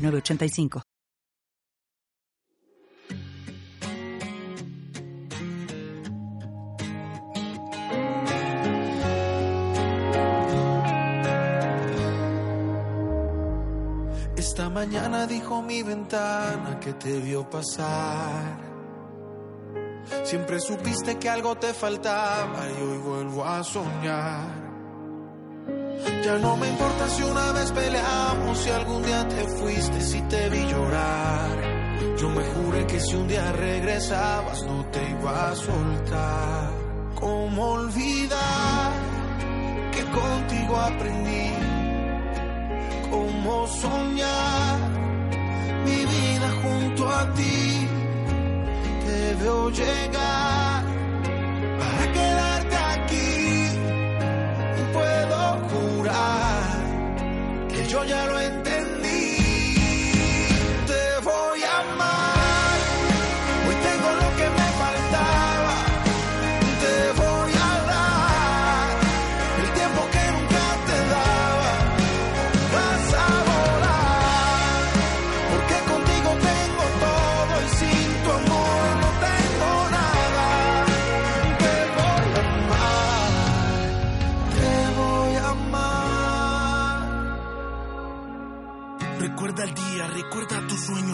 985. 0.00 0.82
Esta 14.36 14.68
mañana 14.70 15.26
dijo 15.26 15.62
mi 15.62 15.82
ventana 15.82 16.80
que 16.80 16.92
te 16.94 17.18
vio 17.20 17.48
pasar. 17.48 18.58
Siempre 20.24 20.60
supiste 20.60 21.18
que 21.18 21.28
algo 21.28 21.56
te 21.56 21.72
faltaba 21.72 22.66
y 22.68 22.82
hoy 22.82 22.98
vuelvo 22.98 23.44
a 23.44 23.62
soñar. 23.62 24.69
Ya 26.24 26.38
no 26.38 26.56
me 26.56 26.68
importa 26.68 27.08
si 27.08 27.22
una 27.22 27.52
vez 27.52 27.72
peleamos, 27.72 28.58
si 28.58 28.70
algún 28.70 29.02
día 29.02 29.26
te 29.28 29.42
fuiste, 29.58 30.00
si 30.00 30.20
te 30.22 30.48
vi 30.48 30.66
llorar. 30.66 31.50
Yo 32.18 32.28
me 32.28 32.44
juré 32.44 32.86
que 32.86 33.00
si 33.00 33.14
un 33.14 33.28
día 33.28 33.52
regresabas 33.52 34.62
no 34.64 34.84
te 34.86 35.10
iba 35.10 35.50
a 35.50 35.56
soltar. 35.56 36.70
¿Cómo 37.14 37.70
olvidar 37.72 38.92
que 39.92 40.04
contigo 40.04 40.76
aprendí? 40.76 41.50
¿Cómo 43.10 43.66
soñar 43.66 44.78
mi 45.84 46.04
vida 46.14 46.50
junto 46.62 47.08
a 47.08 47.34
ti? 47.34 47.88
Te 49.06 49.34
veo 49.42 49.70
llegar 49.70 50.84
para 51.78 52.12
quedarte 52.12 52.49
yo 57.90 58.04
ya 58.04 58.24
lo 58.26 58.40
entendí. 58.40 58.79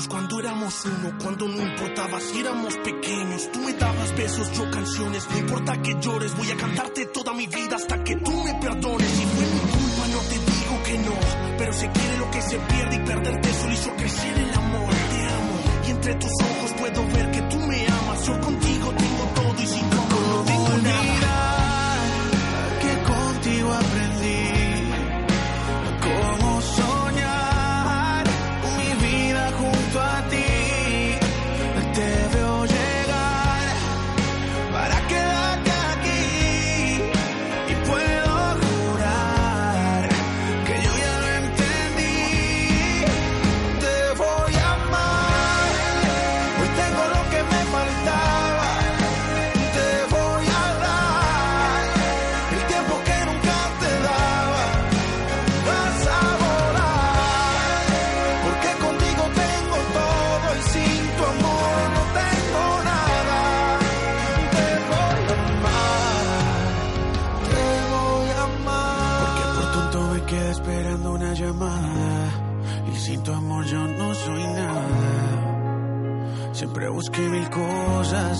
Cuando 0.08 0.41
éramos 0.41 0.84
uno, 0.84 1.19
cuando 1.22 1.48
no 1.48 1.62
importaba 1.62 2.20
si 2.20 2.41
éramos 2.41 2.77
pequeños. 2.78 3.50
Tú 3.52 3.60
me 3.60 3.72
dabas 3.74 4.16
besos, 4.16 4.52
yo 4.52 4.70
canciones. 4.70 5.28
No 5.30 5.38
importa 5.38 5.83
que 5.83 5.96
llores, 6.00 6.36
voy 6.36 6.50
a 6.50 6.56
cantarte 6.56 7.06
toda 7.06 7.33
mi 7.33 7.46
vida 7.46 7.77
hasta 7.77 8.02
que 8.02 8.17
tú 8.17 8.30
me 8.42 8.55
perdones. 8.55 9.08
Si 9.08 9.24
fue 9.24 9.46
mi 9.46 9.61
culpa, 9.61 10.08
no 10.08 10.18
te 10.18 10.34
digo 10.34 10.83
que 10.84 10.98
no. 10.98 11.56
Pero 11.58 11.73
se 11.73 11.90
quiere 11.90 12.18
lo 12.18 12.30
que 12.30 12.42
se 12.42 12.58
pierde 12.58 12.96
y 12.96 12.98
perderte 13.01 13.52
solo 13.55 13.73
hizo 13.73 13.96
crecer 13.96 14.39
el 14.39 14.55
amor. 14.55 14.90
Te 14.90 15.27
amo 15.27 15.61
y 15.86 15.90
entre 15.90 16.14
tus 16.14 16.33
ojos 16.42 16.72
puedo 16.78 17.06
ver 17.08 17.30
que 17.30 17.42
tú 17.42 17.58
me 17.58 17.86
amas. 17.86 18.27
Yo 18.27 18.40
contigo 18.40 18.95
tengo 18.95 19.24
todo 19.34 19.62
y 19.62 19.67
sin 19.67 19.90
no 19.90 20.05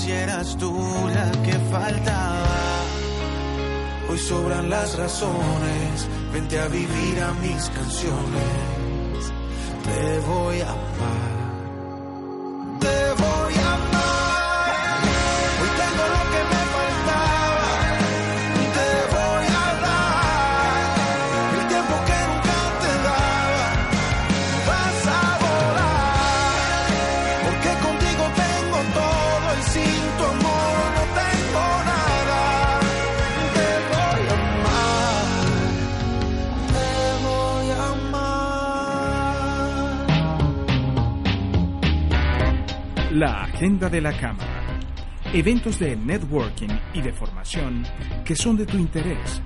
y 0.05 0.13
eras 0.13 0.57
tú 0.59 0.75
la 1.15 1.31
que 1.43 1.53
faltaba. 1.71 2.83
Hoy 4.09 4.19
sobran 4.19 4.69
las 4.69 4.97
razones, 4.97 6.09
vente 6.33 6.59
a 6.59 6.69
vivir 6.69 7.23
a 7.23 7.33
mis 7.35 7.69
canciones. 7.71 9.33
Te 9.85 10.21
voy 10.27 10.61
a 10.61 10.71
amar. 10.71 11.26
Agenda 43.45 43.89
de 43.89 44.01
la 44.01 44.17
Cámara. 44.17 44.81
Eventos 45.33 45.79
de 45.79 45.97
networking 45.97 46.69
y 46.95 47.01
de 47.01 47.13
formación 47.13 47.85
que 48.25 48.37
son 48.37 48.57
de 48.57 48.67
tu 48.67 48.77
interés. 48.77 49.43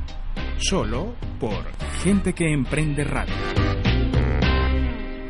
Solo 0.59 1.15
por 1.39 1.65
Gente 2.03 2.33
que 2.33 2.53
Emprende 2.53 3.05
Radio. 3.05 3.34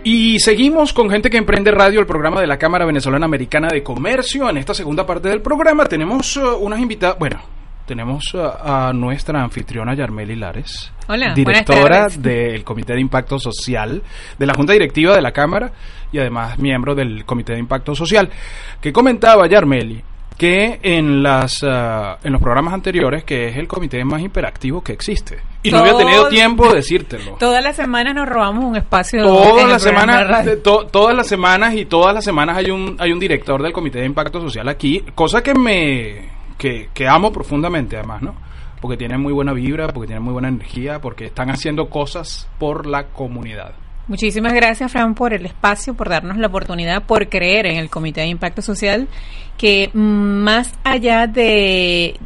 Y 0.02 0.40
seguimos 0.40 0.94
con 0.94 1.10
gente 1.10 1.28
que 1.28 1.36
emprende 1.36 1.70
radio, 1.70 2.00
el 2.00 2.06
programa 2.06 2.40
de 2.40 2.46
la 2.46 2.58
Cámara 2.58 2.86
Venezolana 2.86 3.26
Americana 3.26 3.68
de 3.68 3.82
Comercio. 3.82 4.48
En 4.48 4.56
esta 4.56 4.72
segunda 4.72 5.04
parte 5.04 5.28
del 5.28 5.42
programa 5.42 5.84
tenemos 5.84 6.38
uh, 6.38 6.56
unas 6.56 6.80
invitadas, 6.80 7.18
bueno, 7.18 7.42
tenemos 7.90 8.36
a 8.36 8.92
nuestra 8.94 9.42
anfitriona 9.42 9.94
Yarmeli 9.96 10.36
Lares, 10.36 10.92
Hola, 11.08 11.34
directora 11.34 12.06
del 12.16 12.62
Comité 12.62 12.92
de 12.94 13.00
Impacto 13.00 13.36
Social 13.40 14.00
de 14.38 14.46
la 14.46 14.54
Junta 14.54 14.72
Directiva 14.74 15.16
de 15.16 15.20
la 15.20 15.32
Cámara 15.32 15.72
y 16.12 16.18
además 16.18 16.56
miembro 16.60 16.94
del 16.94 17.24
Comité 17.24 17.54
de 17.54 17.58
Impacto 17.58 17.96
Social, 17.96 18.30
que 18.80 18.92
comentaba 18.92 19.48
Yarmeli 19.48 20.04
que 20.38 20.78
en 20.82 21.20
las 21.22 21.62
uh, 21.64 22.16
en 22.22 22.32
los 22.32 22.40
programas 22.40 22.72
anteriores 22.74 23.24
que 23.24 23.48
es 23.48 23.56
el 23.58 23.66
comité 23.66 24.02
más 24.04 24.22
hiperactivo 24.22 24.82
que 24.82 24.92
existe. 24.92 25.38
Y 25.64 25.70
no 25.72 25.78
había 25.80 25.96
tenido 25.98 26.28
tiempo 26.28 26.68
de 26.68 26.76
decírtelo. 26.76 27.32
Todas 27.40 27.62
las 27.62 27.74
semanas 27.76 28.14
nos 28.14 28.26
robamos 28.26 28.64
un 28.64 28.76
espacio. 28.76 29.22
todas 29.24 29.68
las 29.68 29.82
semanas 29.82 30.46
to- 30.62 30.86
todas 30.86 31.14
las 31.16 31.26
semanas 31.26 31.74
y 31.74 31.84
todas 31.86 32.14
las 32.14 32.24
semanas 32.24 32.56
hay 32.56 32.70
un 32.70 32.96
hay 33.00 33.10
un 33.12 33.18
director 33.18 33.60
del 33.60 33.72
comité 33.72 33.98
de 33.98 34.06
impacto 34.06 34.40
social 34.40 34.66
aquí 34.68 35.04
cosa 35.14 35.42
que 35.42 35.52
me 35.54 36.39
que, 36.60 37.08
amo 37.08 37.32
profundamente 37.32 37.96
además 37.96 38.22
no 38.22 38.34
porque 38.80 38.96
tienen 38.96 39.20
muy 39.20 39.32
buena 39.32 39.52
vibra 39.52 39.88
porque 39.88 40.06
tienen 40.06 40.22
muy 40.22 40.32
buena 40.32 40.48
energía 40.48 41.00
porque 41.00 41.26
están 41.26 41.50
haciendo 41.50 41.88
cosas 41.88 42.48
por 42.58 42.86
la 42.86 43.08
comunidad. 43.08 43.72
Muchísimas 44.08 44.52
gracias, 44.52 44.90
Fran, 44.90 45.14
por 45.14 45.32
el 45.32 45.46
espacio, 45.46 45.94
por 45.94 46.08
darnos 46.08 46.36
la 46.36 46.48
oportunidad, 46.48 47.04
por 47.04 47.28
creer 47.28 47.66
en 47.66 47.76
el 47.76 47.90
Comité 47.90 48.22
de 48.22 48.26
Impacto 48.26 48.60
Social, 48.60 49.06
que 49.56 49.90
más 49.92 50.72
allá 50.82 51.26
de 51.26 52.18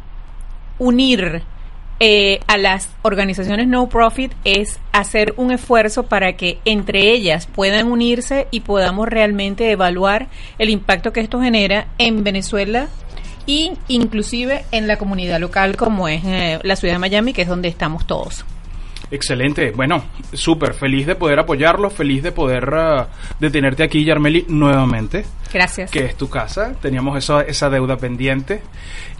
unir 0.79 1.43
eh, 1.99 2.39
a 2.47 2.57
las 2.57 2.89
organizaciones 3.03 3.67
no 3.67 3.87
profit 3.87 4.33
es 4.43 4.79
hacer 4.91 5.33
un 5.37 5.51
esfuerzo 5.51 6.03
para 6.03 6.33
que 6.33 6.57
entre 6.65 7.11
ellas 7.11 7.47
puedan 7.47 7.89
unirse 7.89 8.47
y 8.51 8.61
podamos 8.61 9.07
realmente 9.07 9.71
evaluar 9.71 10.27
el 10.57 10.69
impacto 10.69 11.13
que 11.13 11.21
esto 11.21 11.39
genera 11.39 11.87
en 11.97 12.23
Venezuela 12.23 12.87
y 13.45 13.73
inclusive 13.87 14.65
en 14.71 14.87
la 14.87 14.97
comunidad 14.97 15.39
local 15.39 15.75
como 15.75 16.07
es 16.07 16.23
eh, 16.25 16.59
la 16.63 16.75
ciudad 16.75 16.95
de 16.95 16.99
Miami, 16.99 17.33
que 17.33 17.43
es 17.43 17.47
donde 17.47 17.67
estamos 17.67 18.05
todos. 18.07 18.45
Excelente, 19.11 19.71
bueno, 19.71 20.03
súper 20.33 20.73
feliz 20.73 21.05
de 21.05 21.15
poder 21.15 21.39
apoyarlo, 21.39 21.89
feliz 21.89 22.23
de 22.23 22.31
poder 22.31 22.67
uh, 22.73 23.05
de 23.39 23.51
tenerte 23.51 23.83
aquí, 23.83 24.03
Yarmeli, 24.03 24.45
nuevamente. 24.47 25.25
Gracias. 25.53 25.91
Que 25.91 26.05
es 26.05 26.15
tu 26.15 26.27
casa, 26.27 26.73
teníamos 26.81 27.17
esa, 27.17 27.41
esa 27.41 27.69
deuda 27.69 27.97
pendiente. 27.97 28.61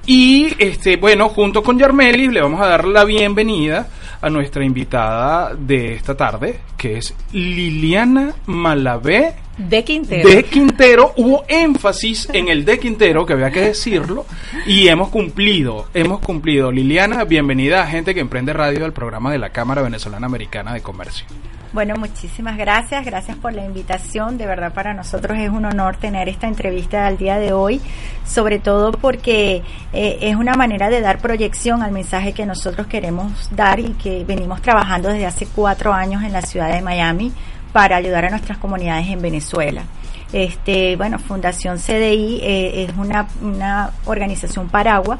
Y 0.06 0.54
este, 0.60 0.98
bueno, 0.98 1.30
junto 1.30 1.64
con 1.64 1.80
Yarmeli 1.80 2.28
le 2.28 2.42
vamos 2.42 2.62
a 2.62 2.68
dar 2.68 2.86
la 2.86 3.04
bienvenida 3.06 3.88
a 4.22 4.30
nuestra 4.30 4.64
invitada 4.64 5.56
de 5.56 5.94
esta 5.94 6.16
tarde, 6.16 6.60
que 6.78 6.98
es 6.98 7.16
Liliana 7.32 8.34
Malavé 8.46 9.34
de 9.58 9.84
Quintero. 9.84 10.30
de 10.30 10.44
Quintero. 10.44 11.14
Hubo 11.18 11.44
énfasis 11.48 12.30
en 12.34 12.50
el 12.50 12.66
de 12.66 12.78
Quintero, 12.78 13.26
que 13.26 13.34
había 13.34 13.50
que 13.50 13.62
decirlo, 13.62 14.26
y 14.68 14.88
hemos 14.88 15.10
cumplido, 15.10 15.88
hemos 15.94 16.20
cumplido. 16.20 16.72
Liliana, 16.72 17.24
bienvenida 17.24 17.82
a 17.82 17.88
Gente 17.88 18.14
que 18.14 18.20
Emprende 18.20 18.54
Radio, 18.54 18.86
al 18.86 18.94
programa 18.94 19.32
de 19.32 19.40
la 19.40 19.50
Cámara 19.50 19.82
Venezolana 19.82 20.28
Americana 20.28 20.74
de 20.74 20.82
Comercio. 20.82 21.26
Bueno, 21.74 21.96
muchísimas 21.98 22.58
gracias, 22.58 23.06
gracias 23.06 23.38
por 23.38 23.54
la 23.54 23.66
invitación. 23.66 24.38
De 24.38 24.46
verdad 24.46 24.74
para 24.74 24.94
nosotros 24.94 25.38
es 25.38 25.50
un 25.50 25.66
honor 25.66 25.98
tener 25.98 26.30
esta 26.30 26.48
entrevista 26.48 27.06
al 27.06 27.18
día 27.18 27.38
de 27.38 27.52
hoy, 27.52 27.82
sobre 28.26 28.60
todo 28.60 28.92
porque 28.94 29.62
eh, 29.92 30.18
es 30.22 30.36
una 30.36 30.54
manera 30.54 30.90
de 30.90 31.02
dar 31.02 31.20
proyección 31.20 31.84
al 31.84 31.92
mensaje 31.92 32.34
que 32.34 32.46
nosotros 32.46 32.88
queremos 32.88 33.50
dar 33.54 33.80
y 33.80 33.90
que 33.94 34.24
venimos 34.24 34.62
trabajando 34.62 35.10
desde 35.10 35.26
hace 35.26 35.48
cuatro 35.48 35.92
años 35.92 36.24
en 36.24 36.32
la 36.32 36.42
ciudad 36.42 36.72
de 36.72 36.82
Miami 36.82 37.34
para 37.74 37.98
ayudar 37.98 38.26
a 38.26 38.30
nuestras 38.30 38.58
comunidades 38.58 39.08
en 39.10 39.22
Venezuela. 39.22 39.84
Este, 40.32 40.96
bueno, 40.96 41.20
Fundación 41.20 41.78
CDI 41.78 42.40
eh, 42.42 42.84
es 42.84 42.98
una, 42.98 43.28
una 43.42 43.92
organización 44.06 44.70
paragua 44.70 45.18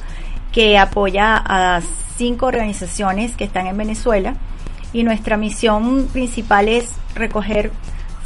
que 0.54 0.78
apoya 0.78 1.36
a 1.36 1.82
cinco 2.16 2.46
organizaciones 2.46 3.36
que 3.36 3.44
están 3.44 3.68
en 3.68 3.76
Venezuela 3.78 4.36
y 4.96 5.04
nuestra 5.04 5.36
misión 5.36 6.08
principal 6.14 6.70
es 6.70 6.90
recoger 7.16 7.70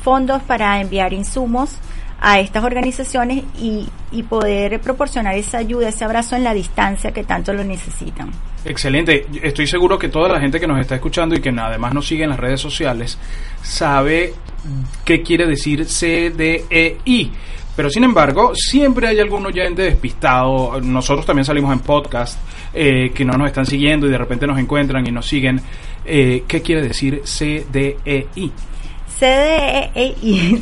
fondos 0.03 0.43
para 0.43 0.79
enviar 0.79 1.13
insumos 1.13 1.71
a 2.21 2.39
estas 2.39 2.63
organizaciones 2.63 3.43
y, 3.59 3.87
y, 4.11 4.23
poder 4.23 4.79
proporcionar 4.79 5.35
esa 5.35 5.57
ayuda, 5.57 5.89
ese 5.89 6.05
abrazo 6.05 6.35
en 6.35 6.43
la 6.43 6.53
distancia 6.53 7.11
que 7.11 7.23
tanto 7.23 7.53
lo 7.53 7.63
necesitan. 7.63 8.29
Excelente. 8.65 9.25
Estoy 9.41 9.65
seguro 9.65 9.97
que 9.97 10.09
toda 10.09 10.29
la 10.29 10.39
gente 10.39 10.59
que 10.59 10.67
nos 10.67 10.79
está 10.79 10.95
escuchando 10.95 11.33
y 11.33 11.41
que 11.41 11.49
además 11.49 11.93
nos 11.93 12.05
sigue 12.05 12.25
en 12.25 12.29
las 12.29 12.39
redes 12.39 12.61
sociales 12.61 13.17
sabe 13.63 14.33
qué 15.05 15.23
quiere 15.23 15.47
decir 15.47 15.85
CDEI. 15.85 17.31
Pero 17.79 17.89
sin 17.89 18.03
embargo, 18.03 18.51
siempre 18.55 19.07
hay 19.07 19.19
algún 19.21 19.45
oyente 19.45 19.83
despistado. 19.83 20.81
Nosotros 20.81 21.25
también 21.25 21.45
salimos 21.45 21.71
en 21.71 21.79
podcast 21.79 22.37
eh, 22.73 23.11
que 23.15 23.23
no 23.23 23.37
nos 23.37 23.47
están 23.47 23.65
siguiendo 23.65 24.05
y 24.05 24.09
de 24.09 24.17
repente 24.17 24.45
nos 24.45 24.59
encuentran 24.59 25.07
y 25.07 25.11
nos 25.11 25.25
siguen. 25.25 25.61
Eh, 26.05 26.43
¿Qué 26.47 26.61
quiere 26.61 26.81
decir 26.81 27.21
CDEI? 27.23 28.51
CDEI, 29.19 30.61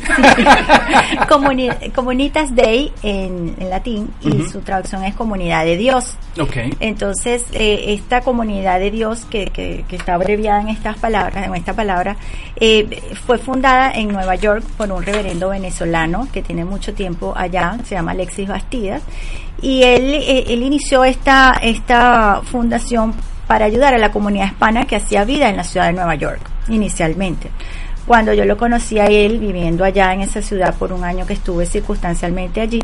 Comuni 1.28 1.68
Comunitas 1.94 2.54
Dei 2.54 2.92
en, 3.02 3.54
en 3.58 3.70
latín 3.70 4.10
y 4.20 4.42
su 4.50 4.60
traducción 4.62 5.04
es 5.04 5.14
comunidad 5.14 5.64
de 5.64 5.76
Dios. 5.76 6.16
Ok. 6.40 6.56
Entonces, 6.80 7.44
eh, 7.52 7.94
esta 7.94 8.22
comunidad 8.22 8.80
de 8.80 8.90
Dios, 8.90 9.24
que, 9.26 9.46
que, 9.46 9.84
que 9.88 9.96
está 9.96 10.14
abreviada 10.14 10.60
en 10.60 10.68
estas 10.68 10.98
palabras, 10.98 11.46
en 11.46 11.54
esta 11.54 11.72
palabra, 11.74 12.16
eh, 12.56 13.00
fue 13.26 13.38
fundada 13.38 13.92
en 13.92 14.08
Nueva 14.08 14.34
York 14.34 14.64
por 14.76 14.90
un 14.90 15.04
reverendo 15.04 15.50
venezolano 15.50 16.26
que 16.32 16.42
tiene 16.42 16.64
mucho 16.64 16.94
tiempo 16.94 17.32
allá, 17.36 17.78
se 17.84 17.94
llama 17.94 18.10
Alexis 18.10 18.48
Bastidas, 18.48 19.02
y 19.62 19.82
él, 19.82 20.14
él 20.48 20.62
inició 20.62 21.04
esta, 21.04 21.58
esta 21.62 22.42
fundación 22.44 23.14
para 23.48 23.64
ayudar 23.64 23.94
a 23.94 23.98
la 23.98 24.12
comunidad 24.12 24.46
hispana 24.46 24.86
que 24.86 24.94
hacía 24.94 25.24
vida 25.24 25.48
en 25.48 25.56
la 25.56 25.64
ciudad 25.64 25.86
de 25.86 25.94
Nueva 25.94 26.14
York, 26.14 26.40
inicialmente. 26.68 27.50
Cuando 28.08 28.32
yo 28.32 28.46
lo 28.46 28.56
conocí 28.56 28.98
a 28.98 29.04
él 29.04 29.38
viviendo 29.38 29.84
allá 29.84 30.14
en 30.14 30.22
esa 30.22 30.40
ciudad 30.40 30.74
por 30.74 30.94
un 30.94 31.04
año 31.04 31.26
que 31.26 31.34
estuve 31.34 31.66
circunstancialmente 31.66 32.62
allí, 32.62 32.82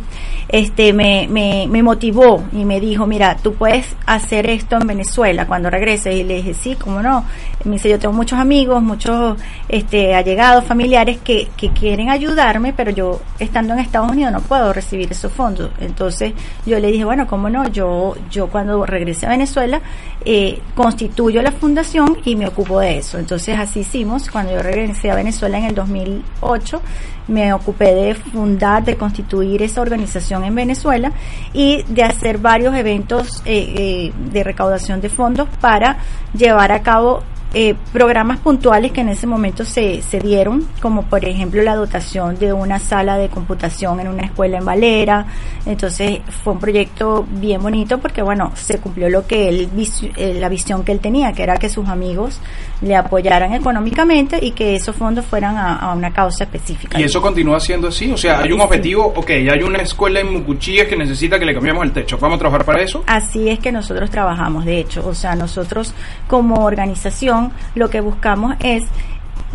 este 0.49 0.93
me, 0.93 1.27
me, 1.31 1.83
motivó 1.83 2.45
y 2.53 2.67
me 2.67 2.79
dijo, 2.79 3.07
mira, 3.07 3.35
tú 3.39 3.55
puedes 3.55 3.97
hacer 4.05 4.51
esto 4.51 4.77
en 4.77 4.87
Venezuela 4.87 5.47
cuando 5.47 5.71
regreses. 5.71 6.15
Y 6.15 6.25
le 6.25 6.37
dije, 6.37 6.53
sí, 6.53 6.77
cómo 6.77 7.01
no. 7.01 7.25
Me 7.65 7.73
dice, 7.73 7.89
yo 7.89 7.99
tengo 7.99 8.13
muchos 8.13 8.39
amigos, 8.39 8.83
muchos 8.83 9.39
este, 9.67 10.15
allegados, 10.15 10.65
familiares 10.65 11.17
que, 11.25 11.49
que 11.57 11.71
quieren 11.71 12.11
ayudarme, 12.11 12.75
pero 12.75 12.91
yo 12.91 13.23
estando 13.39 13.73
en 13.73 13.79
Estados 13.79 14.11
Unidos 14.11 14.31
no 14.31 14.41
puedo 14.41 14.75
recibir 14.75 15.11
esos 15.11 15.33
fondos. 15.33 15.71
Entonces 15.81 16.35
yo 16.67 16.79
le 16.79 16.93
dije, 16.93 17.07
bueno, 17.07 17.27
cómo 17.27 17.49
no, 17.49 17.67
yo, 17.71 18.15
yo 18.31 18.49
cuando 18.49 18.85
regrese 18.85 19.25
a 19.25 19.31
Venezuela 19.31 19.81
eh, 20.27 20.61
constituyo 20.75 21.41
la 21.41 21.53
fundación 21.53 22.19
y 22.27 22.37
me 22.37 22.47
ocupo 22.47 22.81
de 22.81 22.99
eso. 22.99 23.19
Entonces 23.19 23.59
así 23.59 23.81
hicimos. 23.81 24.29
Cuando 24.31 24.53
yo 24.53 24.63
regresé 24.63 25.14
Venezuela 25.15 25.59
en 25.59 25.65
el 25.65 25.75
2008, 25.75 26.83
me 27.29 27.53
ocupé 27.53 27.95
de 27.95 28.15
fundar, 28.15 28.85
de 28.85 28.97
constituir 28.97 29.63
esa 29.63 29.81
organización 29.81 30.45
en 30.45 30.55
Venezuela 30.55 31.13
y 31.53 31.83
de 31.85 32.03
hacer 32.03 32.39
varios 32.39 32.75
eventos 32.75 33.43
eh, 33.45 33.75
eh, 33.77 34.13
de 34.31 34.45
recaudación 34.45 35.01
de 35.01 35.09
fondos 35.09 35.49
para 35.61 35.99
llevar 36.35 36.73
a 36.73 36.83
cabo 36.83 37.23
eh, 37.55 37.75
programas 37.93 38.39
puntuales 38.41 38.93
que 38.93 39.01
en 39.03 39.09
ese 39.09 39.27
momento 39.27 39.65
se, 39.65 40.03
se 40.03 40.19
dieron, 40.19 40.67
como 40.83 41.03
por 41.05 41.25
ejemplo 41.25 41.63
la 41.63 41.75
dotación 41.77 42.39
de 42.39 42.53
una 42.53 42.79
sala 42.79 43.17
de 43.17 43.29
computación 43.29 44.01
en 44.01 44.09
una 44.09 44.25
escuela 44.25 44.59
en 44.59 44.65
Valera. 44.65 45.27
Entonces 45.67 46.21
fue 46.43 46.53
un 46.55 46.59
proyecto 46.59 47.27
bien 47.31 47.63
bonito 47.63 47.99
porque, 47.99 48.23
bueno, 48.23 48.53
se 48.55 48.79
cumplió 48.79 49.09
lo 49.09 49.27
que 49.27 49.49
él, 49.49 49.69
eh, 50.17 50.37
la 50.41 50.49
visión 50.49 50.85
que 50.85 50.93
él 50.93 51.01
tenía, 51.01 51.33
que 51.33 51.43
era 51.43 51.57
que 51.57 51.69
sus 51.69 51.89
amigos 51.89 52.41
le 52.83 52.97
apoyaran 52.97 53.55
económicamente 53.55 54.39
y 54.45 54.51
que 54.51 54.75
esos 54.75 54.95
fondos 54.97 55.25
fueran 55.25 55.57
a, 55.57 55.77
a 55.79 55.95
una 55.95 56.13
causa 56.13 56.45
específica. 56.45 56.99
Y 57.01 57.05
eso 57.05 57.23
continúa 57.23 57.61
siendo 57.61 57.89
así. 57.89 58.11
O 58.13 58.17
sea, 58.17 58.41
hay 58.41 58.53
un 58.53 58.59
Sí. 58.59 58.65
objetivo. 58.65 59.13
Ok, 59.17 59.31
hay 59.31 59.63
una 59.63 59.79
escuela 59.79 60.21
en 60.21 60.33
Mucuchíes 60.33 60.89
que 60.89 60.97
necesita 60.97 61.39
que 61.39 61.45
le 61.45 61.55
cambiemos 61.55 61.85
el 61.85 61.93
techo. 61.93 62.19
¿Vamos 62.19 62.37
a 62.37 62.39
trabajar 62.41 62.65
para 62.65 62.83
eso? 62.83 63.05
Así 63.07 63.49
es 63.49 63.59
que 63.59 63.71
nosotros 63.73 64.11
trabajamos, 64.11 64.65
de 64.65 64.79
hecho, 64.81 65.07
o 65.07 65.15
sea, 65.15 65.35
nosotros 65.35 65.95
como 66.27 66.65
organización 66.65 67.44
lo 67.75 67.91
que 67.91 68.01
buscamos 68.01 68.55
es 68.61 68.85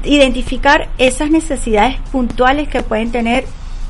identificar 0.04 0.88
esas 0.98 1.30
necesidades 1.30 1.98
puntuales 2.12 2.68
que 2.68 2.82
pueden 2.82 3.12
tener 3.12 3.46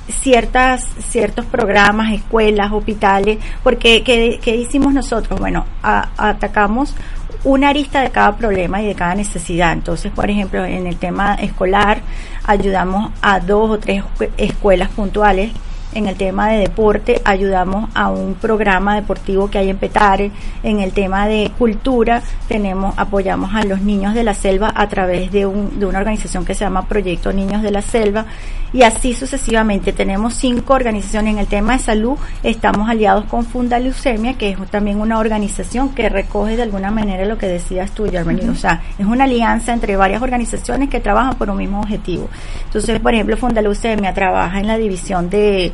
ciertas 0.09 0.87
ciertos 1.07 1.45
programas, 1.45 2.11
escuelas, 2.13 2.71
hospitales, 2.71 3.37
porque 3.63 4.03
¿qué, 4.03 4.55
hicimos 4.55 4.93
nosotros? 4.93 5.39
Bueno, 5.39 5.65
atacamos 5.83 6.95
una 7.43 7.69
arista 7.69 8.01
de 8.01 8.09
cada 8.09 8.35
problema 8.35 8.81
y 8.81 8.87
de 8.87 8.95
cada 8.95 9.15
necesidad. 9.15 9.71
Entonces, 9.71 10.11
por 10.11 10.29
ejemplo, 10.29 10.65
en 10.65 10.87
el 10.87 10.97
tema 10.97 11.35
escolar 11.35 12.01
ayudamos 12.43 13.11
a 13.21 13.39
dos 13.39 13.69
o 13.69 13.79
tres 13.79 14.03
escue- 14.03 14.31
escuelas 14.37 14.89
puntuales 14.89 15.51
en 15.93 16.05
el 16.07 16.15
tema 16.15 16.49
de 16.49 16.59
deporte 16.59 17.21
ayudamos 17.25 17.89
a 17.95 18.09
un 18.09 18.35
programa 18.35 18.95
deportivo 18.95 19.49
que 19.49 19.57
hay 19.57 19.69
en 19.69 19.77
Petare. 19.77 20.31
En 20.63 20.79
el 20.79 20.91
tema 20.93 21.27
de 21.27 21.51
cultura 21.57 22.21
tenemos 22.47 22.93
apoyamos 22.97 23.55
a 23.55 23.63
los 23.63 23.81
niños 23.81 24.13
de 24.13 24.23
la 24.23 24.33
selva 24.33 24.71
a 24.75 24.87
través 24.87 25.31
de, 25.31 25.45
un, 25.45 25.79
de 25.79 25.85
una 25.85 25.99
organización 25.99 26.45
que 26.45 26.53
se 26.53 26.65
llama 26.65 26.87
Proyecto 26.87 27.33
Niños 27.33 27.63
de 27.63 27.71
la 27.71 27.81
Selva 27.81 28.25
y 28.71 28.83
así 28.83 29.13
sucesivamente. 29.13 29.93
Tenemos 29.93 30.35
cinco 30.35 30.73
organizaciones 30.73 31.33
en 31.33 31.39
el 31.39 31.47
tema 31.47 31.73
de 31.73 31.79
salud. 31.79 32.17
Estamos 32.43 32.89
aliados 32.89 33.25
con 33.25 33.45
Funda 33.45 33.79
Leucemia, 33.79 34.35
que 34.35 34.49
es 34.49 34.57
también 34.69 34.99
una 34.99 35.19
organización 35.19 35.89
que 35.89 36.09
recoge 36.09 36.55
de 36.55 36.63
alguna 36.63 36.91
manera 36.91 37.25
lo 37.25 37.37
que 37.37 37.47
decías 37.47 37.91
tú, 37.91 38.09
Germany. 38.09 38.47
O 38.49 38.55
sea, 38.55 38.81
es 38.97 39.05
una 39.05 39.23
alianza 39.23 39.73
entre 39.73 39.95
varias 39.95 40.21
organizaciones 40.21 40.89
que 40.89 40.99
trabajan 40.99 41.35
por 41.35 41.49
un 41.49 41.57
mismo 41.57 41.79
objetivo. 41.79 42.29
Entonces, 42.65 42.99
por 42.99 43.13
ejemplo, 43.13 43.37
Funda 43.37 43.61
Leucemia 43.61 44.13
trabaja 44.13 44.59
en 44.59 44.67
la 44.67 44.77
división 44.77 45.29
de 45.29 45.71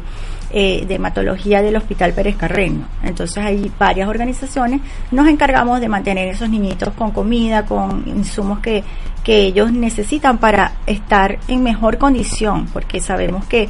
eh, 0.52 0.86
de 0.88 0.96
hematología 0.96 1.62
del 1.62 1.76
Hospital 1.76 2.14
Pérez 2.14 2.36
Carreño. 2.36 2.88
Entonces 3.04 3.44
hay 3.44 3.72
varias 3.78 4.08
organizaciones, 4.08 4.82
nos 5.12 5.28
encargamos 5.28 5.82
de 5.82 5.90
mantener 5.90 6.28
esos 6.28 6.50
niñitos 6.50 6.94
con 6.94 7.12
comida, 7.12 7.66
con 7.66 8.04
insumos 8.08 8.60
que, 8.60 8.84
que 9.24 9.42
ellos 9.48 9.72
necesitan 9.72 10.38
para 10.38 10.74
estar 10.86 11.40
en 11.48 11.64
mejor 11.64 11.98
condición, 11.98 12.68
porque 12.72 13.02
sabemos 13.02 13.46
que 13.46 13.70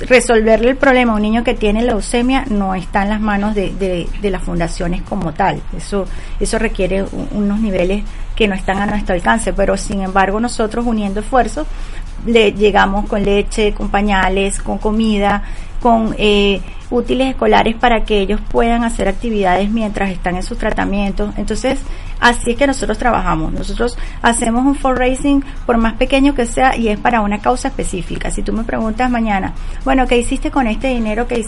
resolverle 0.00 0.70
el 0.70 0.76
problema 0.76 1.12
a 1.12 1.16
un 1.16 1.22
niño 1.22 1.44
que 1.44 1.54
tiene 1.54 1.82
leucemia 1.82 2.44
no 2.50 2.74
está 2.74 3.02
en 3.04 3.10
las 3.10 3.20
manos 3.20 3.54
de, 3.54 3.72
de, 3.74 4.08
de 4.20 4.30
las 4.30 4.42
fundaciones 4.42 5.02
como 5.02 5.32
tal. 5.32 5.60
Eso, 5.76 6.06
eso 6.40 6.58
requiere 6.58 7.04
unos 7.30 7.60
niveles 7.60 8.02
que 8.34 8.48
no 8.48 8.54
están 8.54 8.78
a 8.78 8.86
nuestro 8.86 9.14
alcance, 9.14 9.52
pero 9.52 9.76
sin 9.76 10.02
embargo 10.02 10.40
nosotros 10.40 10.84
uniendo 10.86 11.20
esfuerzos 11.20 11.66
le 12.26 12.52
llegamos 12.52 13.06
con 13.06 13.22
leche, 13.22 13.72
con 13.72 13.88
pañales, 13.88 14.60
con 14.60 14.78
comida, 14.78 15.42
con 15.80 16.14
eh, 16.18 16.60
útiles 16.90 17.30
escolares 17.30 17.76
para 17.76 18.04
que 18.04 18.20
ellos 18.20 18.40
puedan 18.50 18.84
hacer 18.84 19.08
actividades 19.08 19.70
mientras 19.70 20.10
están 20.10 20.36
en 20.36 20.42
sus 20.42 20.58
tratamientos. 20.58 21.34
Entonces, 21.36 21.78
así 22.20 22.52
es 22.52 22.56
que 22.56 22.66
nosotros 22.66 22.98
trabajamos. 22.98 23.52
Nosotros 23.52 23.96
hacemos 24.22 24.64
un 24.64 24.74
fundraising 24.74 25.44
por 25.66 25.76
más 25.76 25.94
pequeño 25.94 26.34
que 26.34 26.46
sea 26.46 26.76
y 26.76 26.88
es 26.88 26.98
para 26.98 27.20
una 27.20 27.40
causa 27.40 27.68
específica. 27.68 28.30
Si 28.30 28.42
tú 28.42 28.52
me 28.52 28.64
preguntas 28.64 29.10
mañana, 29.10 29.52
bueno, 29.84 30.06
¿qué 30.06 30.18
hiciste 30.18 30.50
con 30.50 30.66
este 30.66 30.88
dinero 30.88 31.26
que? 31.26 31.44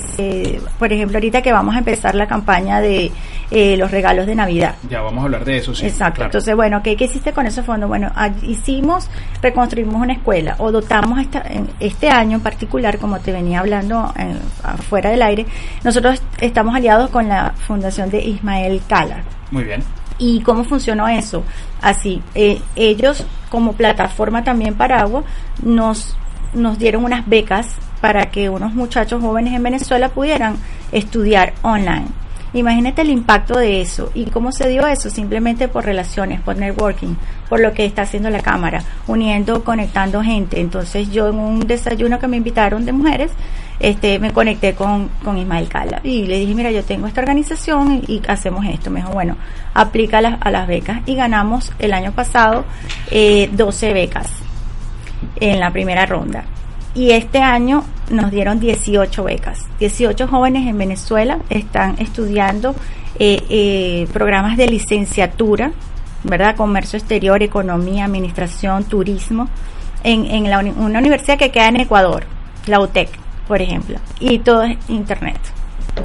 Por 0.78 0.92
ejemplo, 0.92 1.18
ahorita 1.18 1.42
que 1.42 1.52
vamos 1.52 1.74
a 1.74 1.78
empezar 1.78 2.14
la 2.14 2.26
campaña 2.26 2.80
de 2.80 3.10
eh, 3.50 3.76
los 3.76 3.90
regalos 3.90 4.26
de 4.26 4.34
Navidad. 4.34 4.74
Ya 4.88 5.00
vamos 5.00 5.22
a 5.22 5.24
hablar 5.24 5.44
de 5.44 5.58
eso, 5.58 5.74
sí. 5.74 5.86
Exacto. 5.86 6.16
claro. 6.16 6.28
Entonces, 6.28 6.54
bueno, 6.56 6.82
¿qué, 6.82 6.96
qué 6.96 7.04
hiciste 7.04 7.32
con 7.32 7.46
esos 7.46 7.64
fondos? 7.64 7.88
Bueno, 7.88 8.10
hicimos, 8.42 9.08
reconstruimos 9.40 9.94
una 9.94 10.14
escuela 10.14 10.56
o 10.58 10.72
dotamos 10.72 11.20
esta, 11.20 11.42
en 11.48 11.68
este 11.80 12.08
año 12.08 12.36
en 12.36 12.42
particular, 12.42 12.98
como 12.98 13.20
te 13.20 13.32
venía 13.32 13.60
hablando 13.60 14.12
eh, 14.18 14.36
afuera 14.62 15.10
del 15.10 15.22
aire, 15.22 15.46
nosotros 15.84 16.22
estamos 16.40 16.74
aliados 16.74 17.10
con 17.10 17.28
la 17.28 17.52
fundación 17.66 18.10
de 18.10 18.22
Ismael 18.22 18.82
Cala. 18.88 19.22
Muy 19.50 19.64
bien. 19.64 19.82
¿Y 20.18 20.40
cómo 20.40 20.64
funcionó 20.64 21.08
eso? 21.08 21.44
Así, 21.82 22.22
eh, 22.34 22.60
ellos 22.74 23.24
como 23.50 23.74
plataforma 23.74 24.44
también 24.44 24.74
para 24.74 25.00
agua 25.00 25.24
nos, 25.62 26.16
nos 26.54 26.78
dieron 26.78 27.04
unas 27.04 27.28
becas 27.28 27.68
para 28.00 28.30
que 28.30 28.48
unos 28.48 28.74
muchachos 28.74 29.20
jóvenes 29.20 29.54
en 29.54 29.62
Venezuela 29.62 30.08
pudieran 30.08 30.56
estudiar 30.92 31.52
online. 31.62 32.06
Imagínate 32.52 33.02
el 33.02 33.10
impacto 33.10 33.58
de 33.58 33.82
eso 33.82 34.10
y 34.14 34.26
cómo 34.26 34.50
se 34.50 34.68
dio 34.68 34.86
eso 34.86 35.10
simplemente 35.10 35.68
por 35.68 35.84
relaciones, 35.84 36.40
por 36.40 36.56
networking, 36.56 37.14
por 37.50 37.60
lo 37.60 37.72
que 37.74 37.84
está 37.84 38.02
haciendo 38.02 38.30
la 38.30 38.40
cámara, 38.40 38.82
uniendo, 39.06 39.62
conectando 39.62 40.22
gente. 40.22 40.60
Entonces 40.60 41.10
yo 41.10 41.28
en 41.28 41.38
un 41.38 41.60
desayuno 41.60 42.18
que 42.18 42.28
me 42.28 42.38
invitaron 42.38 42.86
de 42.86 42.92
mujeres, 42.92 43.30
este, 43.78 44.18
me 44.18 44.32
conecté 44.32 44.74
con, 44.74 45.08
con 45.22 45.36
Ismael 45.36 45.68
Cala 45.68 46.00
y 46.02 46.26
le 46.26 46.38
dije, 46.38 46.54
mira, 46.54 46.70
yo 46.70 46.82
tengo 46.82 47.06
esta 47.06 47.20
organización 47.20 48.02
y, 48.06 48.14
y 48.14 48.22
hacemos 48.26 48.64
esto. 48.66 48.90
Me 48.90 49.00
dijo, 49.00 49.12
bueno, 49.12 49.36
aplica 49.74 50.18
a 50.18 50.50
las, 50.50 50.66
becas 50.66 51.02
y 51.06 51.14
ganamos 51.14 51.72
el 51.78 51.92
año 51.92 52.12
pasado 52.12 52.64
eh, 53.10 53.50
12 53.52 53.92
becas 53.92 54.30
en 55.36 55.60
la 55.60 55.70
primera 55.70 56.06
ronda. 56.06 56.44
Y 56.94 57.10
este 57.10 57.40
año 57.40 57.84
nos 58.10 58.30
dieron 58.30 58.58
18 58.58 59.24
becas. 59.24 59.66
18 59.78 60.26
jóvenes 60.28 60.66
en 60.66 60.78
Venezuela 60.78 61.38
están 61.50 61.96
estudiando 61.98 62.74
eh, 63.18 63.42
eh, 63.50 64.08
programas 64.14 64.56
de 64.56 64.66
licenciatura, 64.66 65.72
¿verdad? 66.24 66.56
Comercio 66.56 66.98
exterior, 66.98 67.42
economía, 67.42 68.06
administración, 68.06 68.84
turismo, 68.84 69.48
en, 70.04 70.24
en 70.24 70.48
la 70.48 70.60
una 70.60 70.98
universidad 70.98 71.36
que 71.36 71.50
queda 71.50 71.68
en 71.68 71.80
Ecuador, 71.80 72.24
la 72.66 72.80
UTEC, 72.80 73.10
por 73.46 73.62
ejemplo. 73.62 73.98
Y 74.20 74.38
todo 74.40 74.62
es 74.62 74.76
internet, 74.88 75.38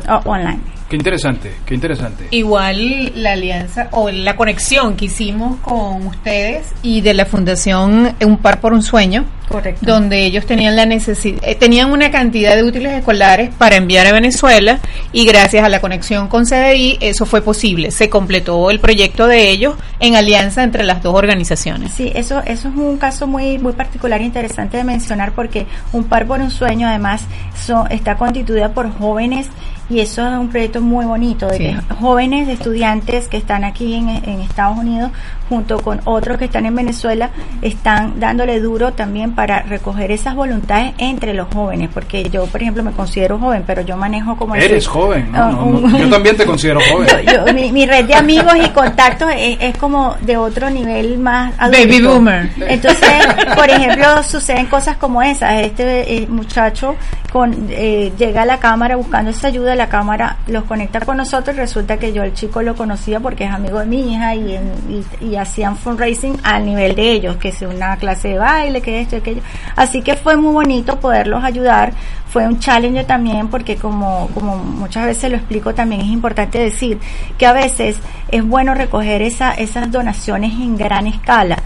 o 0.10 0.30
online. 0.30 0.60
Qué 0.90 0.98
interesante, 0.98 1.54
qué 1.66 1.74
interesante. 1.74 2.28
Igual 2.32 3.14
la 3.16 3.32
alianza 3.32 3.88
o 3.92 4.10
la 4.10 4.36
conexión 4.36 4.98
que 4.98 5.06
hicimos 5.06 5.58
con 5.62 6.06
ustedes 6.06 6.74
y 6.84 7.00
de 7.00 7.14
la 7.14 7.26
Fundación 7.26 8.14
Un 8.26 8.38
Par 8.38 8.60
por 8.60 8.74
un 8.74 8.82
Sueño, 8.82 9.24
Correcto. 9.52 9.86
donde 9.86 10.26
ellos 10.26 10.46
tenían 10.46 10.76
la 10.76 10.86
necesidad, 10.86 11.42
tenían 11.60 11.92
una 11.92 12.10
cantidad 12.12 12.56
de 12.56 12.64
útiles 12.64 12.94
escolares 12.94 13.50
para 13.58 13.76
enviar 13.76 14.08
a 14.08 14.14
Venezuela 14.14 14.80
y 15.12 15.26
gracias 15.26 15.64
a 15.64 15.70
la 15.70 15.82
conexión 15.82 16.28
con 16.28 16.46
CDI 16.46 16.98
eso 17.02 17.26
fue 17.26 17.42
posible. 17.42 17.92
Se 17.92 18.10
completó 18.10 18.70
el 18.72 18.80
proyecto 18.80 19.28
de 19.28 19.50
ellos 19.50 19.76
en 20.00 20.16
alianza 20.16 20.64
entre 20.64 20.84
las 20.84 21.04
dos 21.04 21.16
organizaciones. 21.16 21.92
Sí, 21.92 22.12
eso, 22.16 22.40
eso 22.46 22.70
es 22.70 22.76
un 22.76 22.98
caso 22.98 23.28
muy, 23.28 23.58
muy 23.60 23.74
particular 23.74 24.22
e 24.22 24.26
interesante 24.26 24.78
de 24.78 24.84
mencionar 24.84 25.32
porque 25.34 25.66
Un 25.94 26.06
Par 26.06 26.26
por 26.26 26.40
un 26.40 26.52
Sueño 26.52 26.88
además 26.88 27.24
so- 27.56 27.88
está 27.90 28.16
constituida 28.18 28.74
por 28.74 28.92
jóvenes 28.98 29.48
y 29.90 30.00
eso 30.00 30.26
es 30.26 30.34
un 30.38 30.50
proyecto 30.50 30.80
muy 30.80 31.04
bonito, 31.06 31.48
de 31.48 31.58
Sí. 31.58 31.64
que 31.64 31.94
jóvenes 31.96 32.48
estudiantes 32.48 33.28
que 33.28 33.36
están 33.38 33.64
aquí 33.66 33.94
en, 33.96 34.08
en 34.10 34.40
Estados 34.40 34.78
Unidos 34.78 35.12
junto 35.50 35.82
con 35.82 36.00
otros 36.06 36.38
que 36.38 36.46
están 36.46 36.66
en 36.66 36.74
Venezuela 36.76 37.30
están 37.62 38.20
dándole 38.20 38.60
duro 38.62 38.94
también 38.94 39.34
para 39.36 39.41
recoger 39.46 40.12
esas 40.12 40.36
voluntades 40.36 40.94
entre 40.98 41.34
los 41.34 41.48
jóvenes, 41.54 41.90
porque 41.94 42.30
yo, 42.30 42.46
por 42.46 42.62
ejemplo, 42.62 42.84
me 42.84 42.92
considero 42.92 43.38
joven, 43.40 43.64
pero 43.66 43.82
yo 43.82 43.98
manejo 43.98 44.36
como... 44.36 44.56
Eres 44.56 44.88
joven, 44.88 45.32
¿no? 45.32 45.38
ah, 45.44 45.52
No, 45.52 45.64
un- 45.66 45.92
no, 45.92 45.98
yo 45.98 46.10
también 46.10 46.38
te 46.38 46.46
considero 46.46 46.80
joven. 46.92 47.08
yo- 47.26 47.46
yo- 47.48 47.54
mi, 47.54 47.72
mi 47.72 47.86
red 47.86 48.06
de 48.06 48.16
amigos 48.16 48.54
y 48.64 48.70
contactos 48.70 49.30
es, 49.36 49.58
es 49.62 49.78
como 49.78 50.16
de 50.22 50.38
otro 50.38 50.70
nivel 50.70 51.18
más 51.18 51.54
adulto. 51.58 51.80
Baby 51.80 52.02
boomer. 52.02 52.50
Entonces, 52.68 53.10
por 53.56 53.70
ejemplo, 53.70 54.24
suceden 54.24 54.66
cosas 54.68 54.98
como 54.98 55.22
esas. 55.22 55.62
Este 55.62 56.18
eh, 56.24 56.28
muchacho 56.28 56.96
con 57.32 57.68
eh, 57.70 58.12
llega 58.18 58.42
a 58.42 58.46
la 58.46 58.58
cámara 58.60 58.96
buscando 58.98 59.32
esa 59.32 59.48
ayuda, 59.48 59.74
la 59.76 59.88
cámara 59.88 60.38
los 60.48 60.66
conecta 60.66 61.00
con 61.02 61.16
nosotros 61.18 61.56
y 61.56 61.60
resulta 61.60 61.98
que 61.98 62.12
yo 62.12 62.24
el 62.24 62.34
chico 62.34 62.62
lo 62.62 62.76
conocía 62.76 63.20
porque 63.22 63.46
es 63.46 63.52
amigo 63.52 63.80
de 63.80 63.86
mi 63.86 64.14
hija 64.14 64.36
y, 64.36 64.56
en- 64.56 65.06
y, 65.22 65.26
y 65.26 65.36
hacían 65.38 65.78
fundraising 65.78 66.38
al 66.44 66.66
nivel 66.66 66.94
de 66.96 67.12
ellos, 67.12 67.38
que 67.38 67.50
es 67.50 67.62
una 67.62 67.96
clase 67.98 68.30
de 68.30 68.38
baile, 68.38 68.82
que 68.82 69.02
esto 69.02 69.18
y 69.18 69.22
Así 69.76 70.02
que 70.02 70.16
fue 70.16 70.36
muy 70.36 70.54
bonito 70.54 71.00
poderlos 71.00 71.44
ayudar. 71.44 71.94
Fue 72.28 72.48
un 72.48 72.60
challenge 72.60 73.04
también 73.04 73.50
porque 73.50 73.76
como, 73.76 74.30
como 74.34 74.58
muchas 74.58 75.06
veces 75.06 75.32
lo 75.32 75.38
explico 75.38 75.74
también 75.74 76.02
es 76.02 76.08
importante 76.08 76.60
decir 76.60 76.98
que 77.38 77.46
a 77.46 77.54
veces 77.54 78.00
es 78.30 78.44
bueno 78.46 78.74
recoger 78.74 79.22
esa, 79.22 79.52
esas 79.52 79.92
donaciones 79.92 80.54
en 80.54 80.78
gran 80.78 81.08
escala 81.08 81.58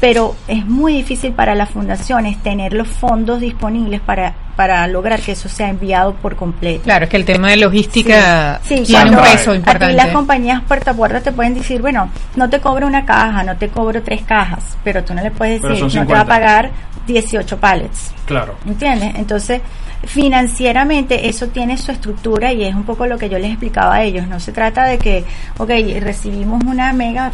pero 0.00 0.34
es 0.48 0.66
muy 0.66 0.94
difícil 0.94 1.32
para 1.32 1.54
las 1.54 1.70
fundaciones 1.70 2.36
tener 2.42 2.74
los 2.74 2.88
fondos 2.88 3.40
disponibles 3.40 4.00
para, 4.00 4.34
para 4.56 4.86
lograr 4.86 5.20
que 5.20 5.32
eso 5.32 5.48
sea 5.48 5.68
enviado 5.68 6.14
por 6.14 6.36
completo. 6.36 6.84
Claro, 6.84 7.04
es 7.04 7.10
que 7.10 7.16
el 7.16 7.24
tema 7.24 7.50
de 7.50 7.56
logística 7.56 8.60
Sí, 8.64 8.82
tiene 8.86 9.10
un 9.10 9.16
peso 9.22 9.50
A 9.50 9.54
ti 9.54 9.58
importante. 9.58 9.94
las 9.94 10.08
compañías 10.08 10.62
puerta 10.62 10.92
a 10.92 10.94
puerta 10.94 11.20
te 11.20 11.32
pueden 11.32 11.54
decir, 11.54 11.80
bueno, 11.80 12.08
no 12.36 12.48
te 12.48 12.60
cobro 12.60 12.86
una 12.86 13.04
caja, 13.04 13.42
no 13.42 13.56
te 13.56 13.68
cobro 13.68 14.02
tres 14.02 14.22
cajas, 14.22 14.76
pero 14.84 15.02
tú 15.04 15.14
no 15.14 15.22
le 15.22 15.30
puedes 15.30 15.60
decir, 15.60 15.82
no 15.82 15.88
te 16.06 16.12
va 16.12 16.20
a 16.20 16.24
50. 16.24 16.24
pagar 16.26 16.70
18 17.06 17.58
pallets. 17.58 18.12
Claro. 18.26 18.54
¿Entiendes? 18.66 19.12
Entonces, 19.16 19.60
financieramente 20.06 21.28
eso 21.28 21.48
tiene 21.48 21.76
su 21.76 21.92
estructura 21.92 22.52
y 22.52 22.64
es 22.64 22.74
un 22.74 22.84
poco 22.84 23.06
lo 23.06 23.18
que 23.18 23.28
yo 23.28 23.38
les 23.38 23.50
explicaba 23.50 23.96
a 23.96 24.02
ellos. 24.02 24.26
No 24.26 24.40
se 24.40 24.52
trata 24.52 24.84
de 24.84 24.98
que, 24.98 25.24
ok, 25.58 25.70
recibimos 26.00 26.62
una 26.64 26.92
mega 26.92 27.30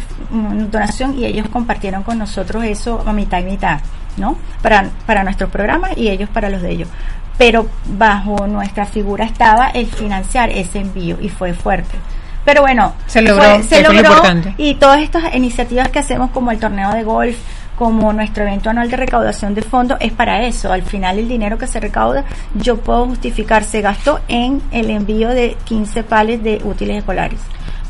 donación 0.69 1.17
y 1.17 1.25
ellos 1.25 1.47
compartieron 1.49 2.03
con 2.03 2.17
nosotros 2.17 2.63
eso 2.63 3.01
a 3.05 3.13
mitad 3.13 3.39
y 3.39 3.43
mitad, 3.43 3.79
¿no? 4.17 4.37
Para, 4.61 4.89
para 5.05 5.23
nuestros 5.23 5.49
programas 5.49 5.97
y 5.97 6.09
ellos 6.09 6.29
para 6.29 6.49
los 6.49 6.61
de 6.61 6.71
ellos. 6.71 6.89
Pero 7.37 7.67
bajo 7.97 8.45
nuestra 8.47 8.85
figura 8.85 9.25
estaba 9.25 9.67
el 9.69 9.87
financiar 9.87 10.49
ese 10.49 10.79
envío 10.79 11.17
y 11.21 11.29
fue 11.29 11.53
fuerte. 11.53 11.97
Pero 12.45 12.61
bueno, 12.61 12.93
Se 13.07 13.21
logró, 13.21 13.43
fue- 13.43 13.63
se 13.63 13.81
logró 13.83 13.99
importante. 13.99 14.53
y 14.57 14.75
todas 14.75 15.01
estas 15.01 15.33
iniciativas 15.35 15.89
que 15.89 15.99
hacemos 15.99 16.31
como 16.31 16.51
el 16.51 16.59
torneo 16.59 16.91
de 16.91 17.03
golf, 17.03 17.37
como 17.77 18.13
nuestro 18.13 18.43
evento 18.43 18.69
anual 18.69 18.89
de 18.91 18.97
recaudación 18.97 19.55
de 19.55 19.61
fondos, 19.63 19.97
es 20.01 20.11
para 20.11 20.45
eso. 20.45 20.71
Al 20.71 20.83
final 20.83 21.17
el 21.17 21.27
dinero 21.27 21.57
que 21.57 21.65
se 21.67 21.79
recauda, 21.79 22.23
yo 22.55 22.77
puedo 22.77 23.05
justificar, 23.07 23.63
se 23.63 23.81
gastó 23.81 24.19
en 24.27 24.61
el 24.71 24.89
envío 24.91 25.29
de 25.29 25.55
15 25.65 26.03
pales 26.03 26.43
de 26.43 26.61
útiles 26.63 26.97
escolares. 26.97 27.39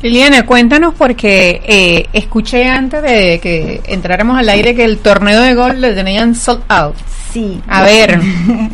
Liliana, 0.02 0.44
cuéntanos 0.44 0.94
porque 0.94 1.62
eh, 1.64 2.06
escuché 2.12 2.68
antes 2.68 3.00
de 3.02 3.38
que 3.40 3.80
entráramos 3.86 4.36
al 4.36 4.48
aire 4.48 4.74
que 4.74 4.84
el 4.84 4.98
torneo 4.98 5.40
de 5.40 5.54
golf 5.54 5.78
le 5.78 5.92
tenían 5.92 6.34
sold 6.34 6.62
out. 6.68 6.96
Sí. 7.32 7.62
A 7.68 7.82
ver, 7.82 8.20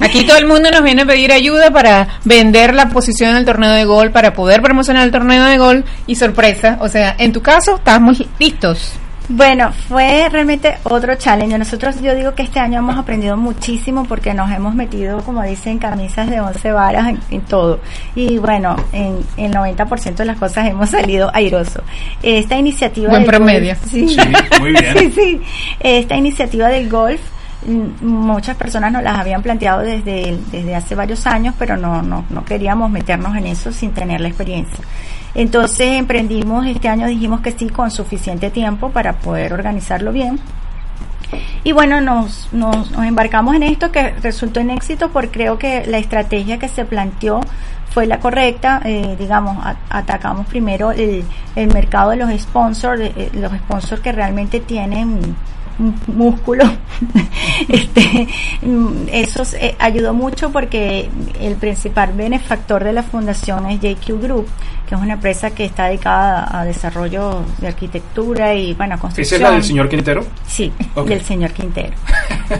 aquí 0.00 0.26
todo 0.26 0.38
el 0.38 0.46
mundo 0.46 0.70
nos 0.70 0.82
viene 0.82 1.02
a 1.02 1.06
pedir 1.06 1.30
ayuda 1.30 1.70
para 1.70 2.08
vender 2.24 2.74
la 2.74 2.88
posición 2.88 3.30
en 3.30 3.36
el 3.36 3.44
torneo 3.44 3.70
de 3.70 3.84
gol, 3.84 4.10
para 4.10 4.32
poder 4.32 4.62
promocionar 4.62 5.04
el 5.04 5.12
torneo 5.12 5.44
de 5.44 5.58
gol 5.58 5.84
y 6.06 6.16
sorpresa, 6.16 6.78
o 6.80 6.88
sea, 6.88 7.14
en 7.18 7.32
tu 7.32 7.42
caso 7.42 7.76
estamos 7.76 8.24
listos. 8.38 8.94
Bueno, 9.30 9.72
fue 9.88 10.26
realmente 10.30 10.78
otro 10.84 11.14
challenge. 11.16 11.58
Nosotros, 11.58 12.00
yo 12.00 12.14
digo 12.14 12.34
que 12.34 12.42
este 12.44 12.60
año 12.60 12.78
hemos 12.78 12.96
aprendido 12.96 13.36
muchísimo 13.36 14.04
porque 14.06 14.32
nos 14.32 14.50
hemos 14.50 14.74
metido, 14.74 15.20
como 15.22 15.42
dicen, 15.42 15.78
camisas 15.78 16.30
de 16.30 16.40
11 16.40 16.72
varas 16.72 17.08
en, 17.08 17.20
en 17.30 17.40
todo. 17.42 17.78
Y 18.14 18.38
bueno, 18.38 18.74
en 18.92 19.18
el 19.36 19.52
90% 19.52 20.14
de 20.16 20.24
las 20.24 20.38
cosas 20.38 20.66
hemos 20.68 20.88
salido 20.90 21.30
airoso. 21.34 21.82
Esta 22.22 22.56
iniciativa 22.56 23.10
Buen 23.10 23.22
del 23.22 23.30
promedio. 23.30 23.74
golf- 23.74 23.88
sí. 23.90 24.08
Sí, 24.08 24.18
muy 24.60 24.70
bien. 24.72 24.94
sí, 24.98 25.12
sí. 25.14 25.40
Esta 25.80 26.16
iniciativa 26.16 26.68
del 26.68 26.88
golf, 26.88 27.20
muchas 27.66 28.56
personas 28.56 28.92
nos 28.92 29.02
las 29.02 29.18
habían 29.18 29.42
planteado 29.42 29.80
desde, 29.80 30.38
desde 30.50 30.74
hace 30.74 30.94
varios 30.94 31.26
años, 31.26 31.54
pero 31.58 31.76
no, 31.76 32.02
no, 32.02 32.24
no 32.30 32.44
queríamos 32.44 32.90
meternos 32.90 33.36
en 33.36 33.46
eso 33.46 33.72
sin 33.72 33.92
tener 33.92 34.20
la 34.20 34.28
experiencia. 34.28 34.84
Entonces 35.34 35.96
emprendimos 35.96 36.66
este 36.66 36.88
año, 36.88 37.06
dijimos 37.06 37.40
que 37.40 37.52
sí, 37.52 37.68
con 37.68 37.90
suficiente 37.90 38.50
tiempo 38.50 38.90
para 38.90 39.14
poder 39.14 39.52
organizarlo 39.52 40.12
bien. 40.12 40.38
Y 41.64 41.72
bueno, 41.72 42.00
nos, 42.00 42.48
nos, 42.52 42.90
nos 42.90 43.04
embarcamos 43.04 43.54
en 43.54 43.64
esto 43.64 43.92
que 43.92 44.10
resultó 44.22 44.60
en 44.60 44.70
éxito 44.70 45.10
porque 45.10 45.30
creo 45.30 45.58
que 45.58 45.84
la 45.86 45.98
estrategia 45.98 46.58
que 46.58 46.68
se 46.68 46.84
planteó 46.84 47.40
fue 47.90 48.06
la 48.06 48.18
correcta. 48.20 48.80
Eh, 48.84 49.16
digamos, 49.18 49.64
a- 49.64 49.76
atacamos 49.90 50.46
primero 50.46 50.92
el, 50.92 51.24
el 51.56 51.68
mercado 51.72 52.10
de 52.10 52.16
los 52.16 52.30
sponsors, 52.40 52.98
de- 52.98 53.12
eh, 53.16 53.30
los 53.34 53.52
sponsors 53.52 54.00
que 54.00 54.12
realmente 54.12 54.60
tienen 54.60 55.20
músculo. 56.08 56.64
este, 57.68 58.26
mm, 58.62 59.06
eso 59.12 59.42
eh, 59.60 59.76
ayudó 59.78 60.12
mucho 60.14 60.50
porque 60.50 61.08
el 61.40 61.54
principal 61.56 62.12
benefactor 62.14 62.84
de 62.84 62.92
la 62.92 63.02
fundación 63.02 63.66
es 63.66 63.80
JQ 63.80 64.20
Group, 64.20 64.48
que 64.88 64.94
es 64.94 65.00
una 65.00 65.14
empresa 65.14 65.50
que 65.50 65.64
está 65.64 65.86
dedicada 65.86 66.48
a 66.50 66.64
desarrollo 66.64 67.42
de 67.58 67.68
arquitectura 67.68 68.54
y 68.54 68.74
bueno, 68.74 68.94
¿Esa 68.94 69.02
construcción. 69.02 69.36
es 69.40 69.42
la 69.48 69.50
del 69.52 69.62
señor 69.64 69.88
Quintero? 69.88 70.24
Sí, 70.46 70.72
del 71.06 71.22
señor 71.22 71.52
Quintero. 71.52 71.92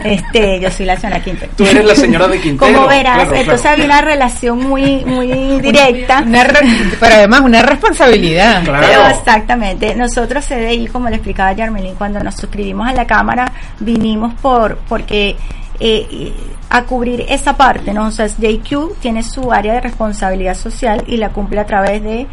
Este, 0.03 0.59
yo 0.59 0.69
soy 0.69 0.85
la 0.85 0.95
señora 0.95 1.19
Quintero. 1.23 1.51
Tú 1.57 1.65
eres 1.65 1.83
la 1.83 1.95
señora 1.95 2.27
de 2.27 2.39
Quintero. 2.39 2.71
Como 2.75 2.87
verás, 2.87 3.15
Claro, 3.23 3.35
entonces 3.35 3.61
claro. 3.61 3.73
había 3.73 3.85
una 3.85 4.01
relación 4.01 4.59
muy, 4.59 5.03
muy 5.03 5.18
directa. 5.27 6.21
Una 6.25 6.43
re- 6.43 6.59
pero 6.99 7.15
además 7.15 7.41
una 7.41 7.61
responsabilidad. 7.61 8.63
Claro. 8.63 8.85
Pero 8.87 9.07
exactamente, 9.07 9.95
nosotros 9.95 10.45
CDI, 10.45 10.87
como 10.87 11.09
le 11.09 11.15
explicaba 11.15 11.53
Yarmelín, 11.53 11.95
cuando 11.95 12.19
nos 12.19 12.35
suscribimos 12.35 12.87
a 12.87 12.93
la 12.93 13.05
Cámara, 13.05 13.51
vinimos 13.79 14.33
por 14.35 14.77
porque 14.87 15.29
eh, 15.29 16.07
eh, 16.11 16.33
a 16.69 16.83
cubrir 16.83 17.25
esa 17.29 17.55
parte, 17.55 17.93
¿no? 17.93 18.07
O 18.07 18.11
sea, 18.11 18.27
JQ 18.27 18.99
tiene 18.99 19.23
su 19.23 19.51
área 19.51 19.73
de 19.73 19.81
responsabilidad 19.81 20.55
social 20.55 21.03
y 21.07 21.17
la 21.17 21.29
cumple 21.29 21.59
a 21.59 21.65
través 21.65 22.03
de 22.03 22.21
eh, 22.21 22.27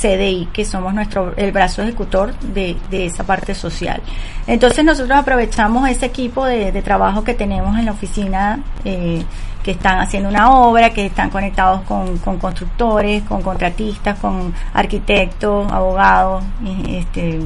CDI, 0.00 0.48
que 0.52 0.64
somos 0.64 0.92
nuestro 0.94 1.32
el 1.36 1.50
brazo 1.50 1.82
ejecutor 1.82 2.38
de, 2.40 2.76
de 2.90 3.06
esa 3.06 3.24
parte 3.24 3.54
social. 3.54 4.00
Entonces 4.46 4.84
nosotros 4.84 5.18
aprovechamos 5.18 5.88
ese 5.88 6.06
equipo 6.06 6.44
de, 6.44 6.70
de 6.72 6.82
trabajo 6.82 7.24
que 7.24 7.34
tenemos 7.34 7.76
en 7.78 7.86
la 7.86 7.92
oficina, 7.92 8.60
eh, 8.84 9.22
que 9.64 9.72
están 9.72 9.98
haciendo 9.98 10.28
una 10.28 10.52
obra, 10.52 10.90
que 10.90 11.06
están 11.06 11.30
conectados 11.30 11.80
con, 11.82 12.18
con 12.18 12.38
constructores, 12.38 13.22
con 13.24 13.42
contratistas, 13.42 14.18
con 14.18 14.54
arquitectos, 14.74 15.72
abogados, 15.72 16.44
este, 16.86 17.40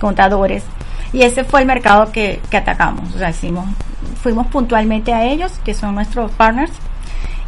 contadores. 0.00 0.64
Y 1.12 1.22
ese 1.22 1.44
fue 1.44 1.60
el 1.60 1.66
mercado 1.66 2.10
que, 2.10 2.40
que 2.50 2.56
atacamos. 2.56 3.14
O 3.14 3.18
sea, 3.18 3.30
hicimos, 3.30 3.66
fuimos 4.20 4.48
puntualmente 4.48 5.14
a 5.14 5.24
ellos, 5.24 5.52
que 5.64 5.72
son 5.72 5.94
nuestros 5.94 6.32
partners, 6.32 6.72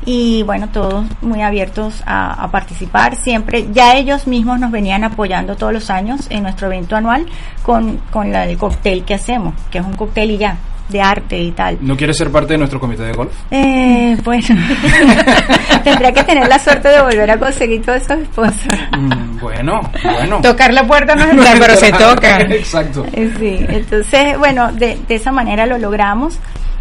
y 0.07 0.45
bueno, 0.45 0.69
todos 0.69 1.05
muy 1.21 1.43
abiertos 1.43 2.03
a, 2.07 2.49
participar. 2.53 3.17
Siempre, 3.17 3.67
ya 3.73 3.97
ellos 3.97 4.29
mismos 4.29 4.61
nos 4.61 4.71
venían 4.71 5.03
apoyando 5.03 5.57
todos 5.57 5.73
los 5.73 5.91
años 5.91 6.29
en 6.31 6.45
nuestro 6.45 6.69
evento 6.69 6.95
anual 6.95 7.27
con, 7.65 7.99
con 8.13 8.33
el 8.33 8.57
cóctel 8.57 9.05
que 9.05 9.15
hacemos, 9.15 9.55
que 9.71 9.79
es 9.79 9.85
un 9.85 9.95
cóctel 9.95 10.31
y 10.31 10.39
ya, 10.39 10.57
de 10.89 11.01
arte 11.01 11.39
y 11.39 11.51
tal. 11.53 11.79
¿No 11.81 11.97
quieres 11.97 12.17
ser 12.17 12.31
parte 12.31 12.55
de 12.55 12.59
nuestro 12.59 12.79
comité 12.81 13.03
de 13.03 13.13
golf? 13.13 13.33
Eh, 13.51 14.17
bueno, 14.25 14.45
tendría 15.85 16.13
que 16.13 16.23
tener 16.25 16.47
la 16.49 16.59
suerte 16.59 16.89
de 16.89 17.01
volver 17.03 17.31
a 17.31 17.39
conseguir 17.39 17.83
todos 17.85 18.03
esos 18.03 18.19
sponsors. 18.27 18.79
Mm, 18.97 19.39
bueno, 19.41 19.81
bueno. 20.05 20.41
Tocar 20.43 20.73
la 20.73 20.87
puerta 20.87 21.15
no 21.15 21.25
es 21.25 21.31
entrar, 21.31 21.59
pero 21.59 21.77
se 21.77 21.93
toca. 21.93 22.41
Exacto. 22.43 23.05
Eh, 23.13 23.33
Sí, 23.39 23.57
entonces, 23.69 24.39
bueno, 24.39 24.73
de, 24.73 24.99
de 25.09 25.15
esa 25.17 25.33
manera 25.33 25.67
lo 25.67 25.79
logramos. 25.79 26.39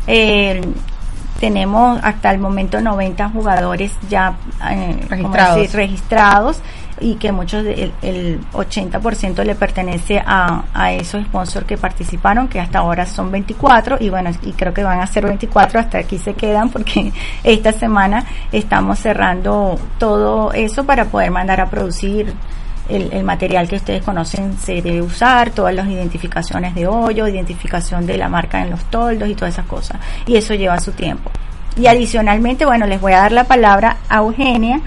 Eh, 0.07 0.61
tenemos 1.39 1.99
hasta 2.03 2.31
el 2.31 2.39
momento 2.39 2.79
90 2.81 3.29
jugadores 3.29 3.91
ya 4.09 4.35
eh, 4.69 4.95
¿cómo 5.01 5.09
Registrados. 5.09 5.55
decir? 5.57 5.75
registrados 5.75 6.59
y 7.01 7.15
que 7.15 7.33
muchos, 7.33 7.63
de- 7.65 7.83
el, 7.83 7.93
el 8.01 8.41
80% 8.53 9.43
le 9.43 9.53
pertenece 9.55 10.23
a, 10.25 10.63
a 10.73 10.93
esos 10.93 11.23
sponsors 11.25 11.65
que 11.65 11.77
participaron, 11.77 12.47
que 12.47 12.61
hasta 12.61 12.79
ahora 12.79 13.05
son 13.05 13.31
24 13.31 13.97
y 13.99 14.09
bueno, 14.09 14.29
y 14.43 14.53
creo 14.53 14.73
que 14.73 14.81
van 14.83 15.01
a 15.01 15.07
ser 15.07 15.25
24, 15.25 15.79
hasta 15.81 15.97
aquí 15.97 16.17
se 16.17 16.33
quedan 16.35 16.69
porque 16.69 17.11
esta 17.43 17.73
semana 17.73 18.23
estamos 18.51 18.99
cerrando 18.99 19.77
todo 19.99 20.53
eso 20.53 20.85
para 20.85 21.03
poder 21.05 21.31
mandar 21.31 21.59
a 21.59 21.69
producir 21.69 22.33
el, 22.89 23.11
el 23.13 23.23
material 23.23 23.67
que 23.67 23.75
ustedes 23.77 24.03
conocen 24.03 24.57
se 24.57 24.81
debe 24.81 25.01
usar, 25.01 25.49
todas 25.51 25.73
las 25.73 25.87
identificaciones 25.87 26.75
de 26.75 26.87
hoyo, 26.87 27.27
identificación 27.27 28.05
de 28.05 28.17
la 28.17 28.29
marca 28.29 28.61
en 28.61 28.69
los 28.71 28.83
toldos 28.85 29.27
y 29.29 29.35
todas 29.35 29.53
esas 29.55 29.65
cosas. 29.65 29.97
Y 30.25 30.35
eso 30.35 30.53
lleva 30.53 30.79
su 30.79 30.91
tiempo. 30.91 31.31
Y 31.77 31.87
adicionalmente, 31.87 32.65
bueno, 32.65 32.85
les 32.87 33.01
voy 33.01 33.13
a 33.13 33.17
dar 33.17 33.31
la 33.31 33.43
palabra 33.45 33.97
a 34.07 34.17
Eugenia, 34.17 34.79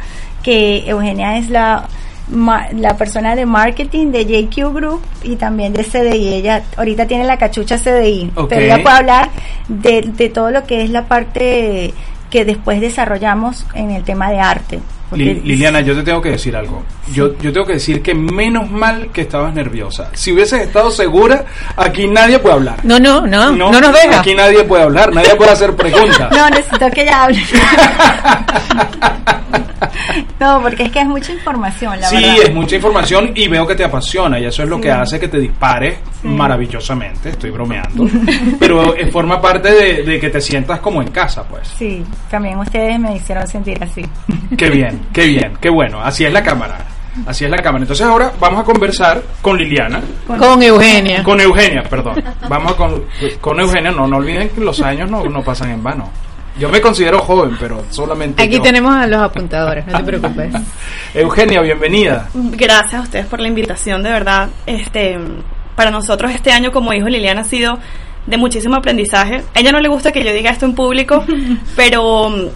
que 0.42 0.88
Eugenia 0.88 1.36
es 1.36 1.50
la 1.50 1.84
ma- 2.30 2.68
la 2.72 2.96
persona 2.96 3.34
de 3.34 3.44
marketing 3.46 4.12
de 4.12 4.24
JQ 4.24 4.72
Group 4.74 5.02
y 5.22 5.36
también 5.36 5.72
de 5.72 5.82
CDI. 5.84 6.34
Ella 6.34 6.62
ahorita 6.76 7.06
tiene 7.06 7.24
la 7.24 7.36
cachucha 7.36 7.76
CDI, 7.78 8.30
Ok. 8.34 8.48
pero 8.48 8.62
ella 8.64 8.82
puede 8.82 8.96
hablar 8.96 9.28
de, 9.68 10.02
de 10.02 10.28
todo 10.28 10.50
lo 10.50 10.64
que 10.64 10.82
es 10.82 10.90
la 10.90 11.06
parte 11.06 11.92
que 12.30 12.44
después 12.44 12.80
desarrollamos 12.80 13.66
en 13.74 13.90
el 13.90 14.04
tema 14.04 14.30
de 14.30 14.40
arte. 14.40 14.78
Porque- 15.10 15.40
Liliana, 15.44 15.80
yo 15.80 15.94
te 15.94 16.02
tengo 16.02 16.20
que 16.20 16.30
decir 16.32 16.54
algo. 16.56 16.82
Yo, 17.12 17.38
yo 17.38 17.52
tengo 17.52 17.66
que 17.66 17.74
decir 17.74 18.02
que 18.02 18.14
menos 18.14 18.70
mal 18.70 19.08
que 19.12 19.22
estabas 19.22 19.54
nerviosa. 19.54 20.10
Si 20.14 20.32
hubieses 20.32 20.60
estado 20.62 20.90
segura, 20.90 21.44
aquí 21.76 22.06
nadie 22.06 22.38
puede 22.38 22.54
hablar. 22.56 22.76
No, 22.84 22.98
no, 22.98 23.26
no, 23.26 23.52
no, 23.52 23.70
nos 23.70 23.92
deja. 23.92 24.20
Aquí 24.20 24.34
nadie 24.34 24.64
puede 24.64 24.82
hablar, 24.82 25.12
nadie 25.14 25.34
puede 25.36 25.52
hacer 25.52 25.74
preguntas. 25.74 26.28
No, 26.38 26.48
necesito 26.50 26.90
que 26.90 27.02
ella 27.02 27.24
hable. 27.24 27.38
no, 30.40 30.60
porque 30.62 30.84
es 30.84 30.92
que 30.92 31.00
es 31.00 31.06
mucha 31.06 31.32
información, 31.32 32.00
la 32.00 32.08
sí, 32.08 32.16
verdad. 32.16 32.36
es 32.44 32.54
mucha 32.54 32.76
información 32.76 33.32
y 33.34 33.48
veo 33.48 33.66
que 33.66 33.74
te 33.74 33.84
apasiona 33.84 34.38
y 34.38 34.46
eso 34.46 34.62
es 34.62 34.68
lo 34.68 34.76
Sí. 34.76 34.82
que 34.82 34.90
hace 34.92 35.20
que 35.20 35.28
te 35.28 35.38
dispares 35.38 35.98
maravillosamente. 36.22 37.30
Estoy 37.30 37.50
bromeando. 37.50 38.06
Pero 38.60 38.94
eh, 38.96 39.10
forma 39.10 39.40
parte 39.40 39.70
de, 39.72 40.02
de 40.04 40.20
que 40.20 40.30
te 40.30 40.40
sientas 40.40 40.80
como 40.80 41.02
en 41.02 41.08
casa, 41.08 41.42
pues. 41.44 41.68
Sí, 41.76 42.04
también 42.30 42.58
ustedes 42.58 42.98
me 42.98 43.16
hicieron 43.16 43.46
sentir 43.46 43.82
así. 43.82 44.04
Qué 44.56 44.70
bien, 44.70 44.97
qué 45.12 45.26
bien, 45.26 45.54
qué 45.60 45.70
bueno. 45.70 46.00
Así 46.00 46.24
es 46.24 46.32
la 46.32 46.42
cámara. 46.42 46.78
Así 47.26 47.44
es 47.44 47.50
la 47.50 47.58
cámara. 47.58 47.82
Entonces 47.82 48.06
ahora 48.06 48.32
vamos 48.38 48.60
a 48.60 48.64
conversar 48.64 49.22
con 49.42 49.58
Liliana. 49.58 50.00
Con 50.26 50.62
Eugenia. 50.62 51.22
Con 51.22 51.40
Eugenia, 51.40 51.82
perdón. 51.82 52.22
Vamos 52.48 52.72
a 52.72 52.76
con, 52.76 53.04
con 53.40 53.58
Eugenia. 53.60 53.90
No, 53.90 54.06
no 54.06 54.18
olviden 54.18 54.48
que 54.50 54.60
los 54.60 54.80
años 54.80 55.10
no, 55.10 55.24
no 55.24 55.42
pasan 55.42 55.70
en 55.70 55.82
vano. 55.82 56.10
Yo 56.58 56.68
me 56.68 56.80
considero 56.80 57.20
joven, 57.20 57.56
pero 57.58 57.84
solamente 57.90 58.42
Aquí 58.42 58.56
yo. 58.56 58.62
tenemos 58.62 58.92
a 58.92 59.06
los 59.06 59.20
apuntadores, 59.20 59.86
no 59.86 59.98
te 59.98 60.04
preocupes. 60.04 60.52
Eugenia, 61.14 61.60
bienvenida. 61.60 62.28
Gracias 62.34 62.94
a 62.94 63.00
ustedes 63.02 63.26
por 63.26 63.38
la 63.40 63.46
invitación, 63.46 64.02
de 64.02 64.10
verdad. 64.10 64.48
Este, 64.66 65.18
para 65.76 65.92
nosotros 65.92 66.32
este 66.32 66.50
año, 66.50 66.72
como 66.72 66.90
dijo 66.90 67.08
Liliana, 67.08 67.42
ha 67.42 67.44
sido 67.44 67.78
de 68.26 68.36
muchísimo 68.36 68.74
aprendizaje. 68.74 69.44
A 69.54 69.60
ella 69.60 69.70
no 69.70 69.78
le 69.78 69.88
gusta 69.88 70.10
que 70.10 70.24
yo 70.24 70.32
diga 70.32 70.50
esto 70.50 70.66
en 70.66 70.74
público, 70.74 71.24
pero 71.76 72.50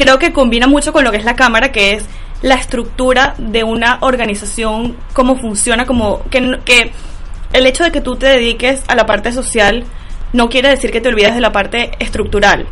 creo 0.00 0.18
que 0.18 0.32
combina 0.32 0.66
mucho 0.66 0.94
con 0.94 1.04
lo 1.04 1.10
que 1.10 1.18
es 1.18 1.24
la 1.24 1.36
cámara, 1.36 1.72
que 1.72 1.92
es 1.92 2.06
la 2.40 2.54
estructura 2.54 3.34
de 3.36 3.64
una 3.64 3.98
organización, 4.00 4.96
cómo 5.12 5.36
funciona, 5.36 5.84
como 5.84 6.22
que, 6.30 6.90
el 7.52 7.66
hecho 7.66 7.84
de 7.84 7.92
que 7.92 8.00
tú 8.00 8.16
te 8.16 8.26
dediques 8.26 8.82
a 8.88 8.94
la 8.94 9.04
parte 9.04 9.30
social 9.30 9.84
no 10.32 10.48
quiere 10.48 10.70
decir 10.70 10.90
que 10.90 11.02
te 11.02 11.08
olvides 11.10 11.34
de 11.34 11.40
la 11.42 11.52
parte 11.52 11.90
estructural 11.98 12.66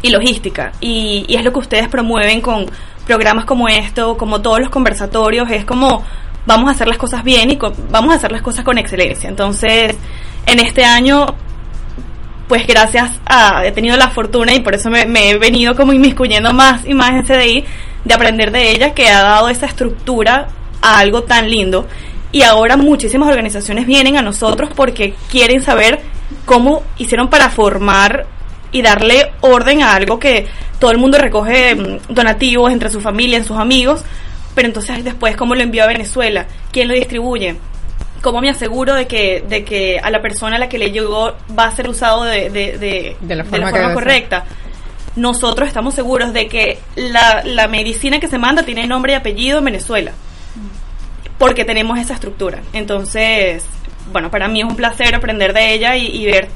y 0.00 0.08
logística. 0.08 0.72
Y, 0.80 1.26
es 1.28 1.44
lo 1.44 1.52
que 1.52 1.58
ustedes 1.58 1.88
promueven 1.88 2.40
con 2.40 2.64
programas 3.06 3.44
como 3.44 3.68
esto, 3.68 4.16
como 4.16 4.40
todos 4.40 4.60
los 4.60 4.70
conversatorios, 4.70 5.50
es 5.50 5.66
como 5.66 6.02
vamos 6.46 6.68
a 6.68 6.72
hacer 6.72 6.88
las 6.88 6.96
cosas 6.96 7.24
bien 7.24 7.50
y 7.50 7.58
vamos 7.90 8.12
a 8.12 8.16
hacer 8.16 8.32
las 8.32 8.40
cosas 8.40 8.64
con 8.64 8.78
excelencia. 8.78 9.28
Entonces, 9.28 9.96
en 10.46 10.60
este 10.60 10.82
año, 10.82 11.26
pues 12.48 12.66
gracias 12.66 13.10
a, 13.26 13.64
he 13.64 13.72
tenido 13.72 13.96
la 13.96 14.08
fortuna 14.08 14.54
y 14.54 14.60
por 14.60 14.74
eso 14.74 14.90
me, 14.90 15.30
he 15.30 15.38
venido 15.38 15.74
como 15.74 15.92
inmiscuyendo 15.92 16.52
más 16.52 16.84
y 16.86 16.94
más 16.94 17.10
en 17.12 17.22
CDI, 17.24 17.64
de 18.04 18.14
aprender 18.14 18.50
de 18.50 18.70
ella 18.72 18.92
que 18.92 19.08
ha 19.08 19.22
dado 19.22 19.48
esa 19.48 19.66
estructura 19.66 20.48
a 20.82 20.98
algo 20.98 21.22
tan 21.22 21.48
lindo. 21.50 21.86
Y 22.32 22.42
ahora 22.42 22.76
muchísimas 22.76 23.28
organizaciones 23.28 23.86
vienen 23.86 24.16
a 24.16 24.22
nosotros 24.22 24.70
porque 24.74 25.14
quieren 25.30 25.62
saber 25.62 26.00
cómo 26.44 26.82
hicieron 26.98 27.28
para 27.28 27.48
formar 27.48 28.26
y 28.72 28.82
darle 28.82 29.30
orden 29.40 29.82
a 29.82 29.94
algo 29.94 30.18
que 30.18 30.46
todo 30.80 30.90
el 30.90 30.98
mundo 30.98 31.16
recoge 31.16 31.74
mm, 31.74 32.12
donativos 32.12 32.72
entre 32.72 32.90
su 32.90 33.00
familia, 33.00 33.38
en 33.38 33.44
sus 33.44 33.56
amigos, 33.56 34.04
pero 34.54 34.66
entonces 34.66 35.04
después 35.04 35.36
cómo 35.36 35.54
lo 35.54 35.62
envío 35.62 35.84
a 35.84 35.86
Venezuela, 35.86 36.46
quién 36.72 36.88
lo 36.88 36.94
distribuye, 36.94 37.56
cómo 38.24 38.40
me 38.40 38.48
aseguro 38.50 38.94
de 38.94 39.06
que, 39.06 39.44
de 39.48 39.62
que 39.64 40.00
a 40.02 40.10
la 40.10 40.20
persona 40.22 40.56
a 40.56 40.58
la 40.58 40.68
que 40.68 40.78
le 40.78 40.90
llegó 40.90 41.34
va 41.56 41.66
a 41.66 41.76
ser 41.76 41.88
usado 41.88 42.24
de, 42.24 42.50
de, 42.50 42.78
de- 42.78 43.16
De 43.20 43.34
la 43.36 43.44
forma 43.44 43.70
debe 43.70 43.84
ser. 43.84 43.94
correcta. 43.94 44.44
Nosotros 45.14 45.68
estamos 45.68 45.94
seguros 45.94 46.32
de 46.32 46.48
que 46.48 46.78
la, 46.96 47.42
la 47.44 47.68
medicina 47.68 48.18
que 48.18 48.26
se 48.26 48.38
manda 48.38 48.64
tiene 48.64 48.86
nombre 48.88 49.12
y 49.12 49.14
apellido 49.16 49.58
en 49.58 49.64
Venezuela, 49.66 50.12
porque 51.38 51.64
tenemos 51.64 51.98
esa 51.98 52.14
estructura. 52.14 52.60
Entonces, 52.72 53.64
bueno, 54.12 54.30
para 54.30 54.48
mí 54.48 54.60
es 54.62 54.66
un 54.66 54.74
placer 54.76 55.14
aprender 55.14 55.52
de 55.52 55.74
ella 55.74 55.94
y, 55.96 56.06
y 56.06 56.26
ver 56.26 56.48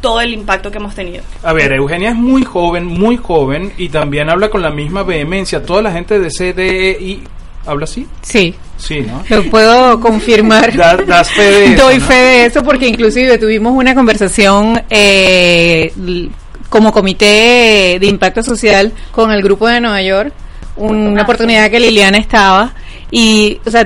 todo 0.00 0.20
el 0.20 0.34
impacto 0.34 0.70
que 0.70 0.78
hemos 0.78 0.94
tenido. 0.94 1.22
A 1.42 1.52
ver, 1.54 1.72
Eugenia 1.72 2.10
es 2.10 2.16
muy 2.16 2.44
joven, 2.44 2.84
muy 2.84 3.16
joven 3.16 3.72
y 3.78 3.88
también 3.88 4.28
habla 4.30 4.50
con 4.50 4.60
la 4.60 4.70
misma 4.70 5.02
vehemencia. 5.02 5.64
Toda 5.64 5.80
la 5.80 5.92
gente 5.92 6.18
de 6.18 6.28
CDI 6.28 7.22
habla 7.64 7.84
así. 7.84 8.06
Sí, 8.20 8.54
Sí, 8.76 9.00
¿no? 9.00 9.24
Lo 9.28 9.44
puedo 9.50 10.00
confirmar. 10.00 10.76
Da- 10.76 10.96
das 10.96 11.30
fe 11.30 11.42
de 11.42 11.64
eso, 11.74 11.84
Doy 11.84 11.98
¿no? 11.98 12.04
fe 12.06 12.14
de 12.14 12.44
eso 12.46 12.62
porque 12.62 12.86
inclusive 12.88 13.38
tuvimos 13.38 13.72
una 13.74 13.94
conversación 13.94 14.82
eh, 14.90 15.92
como 16.68 16.92
comité 16.92 17.98
de 18.00 18.06
impacto 18.06 18.42
social 18.42 18.92
con 19.12 19.30
el 19.32 19.42
grupo 19.42 19.68
de 19.68 19.80
Nueva 19.80 20.02
York, 20.02 20.32
una 20.76 21.22
oportunidad 21.22 21.70
que 21.70 21.78
Liliana 21.80 22.18
estaba 22.18 22.74
y, 23.10 23.60
o 23.64 23.70
sea, 23.70 23.84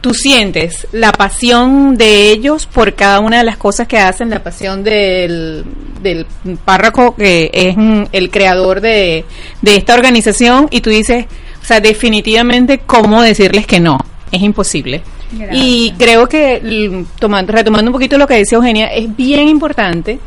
tú 0.00 0.14
sientes 0.14 0.86
la 0.92 1.12
pasión 1.12 1.98
de 1.98 2.30
ellos 2.30 2.64
por 2.66 2.94
cada 2.94 3.20
una 3.20 3.38
de 3.38 3.44
las 3.44 3.58
cosas 3.58 3.86
que 3.86 3.98
hacen, 3.98 4.30
la 4.30 4.42
pasión 4.42 4.82
del, 4.82 5.64
del 6.02 6.26
párroco 6.64 7.14
que 7.14 7.50
es 7.52 7.76
el 8.12 8.30
creador 8.30 8.80
de, 8.80 9.26
de 9.60 9.76
esta 9.76 9.92
organización 9.92 10.66
y 10.70 10.80
tú 10.80 10.88
dices, 10.88 11.26
o 11.62 11.64
sea, 11.66 11.80
definitivamente 11.80 12.78
cómo 12.86 13.20
decirles 13.20 13.66
que 13.66 13.80
no, 13.80 13.98
es 14.32 14.42
imposible. 14.42 15.02
Gracias. 15.32 15.64
Y 15.64 15.94
creo 15.98 16.28
que, 16.28 16.56
l- 16.56 17.04
tomando, 17.18 17.52
retomando 17.52 17.90
un 17.90 17.92
poquito 17.92 18.18
lo 18.18 18.26
que 18.26 18.34
decía 18.34 18.56
Eugenia, 18.56 18.86
es 18.86 19.14
bien 19.16 19.48
importante 19.48 20.18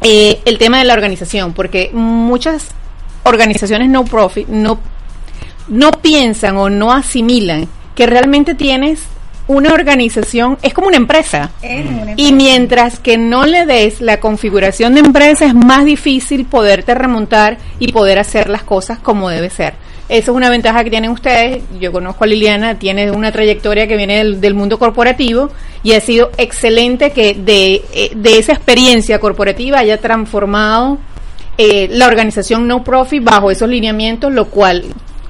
eh, 0.00 0.40
el 0.44 0.58
tema 0.58 0.78
de 0.78 0.84
la 0.84 0.94
organización, 0.94 1.52
porque 1.52 1.90
muchas 1.92 2.68
organizaciones 3.24 3.88
no 3.88 4.04
profit 4.04 4.48
no, 4.48 4.78
no 5.68 5.90
piensan 5.92 6.56
o 6.56 6.68
no 6.68 6.92
asimilan 6.92 7.68
que 7.94 8.06
realmente 8.06 8.54
tienes 8.54 9.02
una 9.46 9.74
organización, 9.74 10.56
es 10.62 10.72
como 10.72 10.88
una 10.88 10.96
empresa. 10.96 11.50
Es 11.60 11.84
una 11.86 12.14
Y 12.16 12.32
mientras 12.32 12.98
que 12.98 13.18
no 13.18 13.44
le 13.44 13.66
des 13.66 14.00
la 14.00 14.18
configuración 14.18 14.94
de 14.94 15.00
empresa, 15.00 15.44
es 15.44 15.54
más 15.54 15.84
difícil 15.84 16.46
poderte 16.46 16.94
remontar 16.94 17.58
y 17.78 17.92
poder 17.92 18.18
hacer 18.18 18.48
las 18.48 18.62
cosas 18.62 18.98
como 18.98 19.28
debe 19.28 19.50
ser. 19.50 19.74
Eso 20.08 20.32
es 20.32 20.36
una 20.36 20.50
ventaja 20.50 20.84
que 20.84 20.90
tienen 20.90 21.10
ustedes. 21.10 21.62
Yo 21.80 21.90
conozco 21.90 22.24
a 22.24 22.26
Liliana, 22.26 22.78
tiene 22.78 23.10
una 23.10 23.32
trayectoria 23.32 23.86
que 23.86 23.96
viene 23.96 24.22
del, 24.24 24.54
mundo 24.54 24.78
corporativo 24.78 25.50
y 25.82 25.92
ha 25.92 26.00
sido 26.00 26.30
excelente 26.36 27.10
que 27.10 27.34
de, 27.34 27.82
eh, 27.94 28.12
de 28.14 28.38
esa 28.38 28.52
experiencia 28.52 29.18
corporativa 29.18 29.78
haya 29.78 29.98
transformado 29.98 30.98
eh, 31.56 31.88
la 31.90 32.08
organización 32.08 32.66
no 32.66 32.82
profit 32.82 33.22
bajo 33.22 33.50
esos 33.50 33.68
lineamientos, 33.68 34.32
lo 34.32 34.46
cual 34.46 34.84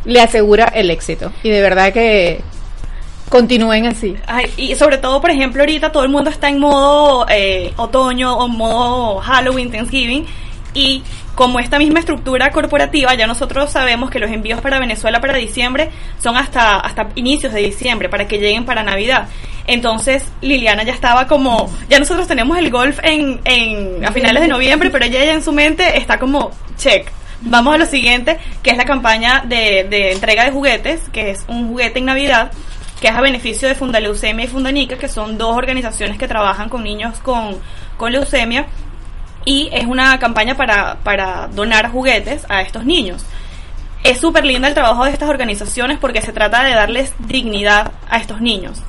le 0.04 0.20
asegura 0.20 0.66
el 0.66 0.90
éxito. 0.90 1.32
Y 1.42 1.50
de 1.50 1.60
verdad 1.60 1.92
que 1.92 2.40
continúen 3.28 3.87
así. 3.87 4.16
Y 4.56 4.74
sobre 4.74 4.98
todo, 4.98 5.20
por 5.20 5.30
ejemplo, 5.30 5.62
ahorita 5.62 5.92
todo 5.92 6.02
el 6.02 6.08
mundo 6.08 6.30
está 6.30 6.48
en 6.48 6.58
modo 6.58 7.26
eh, 7.28 7.72
otoño 7.76 8.37
o 8.38 8.48
modo 8.48 9.20
Halloween, 9.20 9.70
Thanksgiving, 9.70 10.26
y 10.74 11.02
como 11.34 11.58
esta 11.60 11.78
misma 11.78 12.00
estructura 12.00 12.50
corporativa, 12.50 13.14
ya 13.14 13.26
nosotros 13.26 13.70
sabemos 13.70 14.10
que 14.10 14.18
los 14.18 14.30
envíos 14.30 14.60
para 14.60 14.78
Venezuela 14.78 15.20
para 15.20 15.37
diciembre 15.37 15.90
son 16.22 16.37
hasta, 16.37 16.76
hasta 16.80 17.08
inicios 17.14 17.52
de 17.52 17.60
diciembre, 17.60 18.08
para 18.08 18.28
que 18.28 18.38
lleguen 18.38 18.64
para 18.64 18.82
Navidad. 18.82 19.28
Entonces, 19.66 20.24
Liliana 20.42 20.82
ya 20.82 20.92
estaba 20.92 21.26
como, 21.26 21.72
ya 21.88 21.98
nosotros 21.98 22.28
tenemos 22.28 22.58
el 22.58 22.70
golf 22.70 22.98
en, 23.02 23.40
en, 23.44 24.04
a 24.04 24.12
finales 24.12 24.42
de 24.42 24.48
noviembre, 24.48 24.90
pero 24.90 25.04
ella 25.04 25.24
ya 25.24 25.32
en 25.32 25.42
su 25.42 25.52
mente 25.52 25.96
está 25.96 26.18
como, 26.18 26.50
check. 26.76 27.10
Vamos 27.40 27.74
a 27.74 27.78
lo 27.78 27.87
siguiente, 27.87 28.38
que 28.62 28.70
es 28.70 28.76
la 28.76 28.84
campaña 28.84 29.42
de, 29.46 29.87
de 29.88 30.12
entrega 30.12 30.44
de 30.44 30.50
juguetes, 30.50 31.00
que 31.12 31.30
es 31.30 31.44
un 31.48 31.68
juguete 31.68 31.98
en 31.98 32.06
Navidad, 32.06 32.52
que 33.00 33.08
es 33.08 33.14
a 33.14 33.20
beneficio 33.20 33.68
de 33.68 33.74
Fundaleucemia 33.74 34.46
y 34.46 34.48
Fundanica, 34.48 34.96
que 34.96 35.08
son 35.08 35.37
dos 35.37 35.56
organizaciones 35.56 36.16
que 36.16 36.28
trabajan 36.28 36.68
con 36.68 36.82
niños 36.82 37.18
con, 37.20 37.58
con 37.96 38.12
leucemia, 38.12 38.66
y 39.44 39.68
es 39.72 39.87
una 39.87 40.18
campaña 40.18 40.57
para, 40.57 40.96
para 41.02 41.48
donar 41.48 41.90
juguetes 41.90 42.46
a 42.48 42.62
estos 42.62 42.85
niños. 42.85 43.24
Es 44.02 44.20
súper 44.20 44.44
linda 44.44 44.68
el 44.68 44.74
trabajo 44.74 45.04
de 45.04 45.11
estas 45.12 45.30
organizaciones 45.30 45.98
porque 45.98 46.20
se 46.20 46.33
trata 46.33 46.62
de 46.62 46.74
darles 46.74 47.14
dignidad 47.20 47.92
a 48.11 48.18
estos 48.18 48.40
niños, 48.42 48.83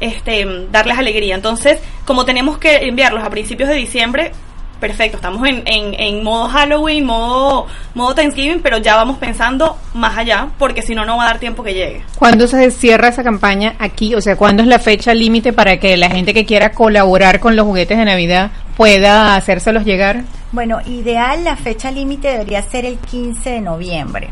este, 0.00 0.46
darles 0.70 0.98
alegría. 0.98 1.34
Entonces, 1.34 1.80
como 2.04 2.26
tenemos 2.26 2.58
que 2.58 2.76
enviarlos 2.86 3.24
a 3.24 3.30
principios 3.30 3.70
de 3.70 3.76
diciembre, 3.76 4.32
perfecto, 4.78 5.16
estamos 5.16 5.46
en, 5.48 5.62
en, 5.66 5.94
en 5.98 6.22
modo 6.22 6.48
Halloween, 6.48 7.06
modo, 7.06 7.68
modo 7.94 8.14
Thanksgiving, 8.14 8.60
pero 8.60 8.78
ya 8.78 8.96
vamos 8.96 9.18
pensando 9.18 9.78
más 9.94 10.18
allá, 10.18 10.48
porque 10.58 10.82
si 10.82 10.94
no, 10.94 11.06
no 11.06 11.16
va 11.16 11.24
a 11.24 11.26
dar 11.28 11.38
tiempo 11.38 11.62
que 11.62 11.72
llegue. 11.72 12.02
¿Cuándo 12.18 12.46
se 12.46 12.70
cierra 12.70 13.08
esa 13.08 13.22
campaña 13.22 13.76
aquí? 13.78 14.14
O 14.14 14.20
sea, 14.20 14.36
¿cuándo 14.36 14.62
es 14.62 14.68
la 14.68 14.78
fecha 14.78 15.14
límite 15.14 15.52
para 15.52 15.78
que 15.78 15.96
la 15.96 16.10
gente 16.10 16.34
que 16.34 16.44
quiera 16.44 16.72
colaborar 16.72 17.40
con 17.40 17.56
los 17.56 17.64
juguetes 17.66 17.96
de 17.96 18.04
Navidad 18.04 18.50
pueda 18.80 19.36
hacérselos 19.36 19.84
llegar? 19.84 20.22
Bueno, 20.52 20.78
ideal, 20.86 21.44
la 21.44 21.54
fecha 21.54 21.90
límite 21.90 22.28
debería 22.28 22.62
ser 22.62 22.86
el 22.86 22.96
15 22.96 23.50
de 23.50 23.60
noviembre. 23.60 24.30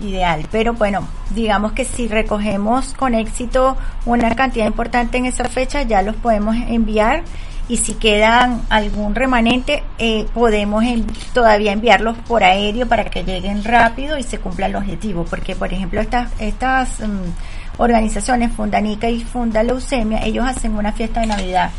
Ideal, 0.00 0.46
pero 0.52 0.72
bueno, 0.74 1.08
digamos 1.34 1.72
que 1.72 1.84
si 1.84 2.06
recogemos 2.06 2.94
con 2.94 3.16
éxito 3.16 3.76
una 4.06 4.32
cantidad 4.36 4.66
importante 4.66 5.18
en 5.18 5.26
esa 5.26 5.46
fecha, 5.46 5.82
ya 5.82 6.02
los 6.02 6.14
podemos 6.14 6.54
enviar 6.68 7.24
y 7.68 7.78
si 7.78 7.94
quedan 7.94 8.62
algún 8.70 9.16
remanente, 9.16 9.82
eh, 9.98 10.26
podemos 10.32 10.84
en- 10.84 11.04
todavía 11.32 11.72
enviarlos 11.72 12.16
por 12.18 12.44
aéreo 12.44 12.86
para 12.86 13.06
que 13.06 13.24
lleguen 13.24 13.64
rápido 13.64 14.16
y 14.16 14.22
se 14.22 14.38
cumpla 14.38 14.66
el 14.66 14.76
objetivo. 14.76 15.24
Porque, 15.28 15.56
por 15.56 15.72
ejemplo, 15.72 16.00
estas, 16.00 16.30
estas 16.38 17.00
mm, 17.00 17.78
organizaciones, 17.82 18.52
Fundanica 18.52 19.10
y 19.10 19.24
Funda 19.24 19.64
Leucemia, 19.64 20.22
ellos 20.24 20.46
hacen 20.46 20.76
una 20.76 20.92
fiesta 20.92 21.20
de 21.22 21.26
Navidad. 21.26 21.70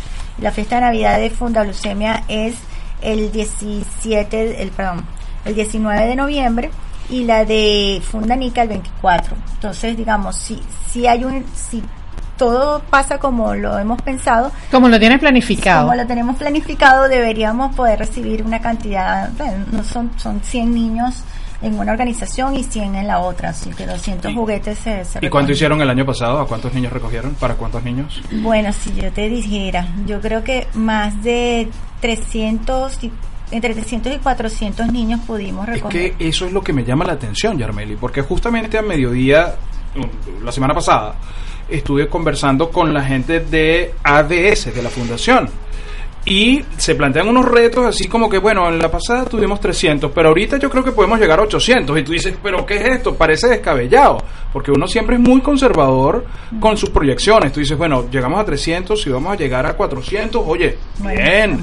La 0.42 0.52
fiesta 0.52 0.76
de 0.76 0.82
Navidad 0.82 1.20
de 1.20 1.30
Funda 1.30 1.64
Leucemia 1.64 2.24
es 2.28 2.56
el 3.02 3.32
17, 3.32 4.62
el, 4.62 4.70
perdón, 4.72 5.06
el 5.46 5.56
19 5.56 6.08
de 6.08 6.16
noviembre 6.16 6.72
y 7.10 7.24
la 7.24 7.46
de 7.46 8.02
Fundanica 8.04 8.62
el 8.62 8.70
24. 8.70 9.36
Entonces, 9.54 9.98
digamos, 9.98 10.36
si, 10.36 10.62
si 10.92 11.08
hay 11.08 11.24
un, 11.24 11.46
si 11.56 11.84
todo 12.38 12.82
pasa 12.90 13.18
como 13.18 13.54
lo 13.54 13.78
hemos 13.78 14.02
pensado, 14.02 14.52
Como 14.72 14.88
lo 14.88 14.98
tienes 14.98 15.20
planificado. 15.20 15.88
como 15.88 15.96
lo 15.96 16.08
tenemos 16.08 16.38
planificado, 16.38 17.10
deberíamos 17.10 17.76
poder 17.76 18.00
recibir 18.00 18.44
una 18.44 18.62
cantidad, 18.62 19.30
bueno, 19.38 19.66
no 19.72 19.84
son, 19.84 20.12
son 20.18 20.42
100 20.42 20.74
niños 20.74 21.24
en 21.62 21.78
una 21.78 21.92
organización 21.92 22.56
y 22.56 22.64
100 22.64 22.96
en 22.96 23.08
la 23.08 23.20
otra, 23.20 23.50
así 23.50 23.70
que 23.72 23.86
200 23.86 24.32
¿Y- 24.32 24.36
juguetes 24.36 24.80
se, 24.80 25.04
se 25.06 25.20
¿Y 25.22 25.30
cuánto 25.30 25.52
hicieron 25.52 25.82
el 25.82 25.90
año 25.90 26.06
pasado? 26.06 26.40
¿A 26.40 26.48
cuántos 26.48 26.74
niños 26.74 26.94
recogieron? 26.94 27.34
¿Para 27.36 27.56
cuántos 27.56 27.84
niños? 27.84 28.22
Bueno, 28.32 28.72
si 28.74 28.94
yo 28.96 29.12
te 29.12 29.28
dijera, 29.30 29.88
yo 30.06 30.22
creo 30.22 30.44
que 30.44 30.68
más 30.74 31.22
de 31.24 31.68
300, 32.00 33.04
y- 33.04 33.12
entre 33.52 33.74
300 33.74 34.14
y 34.16 34.18
400 34.20 34.92
niños 34.92 35.20
pudimos 35.26 35.68
Es 35.68 35.76
recoger. 35.76 36.16
que 36.16 36.28
eso 36.30 36.46
es 36.46 36.54
lo 36.54 36.62
que 36.62 36.72
me 36.74 36.84
llama 36.84 37.04
la 37.06 37.14
atención, 37.14 37.58
Yarmeli, 37.58 37.96
porque 37.96 38.22
justamente 38.22 38.78
a 38.78 38.82
mediodía, 38.82 39.56
um, 39.96 40.44
la 40.46 40.52
semana 40.52 40.74
pasada, 40.74 41.16
estuve 41.68 42.08
conversando 42.08 42.70
con 42.72 42.94
la 42.94 43.04
gente 43.04 43.40
de 43.42 43.94
ADS, 44.04 44.74
de 44.74 44.82
la 44.84 44.90
fundación. 44.90 45.50
Y 46.26 46.64
se 46.78 46.96
plantean 46.96 47.28
unos 47.30 47.46
retos 47.46 47.86
así 47.86 48.08
como 48.08 48.30
que, 48.30 48.38
bueno, 48.38 48.68
en 48.68 48.80
la 48.80 48.92
pasada 48.92 49.26
tuvimos 49.26 49.60
300, 49.60 50.12
pero 50.14 50.30
ahorita 50.30 50.58
yo 50.58 50.70
creo 50.70 50.84
que 50.84 50.92
podemos 50.92 51.20
llegar 51.20 51.40
a 51.40 51.44
800. 51.44 51.98
Y 51.98 52.04
tú 52.04 52.12
dices, 52.12 52.36
pero 52.44 52.66
¿qué 52.66 52.76
es 52.76 52.86
esto? 52.86 53.16
Parece 53.16 53.48
descabellado, 53.48 54.24
porque 54.52 54.72
uno 54.72 54.88
siempre 54.88 55.16
es 55.16 55.22
muy 55.22 55.42
conservador 55.42 56.26
con 56.60 56.78
sus 56.78 56.90
proyecciones. 56.90 57.52
Tú 57.54 57.62
dices, 57.62 57.78
bueno, 57.78 58.10
llegamos 58.12 58.40
a 58.40 58.46
300 58.46 59.08
y 59.08 59.10
vamos 59.10 59.34
a 59.34 59.36
llegar 59.38 59.66
a 59.66 59.74
400, 59.74 60.44
oye, 60.46 60.78
bien. 61.00 61.60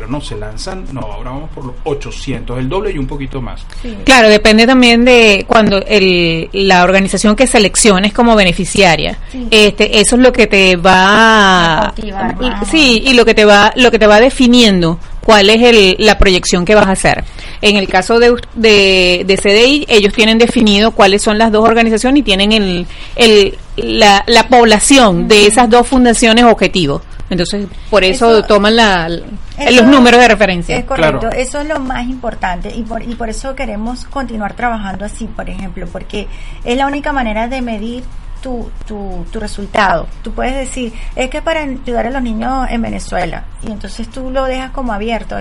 Pero 0.00 0.10
no, 0.10 0.20
se 0.22 0.34
lanzan, 0.34 0.86
no, 0.92 1.00
ahora 1.02 1.28
vamos 1.30 1.50
por 1.54 1.66
los 1.66 1.74
800, 1.84 2.58
el 2.58 2.70
doble 2.70 2.90
y 2.90 2.96
un 2.96 3.06
poquito 3.06 3.42
más. 3.42 3.66
Claro, 4.02 4.30
depende 4.30 4.66
también 4.66 5.04
de 5.04 5.44
cuando 5.46 5.76
el, 5.86 6.48
la 6.54 6.84
organización 6.84 7.36
que 7.36 7.46
selecciones 7.46 8.14
como 8.14 8.34
beneficiaria. 8.34 9.18
Sí. 9.30 9.46
Este, 9.50 10.00
eso 10.00 10.16
es 10.16 10.22
lo 10.22 10.32
que 10.32 10.46
te 10.46 10.76
va, 10.76 11.80
A 11.80 11.92
cautivar, 11.94 12.34
y- 12.40 12.44
va. 12.48 12.64
sí, 12.64 13.02
y 13.04 13.12
lo 13.12 13.26
que 13.26 13.34
te 13.34 13.44
va, 13.44 13.72
lo 13.76 13.90
que 13.90 13.98
te 13.98 14.06
va 14.06 14.20
definiendo 14.20 14.98
cuál 15.22 15.50
es 15.50 15.60
el, 15.62 15.96
la 15.98 16.16
proyección 16.16 16.64
que 16.64 16.74
vas 16.74 16.86
a 16.86 16.92
hacer. 16.92 17.22
En 17.60 17.76
el 17.76 17.86
caso 17.86 18.18
de, 18.18 18.34
de, 18.54 19.24
de 19.26 19.36
CDI, 19.36 19.84
ellos 19.86 20.14
tienen 20.14 20.38
definido 20.38 20.92
cuáles 20.92 21.20
son 21.20 21.36
las 21.36 21.52
dos 21.52 21.68
organizaciones 21.68 22.20
y 22.20 22.22
tienen 22.22 22.52
el, 22.52 22.86
el, 23.16 23.58
la, 23.76 24.24
la 24.26 24.48
población 24.48 25.28
de 25.28 25.46
esas 25.46 25.68
dos 25.68 25.86
fundaciones 25.86 26.44
objetivo. 26.46 27.02
Entonces, 27.30 27.66
por 27.88 28.02
eso, 28.04 28.38
Eso- 28.38 28.42
toman 28.46 28.76
la, 28.76 29.06
Eso 29.06 29.82
los 29.82 29.86
números 29.86 30.20
de 30.20 30.28
referencia. 30.28 30.76
Es 30.76 30.84
correcto, 30.84 31.20
Claro. 31.20 31.36
eso 31.36 31.60
es 31.60 31.68
lo 31.68 31.78
más 31.80 32.06
importante 32.06 32.74
y 32.74 32.82
por, 32.82 33.02
y 33.02 33.14
por 33.14 33.28
eso 33.30 33.54
queremos 33.54 34.04
continuar 34.04 34.54
trabajando 34.54 35.04
así, 35.04 35.26
por 35.26 35.48
ejemplo, 35.48 35.86
porque 35.90 36.26
es 36.64 36.76
la 36.76 36.86
única 36.86 37.12
manera 37.12 37.46
de 37.48 37.62
medir 37.62 38.02
tu, 38.42 38.70
tu, 38.86 39.24
tu 39.30 39.38
resultado. 39.40 40.06
Tú 40.22 40.32
puedes 40.32 40.54
decir, 40.54 40.92
es 41.16 41.28
que 41.30 41.42
para 41.42 41.60
ayudar 41.60 42.06
a 42.06 42.10
los 42.10 42.22
niños 42.22 42.66
en 42.70 42.82
Venezuela, 42.82 43.44
y 43.66 43.70
entonces 43.70 44.08
tú 44.08 44.30
lo 44.30 44.44
dejas 44.44 44.70
como 44.70 44.92
abierto. 44.92 45.36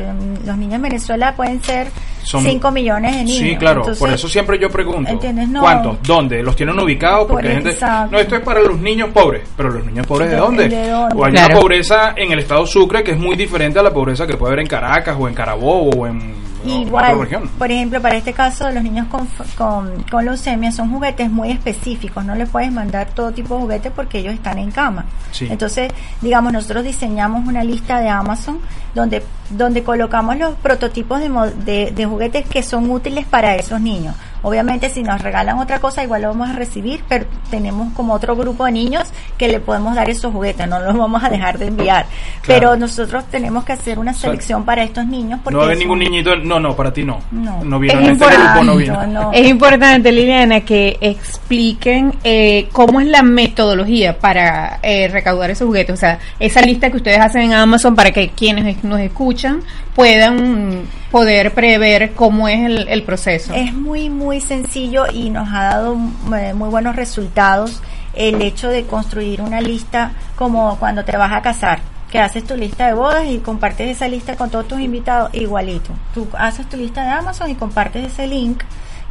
Los 0.46 0.58
niños 0.58 0.76
en 0.76 0.82
Venezuela 0.82 1.34
pueden 1.36 1.64
ser 1.64 1.88
Son- 2.24 2.44
5 2.44 2.72
millones 2.72 3.16
de 3.16 3.24
niños. 3.24 3.38
Sí, 3.40 3.56
claro, 3.58 3.82
Entonces, 3.82 4.00
por 4.00 4.10
eso 4.12 4.28
siempre 4.28 4.60
yo 4.60 4.70
pregunto, 4.70 5.10
¿entiendes? 5.12 5.48
No. 5.50 5.62
¿cuántos? 5.62 5.98
¿Dónde? 6.04 6.44
¿Los 6.44 6.56
tienen 6.56 6.78
ubicados? 6.80 7.28
Porque 7.28 7.44
Por 7.44 7.46
hay 7.46 7.54
gente, 7.56 7.70
exacto. 7.72 8.12
no, 8.12 8.20
esto 8.20 8.36
es 8.36 8.42
para 8.42 8.60
los 8.62 8.78
niños 8.80 9.10
pobres, 9.14 9.44
pero 9.56 9.70
los 9.70 9.86
niños 9.86 10.06
pobres 10.06 10.30
¿de 10.30 10.36
¿De- 10.36 10.42
dónde? 10.42 10.70
de 10.70 10.90
dónde? 10.90 11.16
O 11.16 11.26
hay 11.26 11.32
Claro. 11.32 11.54
una 11.54 11.62
pobreza 11.62 12.14
en 12.16 12.32
el 12.32 12.40
estado 12.40 12.66
Sucre 12.68 13.04
que 13.04 13.12
es 13.12 13.18
muy 13.18 13.36
diferente 13.36 13.80
a 13.80 13.84
la 13.84 13.92
pobreza 13.94 14.28
que 14.28 14.36
puede 14.38 14.52
haber 14.54 14.60
en 14.62 14.68
Caracas 14.68 15.16
o 15.20 15.28
en 15.28 15.34
Carabobo 15.34 15.90
o 15.92 16.08
en 16.08 16.49
Igual, 16.66 17.16
por 17.58 17.72
ejemplo, 17.72 18.02
para 18.02 18.18
este 18.18 18.34
caso, 18.34 18.70
los 18.72 18.84
niños 18.84 19.08
con, 19.08 19.28
con, 19.58 20.04
con 20.04 20.26
leucemia 20.26 20.72
son 20.72 20.92
juguetes 20.92 21.30
muy 21.30 21.52
específicos. 21.52 22.26
No 22.26 22.36
les 22.36 22.50
puedes 22.50 22.72
mandar 22.72 23.08
todo 23.12 23.32
tipo 23.32 23.56
de 23.56 23.62
juguetes 23.62 23.92
porque 23.96 24.20
ellos 24.20 24.34
están 24.34 24.60
en 24.60 24.72
cama. 24.72 25.06
Sí. 25.32 25.48
Entonces, 25.50 25.92
digamos, 26.22 26.52
nosotros 26.52 26.84
diseñamos 26.84 27.48
una 27.48 27.64
lista 27.64 28.00
de 28.02 28.10
Amazon 28.10 28.60
donde, 28.94 29.24
donde 29.50 29.84
colocamos 29.84 30.38
los 30.38 30.56
prototipos 30.56 31.20
de, 31.20 31.30
de, 31.66 31.92
de 31.92 32.06
juguetes 32.06 32.46
que 32.48 32.64
son 32.64 32.90
útiles 32.90 33.26
para 33.26 33.56
esos 33.56 33.80
niños. 33.80 34.16
Obviamente, 34.42 34.90
si 34.90 35.04
nos 35.04 35.22
regalan 35.22 35.60
otra 35.60 35.80
cosa, 35.80 36.04
igual 36.04 36.22
lo 36.22 36.30
vamos 36.30 36.50
a 36.50 36.54
recibir, 36.54 37.02
pero 37.10 37.26
tenemos 37.52 37.94
como 37.94 38.14
otro 38.14 38.36
grupo 38.36 38.66
de 38.66 38.72
niños 38.72 39.04
que 39.38 39.48
le 39.48 39.60
podemos 39.60 39.96
dar 39.96 40.10
esos 40.10 40.32
juguetes, 40.34 40.68
no 40.68 40.80
los 40.80 40.98
vamos 40.98 41.24
a 41.24 41.30
dejar 41.30 41.58
de 41.58 41.68
enviar. 41.68 42.06
Pero 42.48 42.76
nosotros 42.78 43.26
tenemos 43.32 43.64
que 43.66 43.74
hacer 43.74 44.00
una 44.00 44.14
sea, 44.14 44.30
selección 44.30 44.64
para 44.64 44.84
estos 44.84 45.06
niños 45.06 45.40
porque 45.44 45.54
No 45.56 45.60
va 45.60 45.64
a 45.64 45.68
haber 45.68 45.78
son- 45.78 45.84
ningún 45.88 46.00
niñito. 46.00 46.36
No, 46.38 46.60
no, 46.60 46.76
para 46.76 46.94
ti 46.94 47.04
no. 47.04 47.20
No. 47.32 47.80
vino 47.80 47.94
Es 47.94 48.00
en 48.00 48.00
este 48.02 48.12
importante, 48.14 48.46
grupo, 48.50 48.64
no 48.64 48.76
vino. 48.78 49.08
no. 49.08 49.32
Es 49.34 49.48
importante, 49.48 50.12
Liliana, 50.12 50.62
que 50.62 50.98
expliquen 51.02 52.14
eh, 52.24 52.68
cómo 52.72 53.02
es 53.02 53.08
la 53.08 53.22
metodología 53.24 54.18
para 54.20 54.80
eh, 54.84 55.08
recaudar 55.10 55.50
esos 55.52 55.66
juguetes. 55.68 55.94
O 55.94 55.98
sea, 55.98 56.20
esa 56.40 56.62
lista 56.62 56.90
que 56.90 56.98
ustedes 56.98 57.20
hacen 57.20 57.42
en 57.44 57.54
Amazon 57.54 57.96
para 57.96 58.12
que 58.12 58.30
quienes 58.30 58.84
nos 58.84 59.00
escuchan 59.00 59.62
puedan 59.96 60.84
poder 61.12 61.54
prever 61.54 62.12
cómo 62.14 62.48
es 62.48 62.60
el, 62.66 62.88
el 62.88 63.04
proceso. 63.04 63.54
Es 63.54 63.74
muy, 63.74 64.10
muy 64.10 64.29
sencillo 64.40 65.06
y 65.12 65.32
nos 65.32 65.50
ha 65.50 65.64
dado 65.66 65.98
eh, 66.38 66.54
muy 66.54 66.70
buenos 66.70 66.96
resultados 66.96 67.82
el 68.14 68.42
hecho 68.42 68.70
de 68.70 68.86
construir 68.86 69.42
una 69.42 69.62
lista 69.62 70.12
como 70.36 70.78
cuando 70.78 71.04
te 71.04 71.18
vas 71.18 71.32
a 71.32 71.42
casar, 71.42 71.80
que 72.12 72.20
haces 72.20 72.46
tu 72.46 72.56
lista 72.56 72.88
de 72.88 72.94
bodas 72.94 73.26
y 73.28 73.40
compartes 73.40 73.90
esa 73.90 74.08
lista 74.08 74.36
con 74.36 74.50
todos 74.50 74.68
tus 74.68 74.80
invitados 74.80 75.34
igualito. 75.34 75.92
Tú 76.14 76.28
haces 76.38 76.70
tu 76.70 76.78
lista 76.78 77.04
de 77.04 77.10
Amazon 77.10 77.50
y 77.50 77.56
compartes 77.56 78.06
ese 78.06 78.28
link 78.28 78.62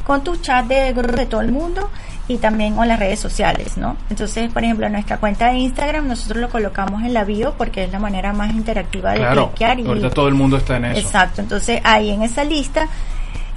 con 0.07 0.25
tu 0.25 0.37
chat 0.37 0.67
de 0.67 0.95
de 0.95 1.27
todo 1.27 1.41
el 1.41 1.53
mundo 1.53 1.91
y 2.29 2.37
también 2.39 2.75
con 2.75 2.87
las 2.87 2.99
redes 2.99 3.19
sociales, 3.19 3.77
¿no? 3.77 3.97
Entonces, 4.11 4.53
por 4.53 4.63
ejemplo, 4.63 4.87
en 4.87 4.93
nuestra 4.93 5.19
cuenta 5.19 5.49
de 5.49 5.59
Instagram 5.59 6.07
nosotros 6.07 6.39
lo 6.39 6.49
colocamos 6.51 7.03
en 7.03 7.15
la 7.15 7.25
bio 7.25 7.55
porque 7.57 7.85
es 7.85 7.93
la 7.93 7.99
manera 7.99 8.33
más 8.33 8.55
interactiva 8.55 9.13
de 9.13 9.19
Claro, 9.19 9.49
cliquear 9.49 9.81
y 9.81 9.87
ahorita 9.87 10.11
todo 10.11 10.29
el 10.29 10.35
mundo 10.35 10.59
está 10.59 10.77
en 10.77 10.87
eso. 10.87 11.01
Exacto, 11.01 11.41
entonces 11.41 11.81
ahí 11.85 12.11
en 12.11 12.23
esa 12.23 12.45
lista 12.45 12.89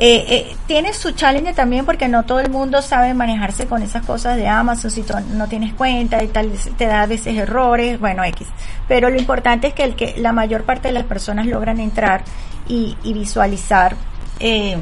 eh, 0.03 0.25
eh, 0.29 0.55
tiene 0.65 0.93
su 0.93 1.11
challenge 1.11 1.53
también 1.53 1.85
porque 1.85 2.07
no 2.07 2.23
todo 2.23 2.39
el 2.39 2.49
mundo 2.49 2.81
sabe 2.81 3.13
manejarse 3.13 3.67
con 3.67 3.83
esas 3.83 4.03
cosas 4.03 4.35
de 4.35 4.47
Amazon, 4.47 4.89
si 4.89 5.03
tú 5.03 5.13
no 5.33 5.47
tienes 5.47 5.73
cuenta 5.75 6.23
y 6.23 6.27
tal, 6.27 6.51
te 6.75 6.87
da 6.87 7.03
a 7.03 7.05
veces 7.05 7.37
errores, 7.37 7.99
bueno, 7.99 8.23
X. 8.23 8.47
Pero 8.87 9.11
lo 9.11 9.17
importante 9.19 9.67
es 9.67 9.73
que, 9.75 9.83
el 9.83 9.95
que 9.95 10.15
la 10.17 10.31
mayor 10.33 10.63
parte 10.63 10.87
de 10.87 10.95
las 10.95 11.03
personas 11.03 11.45
logran 11.45 11.79
entrar 11.79 12.23
y, 12.67 12.97
y 13.03 13.13
visualizar 13.13 13.95
eh, 14.39 14.75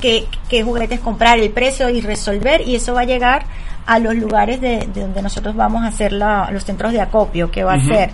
qué, 0.00 0.26
qué 0.48 0.62
juguetes 0.62 1.00
comprar, 1.00 1.40
el 1.40 1.50
precio 1.50 1.88
y 1.88 2.00
resolver 2.00 2.60
y 2.66 2.76
eso 2.76 2.94
va 2.94 3.00
a 3.00 3.04
llegar 3.04 3.46
a 3.86 3.98
los 3.98 4.14
lugares 4.14 4.60
de, 4.60 4.86
de 4.94 5.00
donde 5.00 5.20
nosotros 5.20 5.56
vamos 5.56 5.82
a 5.82 5.88
hacer 5.88 6.12
la- 6.12 6.48
los 6.52 6.64
centros 6.64 6.92
de 6.92 7.00
acopio, 7.00 7.50
que 7.50 7.64
va 7.64 7.74
a 7.74 7.80
ser 7.80 8.10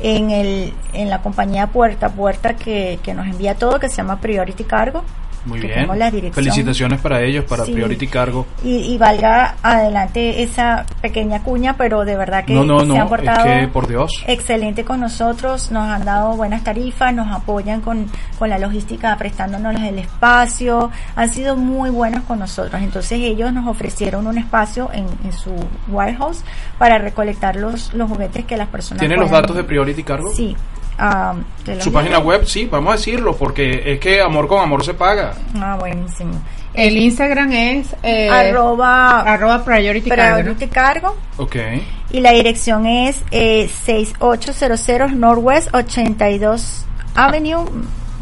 en, 0.00 0.30
el, 0.30 0.72
en 0.94 1.10
la 1.10 1.20
compañía 1.20 1.66
Puerta 1.66 2.08
Puerta 2.08 2.54
que, 2.56 2.98
que 3.02 3.12
nos 3.12 3.26
envía 3.26 3.54
todo, 3.56 3.78
que 3.78 3.90
se 3.90 3.96
llama 3.96 4.20
Priority 4.22 4.64
Cargo. 4.64 5.04
Muy 5.46 5.60
que 5.60 5.66
bien. 5.66 5.74
tenemos 5.76 5.96
la 5.96 6.10
dirección. 6.10 6.34
Felicitaciones 6.44 7.00
para 7.00 7.22
ellos, 7.22 7.44
para 7.44 7.64
Sí. 7.64 7.72
Priority 7.72 8.06
Cargo. 8.08 8.46
Y, 8.64 8.76
y 8.92 8.98
valga 8.98 9.56
adelante 9.62 10.42
esa 10.42 10.84
pequeña 11.00 11.42
cuña, 11.42 11.76
pero 11.76 12.04
de 12.04 12.16
verdad 12.16 12.44
que 12.44 12.54
No, 12.54 12.64
no, 12.64 12.80
se 12.80 12.86
no, 12.86 12.94
han 12.94 13.00
es 13.02 13.08
portado 13.08 13.44
que, 13.44 13.68
por 13.68 13.86
Dios. 13.88 14.12
excelente 14.26 14.84
con 14.84 15.00
nosotros, 15.00 15.70
nos 15.70 15.88
han 15.88 16.04
dado 16.04 16.36
buenas 16.36 16.64
tarifas, 16.64 17.14
nos 17.14 17.28
apoyan 17.34 17.80
con, 17.80 18.06
con 18.38 18.48
la 18.50 18.58
logística, 18.58 19.16
prestándonos 19.16 19.74
el 19.82 19.98
espacio, 19.98 20.90
han 21.16 21.30
sido 21.30 21.56
muy 21.56 21.90
buenos 21.90 22.22
con 22.24 22.38
nosotros. 22.38 22.80
Entonces 22.82 23.18
ellos 23.20 23.52
nos 23.52 23.66
ofrecieron 23.66 24.26
un 24.26 24.38
espacio 24.38 24.90
en, 24.92 25.06
en 25.24 25.32
su 25.32 25.52
warehouse 25.88 26.42
para 26.78 26.98
recolectar 26.98 27.56
los, 27.56 27.92
los 27.94 28.08
juguetes 28.10 28.44
que 28.44 28.56
las 28.56 28.68
personas 28.68 29.00
¿Tiene 29.00 29.16
los 29.16 29.30
datos 29.30 29.56
de 29.56 29.64
Priority 29.64 30.02
Cargo? 30.02 30.30
Sí. 30.34 30.56
Ah, 30.98 31.34
Su 31.80 31.92
página 31.92 32.18
web, 32.18 32.44
sí, 32.46 32.66
vamos 32.70 32.92
a 32.92 32.96
decirlo, 32.96 33.36
porque 33.36 33.82
es 33.84 34.00
que 34.00 34.20
amor 34.20 34.48
con 34.48 34.60
amor 34.62 34.84
se 34.84 34.94
paga. 34.94 35.34
Ah, 35.60 35.76
buenísimo. 35.78 36.32
El 36.74 36.96
Instagram 36.96 37.52
es 37.52 37.96
eh, 38.02 38.28
arroba 38.28 39.20
arroba 39.20 39.64
priority. 39.64 40.10
Priority 40.10 40.68
Cargo. 40.68 41.16
Ok. 41.38 41.56
Y 42.10 42.20
la 42.20 42.32
dirección 42.32 42.86
es 42.86 43.22
eh, 43.30 43.68
6800 43.84 45.12
Northwest 45.12 45.74
82 45.74 46.84
Avenue, 47.14 47.64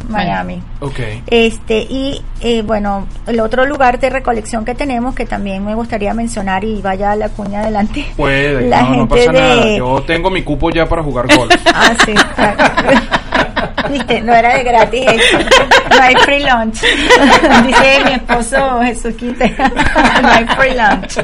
Miami. 0.08 0.62
Ok. 0.80 1.00
Este, 1.26 1.78
y 1.78 2.22
eh, 2.40 2.62
bueno, 2.62 3.06
el 3.26 3.40
otro 3.40 3.64
lugar 3.66 3.98
de 3.98 4.10
recolección 4.10 4.64
que 4.64 4.74
tenemos, 4.74 5.14
que 5.14 5.26
también 5.26 5.64
me 5.64 5.74
gustaría 5.74 6.14
mencionar, 6.14 6.64
y 6.64 6.80
vaya 6.80 7.14
la 7.16 7.28
cuña 7.28 7.60
adelante. 7.60 8.06
Puede, 8.16 8.60
la 8.68 8.82
no, 8.82 8.88
no 8.88 8.94
gente 8.94 9.14
pasa 9.16 9.32
de. 9.32 9.38
nada. 9.38 9.76
Yo 9.76 10.02
tengo 10.06 10.30
mi 10.30 10.42
cupo 10.42 10.70
ya 10.70 10.86
para 10.86 11.02
jugar 11.02 11.26
golf. 11.36 11.54
Ah, 11.78 11.94
sí, 12.04 12.14
claro. 12.34 12.64
Viste, 13.90 14.20
no 14.22 14.34
era 14.34 14.56
de 14.56 14.64
gratis 14.64 15.06
eso. 15.06 15.38
No 15.90 16.02
hay 16.02 16.14
free 16.16 16.40
lunch. 16.44 16.80
Dice 17.66 18.00
mi 18.04 18.12
esposo 18.12 18.80
Jesús 18.82 19.14
Quinte. 19.14 19.54
No 20.22 20.28
hay 20.28 20.46
free 20.46 20.74
lunch. 20.74 21.18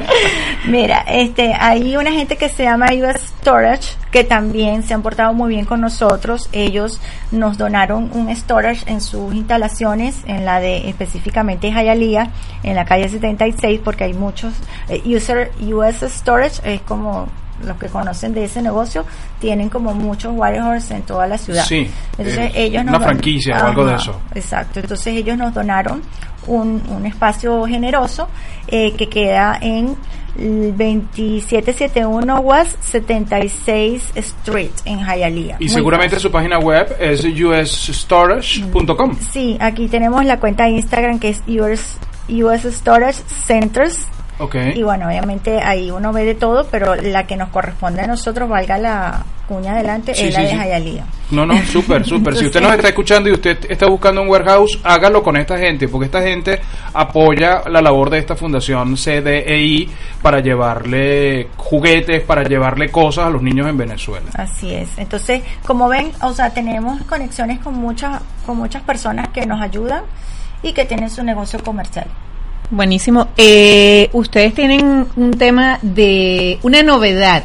Mira, 0.67 1.03
este, 1.07 1.53
hay 1.53 1.97
una 1.97 2.11
gente 2.11 2.37
que 2.37 2.49
se 2.49 2.63
llama 2.63 2.87
US 2.93 3.21
Storage 3.41 3.95
que 4.11 4.23
también 4.23 4.83
se 4.83 4.93
han 4.93 5.01
portado 5.01 5.33
muy 5.33 5.49
bien 5.49 5.65
con 5.65 5.81
nosotros. 5.81 6.47
Ellos 6.51 7.01
nos 7.31 7.57
donaron 7.57 8.11
un 8.13 8.33
storage 8.35 8.89
en 8.89 9.01
sus 9.01 9.33
instalaciones, 9.33 10.15
en 10.25 10.45
la 10.45 10.59
de 10.59 10.87
específicamente 10.89 11.71
Hialeah, 11.71 12.29
en 12.61 12.75
la 12.75 12.85
calle 12.85 13.09
76, 13.09 13.81
porque 13.83 14.03
hay 14.05 14.13
muchos. 14.13 14.53
eh, 14.89 15.01
user 15.05 15.51
US 15.59 16.03
Storage 16.03 16.61
es 16.63 16.81
como 16.81 17.27
los 17.65 17.77
que 17.77 17.87
conocen 17.87 18.33
de 18.33 18.45
ese 18.45 18.61
negocio 18.61 19.05
tienen 19.39 19.69
como 19.69 19.93
muchos 19.93 20.33
warehouses 20.35 20.91
en 20.91 21.01
toda 21.03 21.27
la 21.27 21.37
ciudad. 21.37 21.63
Sí, 21.65 21.89
Entonces 22.17 22.39
eh, 22.39 22.51
ellos 22.55 22.81
una 22.83 22.91
nos 22.93 23.01
don- 23.01 23.09
franquicia 23.09 23.57
o 23.63 23.67
algo 23.67 23.85
de 23.85 23.95
eso. 23.95 24.19
Exacto. 24.35 24.79
Entonces 24.79 25.07
ellos 25.15 25.37
nos 25.37 25.53
donaron 25.53 26.01
un, 26.47 26.81
un 26.89 27.05
espacio 27.05 27.65
generoso 27.65 28.27
eh, 28.67 28.93
que 28.97 29.07
queda 29.07 29.57
en 29.61 29.95
el 30.37 30.71
2771 30.75 32.39
West 32.39 32.81
76 32.81 34.11
Street 34.15 34.71
en 34.85 34.99
Hialeah. 34.99 35.57
Y 35.59 35.65
Muy 35.65 35.69
seguramente 35.69 36.15
fácil. 36.15 36.29
su 36.29 36.31
página 36.31 36.57
web 36.59 36.95
es 36.99 37.23
usstorage.com. 37.23 39.15
Sí, 39.31 39.57
aquí 39.59 39.87
tenemos 39.87 40.25
la 40.25 40.39
cuenta 40.39 40.63
de 40.65 40.71
Instagram 40.71 41.19
que 41.19 41.29
es 41.29 41.43
US, 41.47 41.97
US 42.29 42.63
Storage 42.65 43.21
Centers. 43.27 44.07
Y 44.75 44.83
bueno, 44.83 45.07
obviamente 45.07 45.59
ahí 45.61 45.91
uno 45.91 46.11
ve 46.13 46.25
de 46.25 46.35
todo, 46.35 46.65
pero 46.69 46.95
la 46.95 47.25
que 47.25 47.35
nos 47.35 47.49
corresponde 47.49 48.01
a 48.01 48.07
nosotros, 48.07 48.49
valga 48.49 48.77
la 48.77 49.25
cuña 49.47 49.73
adelante, 49.73 50.13
Sí, 50.15 50.27
es 50.27 50.33
la 50.33 50.41
de 50.41 50.81
sí. 50.81 51.01
No, 51.31 51.45
no, 51.45 51.57
súper, 51.65 52.05
súper. 52.05 52.35
Si 52.35 52.45
usted 52.45 52.61
nos 52.61 52.73
está 52.73 52.89
escuchando 52.89 53.29
y 53.29 53.33
usted 53.33 53.57
está 53.69 53.87
buscando 53.87 54.21
un 54.21 54.29
warehouse, 54.29 54.79
hágalo 54.83 55.21
con 55.23 55.35
esta 55.37 55.57
gente, 55.57 55.87
porque 55.87 56.05
esta 56.05 56.21
gente 56.21 56.59
apoya 56.93 57.63
la 57.69 57.81
labor 57.81 58.09
de 58.09 58.19
esta 58.19 58.35
fundación 58.35 58.95
CDEI 58.95 59.89
para 60.21 60.39
llevarle 60.39 61.49
juguetes, 61.57 62.23
para 62.23 62.43
llevarle 62.43 62.89
cosas 62.89 63.25
a 63.25 63.29
los 63.29 63.41
niños 63.41 63.67
en 63.67 63.77
Venezuela. 63.77 64.27
Así 64.35 64.73
es. 64.73 64.97
Entonces, 64.97 65.41
como 65.65 65.89
ven, 65.89 66.11
o 66.21 66.33
sea, 66.33 66.51
tenemos 66.51 67.01
conexiones 67.03 67.59
con 67.59 67.75
muchas 67.75 68.21
con 68.45 68.57
muchas 68.57 68.81
personas 68.83 69.29
que 69.29 69.45
nos 69.45 69.61
ayudan 69.61 70.03
y 70.61 70.73
que 70.73 70.85
tienen 70.85 71.09
su 71.09 71.23
negocio 71.23 71.59
comercial. 71.63 72.07
Buenísimo. 72.69 73.27
Eh, 73.37 74.09
ustedes 74.13 74.53
tienen 74.53 75.07
un 75.15 75.31
tema 75.37 75.79
de 75.81 76.59
una 76.63 76.83
novedad 76.83 77.43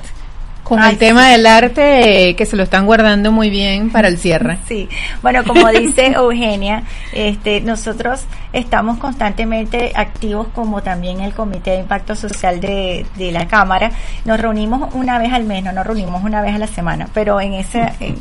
con 0.69 0.81
Ay, 0.81 0.93
el 0.93 0.99
tema 0.99 1.27
sí. 1.27 1.31
del 1.33 1.47
arte 1.47 2.29
eh, 2.29 2.37
que 2.37 2.45
se 2.45 2.55
lo 2.55 2.63
están 2.63 2.85
guardando 2.85 3.33
muy 3.33 3.49
bien 3.49 3.91
para 3.91 4.09
el 4.09 4.19
cierre. 4.19 4.59
Sí, 4.69 4.87
bueno, 5.23 5.43
como 5.45 5.67
dice 5.69 6.09
Eugenia, 6.09 6.83
este, 7.13 7.63
nosotros 7.63 8.25
estamos 8.53 8.99
constantemente 8.99 9.93
activos 9.95 10.49
como 10.55 10.83
también 10.83 11.21
el 11.21 11.33
Comité 11.33 11.71
de 11.71 11.79
Impacto 11.79 12.15
Social 12.15 12.61
de, 12.61 13.07
de 13.17 13.33
la 13.33 13.49
Cámara. 13.49 13.91
Nos 14.27 14.39
reunimos 14.39 14.95
una 14.95 15.19
vez 15.19 15.33
al 15.33 15.45
mes, 15.45 15.65
no 15.65 15.73
nos 15.73 15.87
reunimos 15.87 16.23
una 16.23 16.43
vez 16.43 16.55
a 16.55 16.59
la 16.59 16.67
semana, 16.67 17.09
pero 17.15 17.41
en 17.41 17.55
ese, 17.55 17.81
en, 18.01 18.17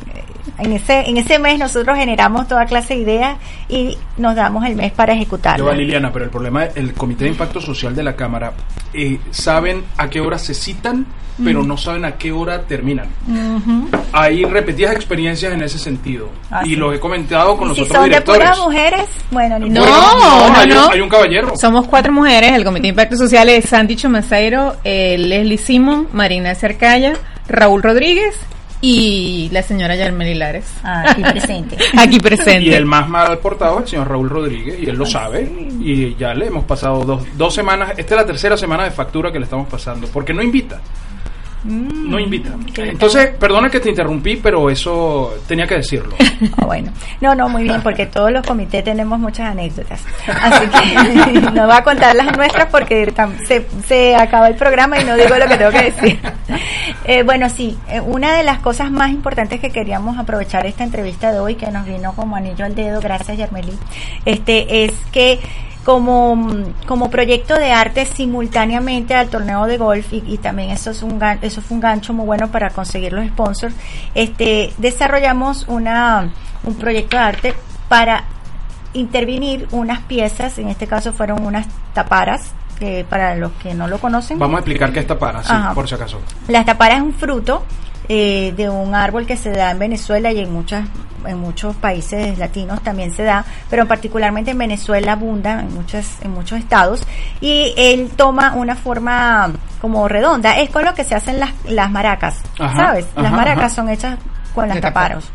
en 0.57 0.73
ese, 0.73 1.01
en 1.09 1.17
ese 1.17 1.39
mes 1.39 1.59
nosotros 1.59 1.97
generamos 1.97 2.47
toda 2.47 2.65
clase 2.65 2.95
de 2.95 3.01
ideas 3.01 3.37
y 3.69 3.97
nos 4.17 4.35
damos 4.35 4.65
el 4.65 4.75
mes 4.75 4.91
para 4.91 5.13
Ya 5.13 5.17
ejecutarlo. 5.17 5.65
va, 5.65 5.73
Liliana, 5.73 6.11
pero 6.11 6.25
el 6.25 6.31
problema 6.31 6.65
es 6.65 6.77
el 6.77 6.93
Comité 6.93 7.25
de 7.25 7.31
Impacto 7.31 7.61
Social 7.61 7.95
de 7.95 8.03
la 8.03 8.15
Cámara 8.15 8.53
eh, 8.93 9.19
saben 9.31 9.83
a 9.97 10.09
qué 10.09 10.21
hora 10.21 10.37
se 10.39 10.53
citan, 10.53 11.05
pero 11.43 11.61
no 11.63 11.77
saben 11.77 12.03
a 12.05 12.13
qué 12.13 12.31
hora 12.31 12.61
terminan. 12.63 13.07
Hay 14.11 14.43
repetidas 14.45 14.95
experiencias 14.95 15.53
en 15.53 15.61
ese 15.61 15.77
sentido. 15.77 16.29
Ah, 16.49 16.61
y 16.65 16.69
sí. 16.69 16.75
lo 16.75 16.91
he 16.93 16.99
comentado 16.99 17.55
con 17.57 17.65
Y 17.65 17.67
los 17.69 17.77
si 17.77 17.83
otros 17.83 17.97
son 17.97 18.09
de 18.09 18.21
puras 18.21 18.57
mujeres, 18.59 19.05
bueno, 19.29 19.59
ni 19.59 19.69
No, 19.69 19.85
no, 19.85 20.55
hay, 20.55 20.67
no. 20.69 20.87
Un, 20.87 20.93
hay 20.93 21.01
un 21.01 21.09
caballero. 21.09 21.53
Somos 21.57 21.85
cuatro 21.87 22.11
mujeres, 22.11 22.53
el 22.53 22.63
Comité 22.63 22.83
de 22.83 22.87
Impacto 22.89 23.17
Social 23.17 23.49
es 23.49 23.65
Sandy 23.65 23.95
Chumaceiro, 23.95 24.77
eh, 24.83 25.17
Leslie 25.19 25.57
Simon, 25.59 26.07
Marina 26.11 26.55
Cercaya, 26.55 27.13
Raúl 27.47 27.83
Rodríguez 27.83 28.35
Y 28.81 29.49
la 29.51 29.63
señora 29.63 29.95
Yarmel 29.95 30.27
Hilares. 30.27 30.65
Ah, 30.83 31.03
aquí 31.07 31.23
presente. 31.23 31.77
Aquí 31.97 32.19
presente. 32.19 32.69
Y 32.69 32.73
el 32.73 32.85
más 32.85 33.09
mal 33.09 33.39
portado 33.39 33.77
es 33.77 33.83
el 33.83 33.89
señor 33.89 34.09
Raúl 34.09 34.29
Rodríguez, 34.29 34.79
y 34.79 34.89
él 34.89 34.95
lo 34.95 35.05
sabe. 35.05 35.49
Y 35.81 36.15
ya 36.15 36.33
le 36.33 36.47
hemos 36.47 36.65
pasado 36.65 37.03
dos, 37.03 37.25
dos 37.35 37.53
semanas. 37.53 37.93
Esta 37.97 38.15
es 38.15 38.21
la 38.21 38.25
tercera 38.27 38.55
semana 38.55 38.83
de 38.83 38.91
factura 38.91 39.31
que 39.31 39.39
le 39.39 39.45
estamos 39.45 39.67
pasando, 39.67 40.07
porque 40.07 40.33
no 40.33 40.43
invita. 40.43 40.79
Mm. 41.63 42.09
No 42.09 42.19
invita. 42.19 42.51
Entonces, 42.77 43.31
perdona 43.39 43.69
que 43.69 43.79
te 43.79 43.89
interrumpí, 43.89 44.37
pero 44.37 44.69
eso 44.69 45.33
tenía 45.47 45.65
que 45.65 45.75
decirlo. 45.75 46.15
Ah, 46.57 46.65
bueno, 46.65 46.91
no, 47.19 47.33
no, 47.33 47.49
muy 47.49 47.63
bien, 47.63 47.81
porque 47.81 48.05
todos 48.05 48.31
los 48.31 48.45
comités 48.45 48.83
tenemos 48.83 49.19
muchas 49.19 49.51
anécdotas. 49.51 50.03
Así 50.27 50.67
que 50.67 51.41
no 51.53 51.65
voy 51.65 51.75
a 51.75 51.83
contar 51.83 52.15
las 52.15 52.37
nuestras 52.37 52.67
porque 52.67 53.11
se, 53.47 53.65
se 53.87 54.15
acaba 54.15 54.47
el 54.49 54.55
programa 54.55 54.99
y 54.99 55.03
no 55.03 55.15
digo 55.17 55.35
lo 55.35 55.47
que 55.47 55.57
tengo 55.57 55.71
que 55.71 55.91
decir. 55.91 56.19
Eh, 57.05 57.23
bueno, 57.23 57.49
sí, 57.49 57.77
eh, 57.89 58.01
una 58.01 58.35
de 58.35 58.43
las 58.43 58.59
cosas 58.59 58.91
más 58.91 59.11
importantes 59.11 59.59
que 59.59 59.69
queríamos 59.69 60.17
aprovechar 60.17 60.65
esta 60.65 60.83
entrevista 60.83 61.31
de 61.31 61.39
hoy, 61.39 61.55
que 61.55 61.71
nos 61.71 61.85
vino 61.85 62.13
como 62.13 62.35
anillo 62.35 62.65
al 62.65 62.75
dedo, 62.75 62.99
gracias 62.99 63.37
Yarmeli, 63.37 63.73
este, 64.25 64.85
es 64.85 64.91
que 65.11 65.39
como, 65.87 66.37
como 66.85 67.09
proyecto 67.09 67.55
de 67.55 67.71
arte 67.71 68.05
simultáneamente 68.05 69.13
al 69.13 69.29
torneo 69.29 69.67
de 69.67 69.77
golf 69.77 70.11
y, 70.11 70.21
y 70.27 70.37
también 70.37 70.71
eso 70.71 70.91
es 70.91 71.01
un 71.01 71.17
eso 71.41 71.61
fue 71.61 71.75
un 71.75 71.81
gancho 71.81 72.11
muy 72.11 72.25
bueno 72.25 72.51
para 72.51 72.71
conseguir 72.71 73.13
los 73.13 73.25
sponsors 73.27 73.73
este 74.13 74.73
desarrollamos 74.79 75.65
una 75.69 76.33
un 76.65 76.75
proyecto 76.75 77.15
de 77.15 77.23
arte 77.23 77.53
para 77.87 78.25
intervenir 78.91 79.69
unas 79.71 80.01
piezas 80.01 80.57
en 80.57 80.67
este 80.67 80.87
caso 80.87 81.13
fueron 81.13 81.45
unas 81.45 81.67
taparas 81.93 82.51
que 82.79 83.05
para 83.09 83.35
los 83.35 83.51
que 83.53 83.73
no 83.73 83.87
lo 83.87 83.97
conocen 83.99 84.39
Vamos 84.39 84.57
a 84.57 84.59
explicar 84.59 84.91
qué 84.93 84.99
está 84.99 85.17
para, 85.17 85.43
sí, 85.43 85.53
por 85.73 85.87
si 85.87 85.95
acaso. 85.95 86.19
la 86.47 86.63
tapara 86.65 86.95
es 86.97 87.01
un 87.01 87.13
fruto 87.13 87.63
eh, 88.09 88.53
de 88.55 88.69
un 88.69 88.95
árbol 88.95 89.25
que 89.25 89.35
se 89.35 89.51
da 89.51 89.71
en 89.71 89.79
Venezuela 89.79 90.31
y 90.31 90.39
en 90.39 90.51
muchas 90.51 90.85
en 91.25 91.39
muchos 91.39 91.75
países 91.75 92.37
latinos 92.37 92.81
también 92.81 93.11
se 93.11 93.23
da, 93.23 93.43
pero 93.69 93.85
particularmente 93.85 94.51
en 94.51 94.57
Venezuela 94.59 95.13
abunda 95.13 95.59
en 95.59 95.73
muchos 95.73 96.05
en 96.21 96.31
muchos 96.31 96.59
estados 96.59 97.03
y 97.41 97.73
él 97.75 98.11
toma 98.15 98.53
una 98.53 98.75
forma 98.75 99.51
como 99.81 100.07
redonda, 100.07 100.57
es 100.59 100.69
con 100.69 100.85
lo 100.85 100.93
que 100.93 101.03
se 101.03 101.15
hacen 101.15 101.39
las 101.39 101.49
las 101.65 101.91
maracas, 101.91 102.41
Ajá, 102.59 102.75
¿sabes? 102.77 103.07
las 103.15 103.31
maracas 103.31 103.65
ajá. 103.65 103.75
son 103.75 103.89
hechas 103.89 104.17
con 104.57 104.69
las 104.69 104.75
De 104.75 104.81
taparos, 104.81 105.25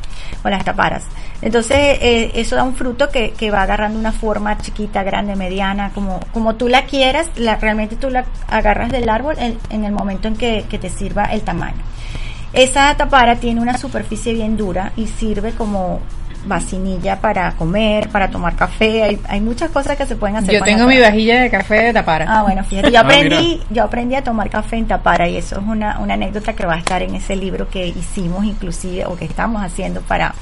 con 0.43 0.51
las 0.51 0.65
taparas. 0.65 1.05
Entonces, 1.43 1.77
eh, 1.79 2.33
eso 2.35 2.57
da 2.57 2.65
un 2.65 2.75
fruto 2.75 3.09
que, 3.09 3.31
que 3.31 3.53
va 3.53 3.63
agarrando 3.63 3.99
una 3.99 4.11
forma 4.11 4.59
chiquita, 4.59 5.05
grande, 5.05 5.37
mediana, 5.37 5.93
como, 5.95 6.19
como 6.33 6.57
tú 6.57 6.69
la 6.69 6.87
quieras, 6.87 7.31
la, 7.37 7.55
realmente 7.57 7.95
tú 7.95 8.11
la 8.11 8.25
agarras 8.49 8.91
del 8.91 9.09
árbol 9.09 9.37
en, 9.39 9.59
en 9.71 9.85
el 9.85 9.93
momento 9.93 10.27
en 10.27 10.37
que, 10.37 10.65
que 10.69 10.79
te 10.79 10.89
sirva 10.89 11.27
el 11.27 11.43
tamaño. 11.43 11.83
Esa 12.53 12.95
tapara 12.97 13.37
tiene 13.37 13.61
una 13.61 13.79
superficie 13.79 14.35
bien 14.35 14.57
dura 14.57 14.93
y 14.97 15.07
sirve 15.07 15.53
como 15.53 16.01
vacinilla 16.45 17.21
para 17.21 17.53
comer, 17.53 18.09
para 18.09 18.29
tomar 18.31 18.55
café, 18.57 19.03
hay, 19.03 19.21
hay 19.29 19.41
muchas 19.41 19.71
cosas 19.71 19.97
que 19.97 20.07
se 20.07 20.17
pueden 20.17 20.37
hacer. 20.37 20.55
Yo 20.55 20.63
tengo 20.63 20.87
mi 20.87 20.99
vajilla 20.99 21.41
de 21.43 21.51
café 21.51 21.75
de 21.85 21.93
tapara. 21.93 22.27
Ah, 22.29 22.43
bueno, 22.43 22.65
fíjate, 22.65 22.91
yo 22.91 22.99
Ah, 22.99 23.03
aprendí, 23.03 23.61
yo 23.71 23.85
aprendí 23.85 24.15
a 24.17 24.25
tomar 24.25 24.51
café 24.51 24.77
en 24.77 24.87
Tapara 24.87 25.29
y 25.29 25.37
eso 25.37 25.59
es 25.61 25.67
una, 25.67 25.99
una 26.01 26.15
anécdota 26.15 26.53
que 26.55 26.67
va 26.67 26.75
a 26.75 26.79
estar 26.79 27.03
en 27.03 27.15
ese 27.15 27.37
libro 27.37 27.69
que 27.69 27.87
hicimos 27.87 28.45
inclusive 28.45 29.07
o 29.07 29.17
que 29.17 29.25
estamos 29.25 29.63
haciendo 29.63 30.01
para 30.03 30.35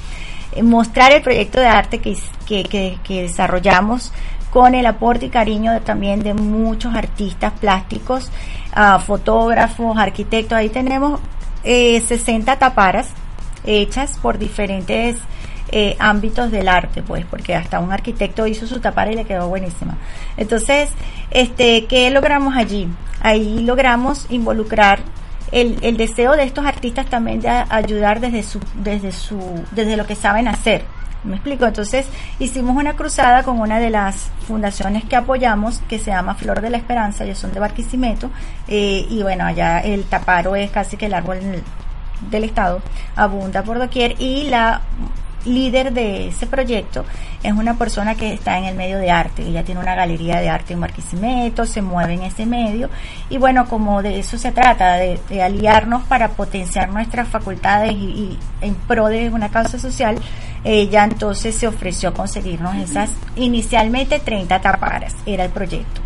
eh, 0.53 0.63
mostrar 0.63 1.13
el 1.13 1.23
proyecto 1.23 1.61
de 1.61 1.67
arte 1.67 1.99
que, 2.01 2.17
que, 2.47 2.65
que, 2.65 2.99
que 3.05 3.23
desarrollamos 3.23 4.13
con 4.51 4.75
el 4.75 4.85
aporte 4.87 5.27
y 5.27 5.29
cariño 5.31 5.73
de- 5.73 5.81
también 5.81 6.23
de 6.23 6.35
muchos 6.35 6.95
artistas 6.95 7.53
plásticos, 7.61 8.31
ah, 8.75 8.99
fotógrafos, 8.99 9.97
arquitectos. 9.99 10.57
Ahí 10.59 10.69
tenemos 10.71 11.21
eh, 11.63 12.01
60 12.01 12.57
taparas 12.59 13.09
hechas 13.65 14.19
por 14.23 14.39
diferentes 14.39 15.17
eh, 15.73 15.97
ámbitos 15.99 16.51
del 16.51 16.69
arte, 16.69 17.03
pues, 17.03 17.25
porque 17.25 17.55
hasta 17.55 17.81
un 17.81 17.93
arquitecto 17.93 18.47
hizo 18.47 18.67
su 18.67 18.81
tapara 18.81 19.13
y 19.13 19.17
le 19.17 19.25
quedó 19.25 19.49
buenísima. 19.49 19.97
Entonces, 20.37 20.91
este, 21.31 21.87
¿qué 21.87 22.11
logramos 22.11 22.57
allí? 22.57 22.89
Ahí 23.21 23.61
logramos 23.61 24.27
involucrar 24.31 25.01
el, 25.53 25.79
el 25.83 25.97
deseo 25.97 26.33
de 26.37 26.45
estos 26.45 26.65
artistas 26.65 27.07
también 27.07 27.41
de 27.41 27.49
ayudar 27.49 28.21
desde 28.21 28.43
su, 28.43 28.61
desde 28.75 29.13
su, 29.13 29.39
desde 29.73 29.97
lo 29.97 30.07
que 30.07 30.15
saben 30.15 30.49
hacer. 30.49 30.85
¿Me 31.23 31.35
explico? 31.35 31.67
Entonces 31.67 32.07
hicimos 32.39 32.77
una 32.77 32.95
cruzada 32.95 33.43
con 33.43 33.61
una 33.61 33.79
de 33.79 33.91
las 33.91 34.31
fundaciones 34.47 35.05
que 35.05 35.17
apoyamos, 35.17 35.83
que 35.87 35.99
se 35.99 36.11
llama 36.11 36.35
Flor 36.35 36.63
de 36.63 36.71
la 36.71 36.79
Esperanza, 36.79 37.25
ellos 37.25 37.39
son 37.39 37.53
de 37.53 37.61
Barquisimeto, 37.61 38.31
eh, 38.69 39.07
y 39.09 39.23
bueno, 39.23 39.45
allá 39.45 39.81
el 39.81 40.05
taparo 40.05 40.57
es 40.57 40.71
casi 40.71 40.97
que 40.97 41.07
el 41.07 41.15
árbol 41.15 41.39
del 42.31 42.45
Estado, 42.45 42.81
abunda 43.17 43.63
por 43.63 43.79
doquier, 43.79 44.17
y 44.19 44.45
la 44.45 44.81
líder 45.45 45.93
de 45.93 46.29
ese 46.29 46.47
proyecto 46.47 47.05
es 47.43 47.53
una 47.53 47.75
persona 47.79 48.15
que 48.15 48.33
está 48.33 48.59
en 48.59 48.65
el 48.65 48.77
medio 48.77 48.99
de 48.99 49.11
arte, 49.11 49.43
ella 49.43 49.65
tiene 49.65 49.81
una 49.81 49.95
galería 49.95 50.41
de 50.41 50.49
arte 50.49 50.75
en 50.75 50.81
Barquisimeto, 50.81 51.65
se 51.67 51.83
mueve 51.83 52.15
en 52.15 52.23
ese 52.23 52.47
medio 52.47 52.91
y 53.29 53.39
bueno, 53.39 53.67
como 53.67 54.03
de 54.03 54.19
eso 54.19 54.37
se 54.37 54.53
trata, 54.53 54.97
de, 54.97 55.19
de 55.29 55.43
aliarnos 55.43 56.03
para 56.05 56.29
potenciar 56.29 56.91
nuestras 56.91 57.29
facultades 57.29 57.93
y, 57.93 58.05
y 58.05 58.39
en 58.61 58.75
pro 58.75 59.07
de 59.07 59.31
una 59.31 59.49
causa 59.49 59.79
social, 59.79 60.19
ella 60.65 61.05
entonces 61.05 61.55
se 61.55 61.67
ofreció 61.67 62.11
a 62.11 62.15
conseguirnos 62.15 62.77
esas 62.77 63.11
inicialmente 63.37 64.19
30 64.19 64.61
taparas, 64.61 65.15
era 65.25 65.45
el 65.45 65.51
proyecto. 65.51 66.01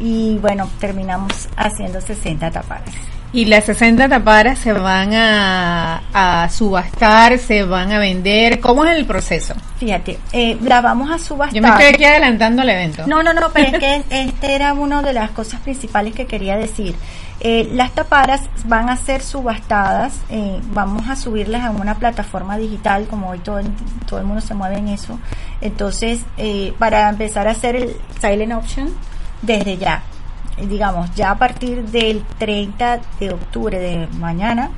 Y 0.00 0.38
bueno, 0.38 0.68
terminamos 0.78 1.48
haciendo 1.56 2.00
60 2.00 2.50
taparas. 2.50 3.15
Y 3.36 3.44
las 3.44 3.64
60 3.64 4.08
taparas 4.08 4.58
se 4.58 4.72
van 4.72 5.12
a, 5.12 6.00
a 6.14 6.48
subastar, 6.48 7.38
se 7.38 7.64
van 7.64 7.92
a 7.92 7.98
vender. 7.98 8.60
¿Cómo 8.60 8.84
es 8.86 8.96
el 8.96 9.04
proceso? 9.04 9.52
Fíjate, 9.78 10.18
eh, 10.32 10.56
la 10.62 10.80
vamos 10.80 11.10
a 11.10 11.18
subastar. 11.18 11.54
Yo 11.54 11.60
me 11.60 11.68
estoy 11.68 11.84
aquí 11.84 12.04
adelantando 12.06 12.62
al 12.62 12.70
evento. 12.70 13.02
No, 13.06 13.22
no, 13.22 13.34
no, 13.34 13.50
pero 13.52 13.76
es 13.76 13.78
que 13.78 14.04
este 14.10 14.54
era 14.54 14.72
una 14.72 15.02
de 15.02 15.12
las 15.12 15.32
cosas 15.32 15.60
principales 15.60 16.14
que 16.14 16.26
quería 16.26 16.56
decir. 16.56 16.96
Eh, 17.40 17.68
las 17.74 17.92
taparas 17.92 18.40
van 18.64 18.88
a 18.88 18.96
ser 18.96 19.20
subastadas, 19.22 20.14
eh, 20.30 20.58
vamos 20.72 21.06
a 21.10 21.14
subirlas 21.14 21.62
a 21.64 21.70
una 21.72 21.94
plataforma 21.96 22.56
digital, 22.56 23.06
como 23.06 23.28
hoy 23.28 23.40
todo, 23.40 23.58
el- 23.58 23.70
todo 24.06 24.18
el 24.18 24.24
mundo 24.24 24.40
se 24.40 24.54
mueve 24.54 24.78
en 24.78 24.88
eso. 24.88 25.18
Entonces, 25.60 26.20
eh, 26.38 26.72
para 26.78 27.06
empezar 27.10 27.48
a 27.48 27.50
hacer 27.50 27.76
el 27.76 27.96
silent 28.18 28.54
option 28.54 28.88
desde 29.42 29.76
ya, 29.76 30.02
digamos, 30.58 31.14
ya 31.14 31.32
a 31.32 31.38
partir 31.38 31.84
del 31.86 32.22
30 32.38 33.00
de 33.20 33.30
octubre 33.32 33.78
de 33.78 34.06
mañana, 34.18 34.70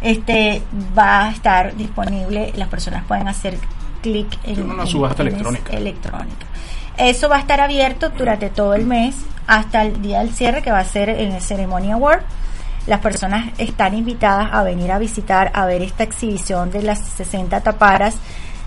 este 0.00 0.62
va 0.96 1.26
a 1.26 1.30
estar 1.30 1.74
disponible, 1.76 2.52
las 2.56 2.68
personas 2.68 3.04
pueden 3.06 3.26
hacer 3.28 3.58
clic 4.02 4.38
en 4.44 4.62
Una 4.70 4.82
en- 4.82 4.88
subasta 4.88 5.22
en 5.22 5.28
electrónica. 5.28 5.72
electrónica. 5.72 6.46
Eso 6.96 7.28
va 7.28 7.36
a 7.36 7.40
estar 7.40 7.60
abierto 7.60 8.10
durante 8.10 8.50
todo 8.50 8.74
el 8.74 8.84
mes 8.86 9.16
hasta 9.46 9.82
el 9.82 10.00
día 10.02 10.20
del 10.20 10.32
cierre 10.34 10.62
que 10.62 10.70
va 10.70 10.78
a 10.80 10.84
ser 10.84 11.08
en 11.08 11.32
el 11.32 11.40
Ceremony 11.40 11.90
Award. 11.92 12.20
Las 12.86 13.00
personas 13.00 13.46
están 13.58 13.94
invitadas 13.94 14.50
a 14.52 14.62
venir 14.62 14.92
a 14.92 14.98
visitar, 14.98 15.50
a 15.54 15.64
ver 15.64 15.80
esta 15.82 16.02
exhibición 16.04 16.70
de 16.70 16.82
las 16.82 16.98
60 17.00 17.62
taparas 17.62 18.14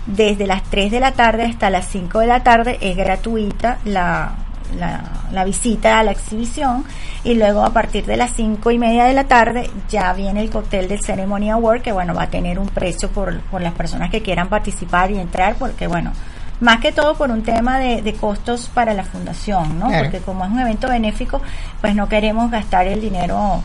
desde 0.06 0.46
las 0.46 0.62
3 0.64 0.90
de 0.90 0.98
la 1.00 1.12
tarde 1.12 1.44
hasta 1.44 1.70
las 1.70 1.86
5 1.86 2.18
de 2.18 2.26
la 2.26 2.42
tarde. 2.42 2.78
Es 2.80 2.96
gratuita 2.96 3.78
la, 3.84 4.32
la, 4.76 5.02
la 5.32 5.44
visita 5.44 5.98
a 5.98 6.02
la 6.02 6.12
exhibición 6.12 6.84
y 7.24 7.34
luego 7.34 7.64
a 7.64 7.72
partir 7.72 8.06
de 8.06 8.16
las 8.16 8.32
5 8.32 8.70
y 8.70 8.78
media 8.78 9.04
de 9.04 9.12
la 9.12 9.24
tarde 9.24 9.70
ya 9.88 10.12
viene 10.12 10.40
el 10.40 10.50
cóctel 10.50 10.88
del 10.88 11.00
Ceremony 11.00 11.50
Award 11.50 11.82
que 11.82 11.92
bueno 11.92 12.14
va 12.14 12.24
a 12.24 12.30
tener 12.30 12.58
un 12.58 12.68
precio 12.68 13.08
por, 13.10 13.40
por 13.42 13.60
las 13.60 13.74
personas 13.74 14.10
que 14.10 14.22
quieran 14.22 14.48
participar 14.48 15.10
y 15.10 15.18
entrar 15.18 15.56
porque 15.56 15.86
bueno 15.86 16.12
más 16.60 16.80
que 16.80 16.92
todo 16.92 17.14
por 17.16 17.30
un 17.30 17.42
tema 17.42 17.78
de, 17.78 18.02
de 18.02 18.14
costos 18.14 18.68
para 18.68 18.92
la 18.92 19.04
fundación, 19.04 19.78
¿no? 19.78 19.86
Claro. 19.86 20.04
Porque 20.04 20.18
como 20.18 20.44
es 20.44 20.50
un 20.50 20.58
evento 20.58 20.88
benéfico, 20.88 21.40
pues 21.80 21.94
no 21.94 22.08
queremos 22.08 22.50
gastar 22.50 22.88
el 22.88 23.00
dinero 23.00 23.62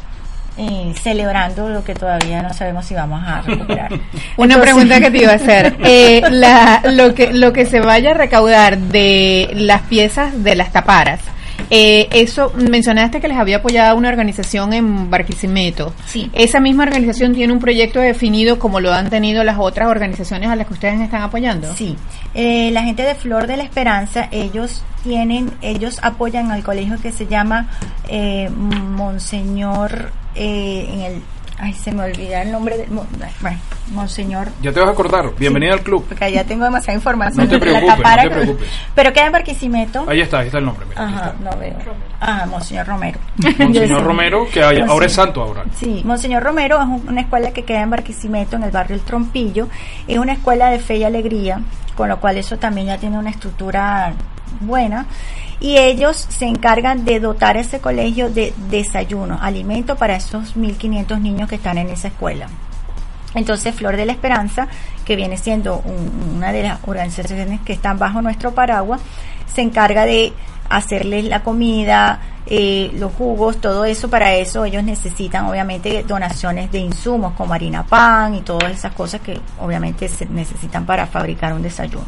eh, 0.58 0.94
celebrando 1.02 1.70
lo 1.70 1.84
que 1.84 1.96
todavía 1.96 2.42
no 2.42 2.54
sabemos 2.54 2.86
si 2.86 2.94
vamos 2.94 3.24
a 3.26 3.42
recuperar. 3.42 3.92
Una 4.38 4.56
Entonces- 4.56 4.62
pregunta 4.62 5.00
que 5.00 5.12
te 5.12 5.18
iba 5.24 5.32
a 5.32 5.36
hacer. 5.36 5.76
Eh, 5.86 6.22
la, 6.32 6.82
lo, 6.92 7.14
que, 7.14 7.34
lo 7.34 7.52
que 7.54 7.66
se 7.66 7.80
vaya 7.80 8.12
a 8.12 8.14
recaudar 8.14 8.78
de 8.78 9.50
las 9.56 9.82
piezas 9.84 10.44
de 10.44 10.56
las 10.56 10.72
taparas, 10.72 11.20
eh, 11.70 12.08
eso 12.12 12.52
mencionaste 12.56 13.20
que 13.20 13.28
les 13.28 13.38
había 13.38 13.58
apoyado 13.58 13.98
una 13.98 14.10
organización 14.10 14.74
en 14.74 15.10
Barquisimeto. 15.10 15.94
Sí. 16.06 16.30
Esa 16.34 16.60
misma 16.60 16.84
organización 16.84 17.34
tiene 17.34 17.54
un 17.54 17.60
proyecto 17.60 18.00
definido 18.00 18.60
como 18.60 18.80
lo 18.80 18.94
han 18.94 19.10
tenido 19.10 19.44
las 19.44 19.58
otras 19.60 19.90
organizaciones 19.90 20.50
a 20.50 20.56
las 20.56 20.68
que 20.68 20.74
ustedes 20.74 21.00
están 21.00 21.22
apoyando. 21.22 21.74
Sí, 21.76 21.96
eh, 22.34 22.72
la 22.72 22.84
gente 22.84 23.04
de 23.04 23.16
Flor 23.16 23.48
de 23.48 23.58
la 23.58 23.64
Esperanza, 23.64 24.28
ellos 24.32 24.84
tienen, 25.04 25.52
ellos 25.62 26.00
apoyan 26.02 26.52
al 26.52 26.64
colegio 26.64 27.00
que 27.02 27.12
se 27.12 27.28
llama 27.28 27.70
eh, 28.08 28.50
Monseñor, 28.50 30.12
eh, 30.36 30.90
en 30.92 31.02
el 31.02 31.22
Ay, 31.60 31.72
se 31.74 31.92
me 31.92 32.04
olvida 32.04 32.42
el 32.42 32.52
nombre 32.52 32.78
del... 32.78 32.90
Bueno, 32.90 33.58
Monseñor... 33.92 34.50
Ya 34.62 34.74
te 34.74 34.80
vas 34.80 34.90
a 34.90 34.92
acordar. 34.92 35.34
Bienvenida 35.38 35.74
al 35.74 35.82
club. 35.82 36.04
Porque 36.10 36.32
ya 36.32 36.44
tengo 36.44 36.66
demasiada 36.66 36.96
información. 36.98 37.48
No 37.48 37.60
te 37.60 37.66
La 37.72 37.80
preocupes, 37.80 37.98
no 37.98 38.22
te 38.22 38.30
preocupes. 38.30 38.68
Pero 38.96 39.14
queda 39.14 39.26
en 39.28 39.32
Barquisimeto. 39.32 40.06
Ahí 40.10 40.22
está, 40.22 40.40
ahí 40.40 40.48
está 40.48 40.58
el 40.58 40.66
nombre. 40.66 40.86
mira, 40.90 41.04
Ajá, 41.06 41.34
no 41.42 41.56
veo. 41.58 41.76
Ajá, 42.20 42.46
Monseñor 42.48 42.88
Romero. 42.88 43.20
Monseñor 43.60 44.04
Romero, 44.04 44.48
que 44.52 44.64
hay- 44.64 44.80
ahora 44.82 45.06
es 45.06 45.14
santo 45.14 45.42
ahora. 45.42 45.64
Sí, 45.76 46.02
Monseñor 46.04 46.44
Romero 46.44 46.78
es 46.82 46.88
un- 46.88 47.06
una 47.08 47.22
escuela 47.22 47.52
que 47.52 47.64
queda 47.64 47.82
en 47.82 47.92
Barquisimeto, 47.92 48.56
en 48.58 48.64
el 48.64 48.72
barrio 48.72 48.96
El 48.96 49.02
Trompillo. 49.04 49.70
Es 50.08 50.18
una 50.18 50.34
escuela 50.34 50.70
de 50.70 50.80
fe 50.80 50.98
y 50.98 51.04
alegría, 51.04 51.62
con 51.96 52.10
lo 52.10 52.20
cual 52.20 52.38
eso 52.38 52.58
también 52.58 52.88
ya 52.88 52.98
tiene 52.98 53.18
una 53.20 53.30
estructura 53.30 54.12
buena. 54.62 55.06
Y 55.60 55.78
ellos 55.78 56.18
se 56.18 56.46
encargan 56.46 57.06
de 57.06 57.20
dotar 57.20 57.56
ese 57.58 57.80
colegio 57.80 58.30
de 58.30 58.54
desayuno, 58.70 59.40
alimento 59.42 59.96
para 59.96 60.16
esos 60.16 60.56
1.500 60.58 61.20
niños 61.22 61.48
que 61.48 61.56
están 61.56 61.78
en 61.78 61.90
esa 61.90 62.10
escuela. 62.10 62.48
Entonces, 63.36 63.74
Flor 63.74 63.96
de 63.98 64.06
la 64.06 64.12
Esperanza, 64.12 64.68
que 65.06 65.16
viene 65.16 65.38
siendo 65.38 65.78
un- 65.86 66.36
una 66.38 66.52
de 66.52 66.64
las 66.64 66.80
organizaciones 66.86 67.62
que 67.62 67.74
están 67.74 67.98
bajo 67.98 68.22
nuestro 68.22 68.52
paraguas, 68.54 69.02
se 69.54 69.62
encarga 69.62 70.06
de 70.06 70.34
hacerles 70.70 71.26
la 71.26 71.44
comida, 71.44 72.20
eh, 72.46 72.92
los 72.96 73.14
jugos, 73.14 73.60
todo 73.62 73.86
eso. 73.86 74.10
Para 74.10 74.34
eso 74.36 74.66
ellos 74.66 74.84
necesitan, 74.84 75.46
obviamente, 75.46 76.04
donaciones 76.04 76.72
de 76.72 76.80
insumos 76.80 77.34
como 77.34 77.54
harina 77.54 77.84
pan 77.84 78.36
y 78.36 78.42
todas 78.42 78.72
esas 78.72 78.94
cosas 78.94 79.22
que, 79.22 79.40
obviamente, 79.60 80.08
se 80.10 80.26
necesitan 80.26 80.86
para 80.86 81.08
fabricar 81.08 81.54
un 81.54 81.62
desayuno. 81.62 82.06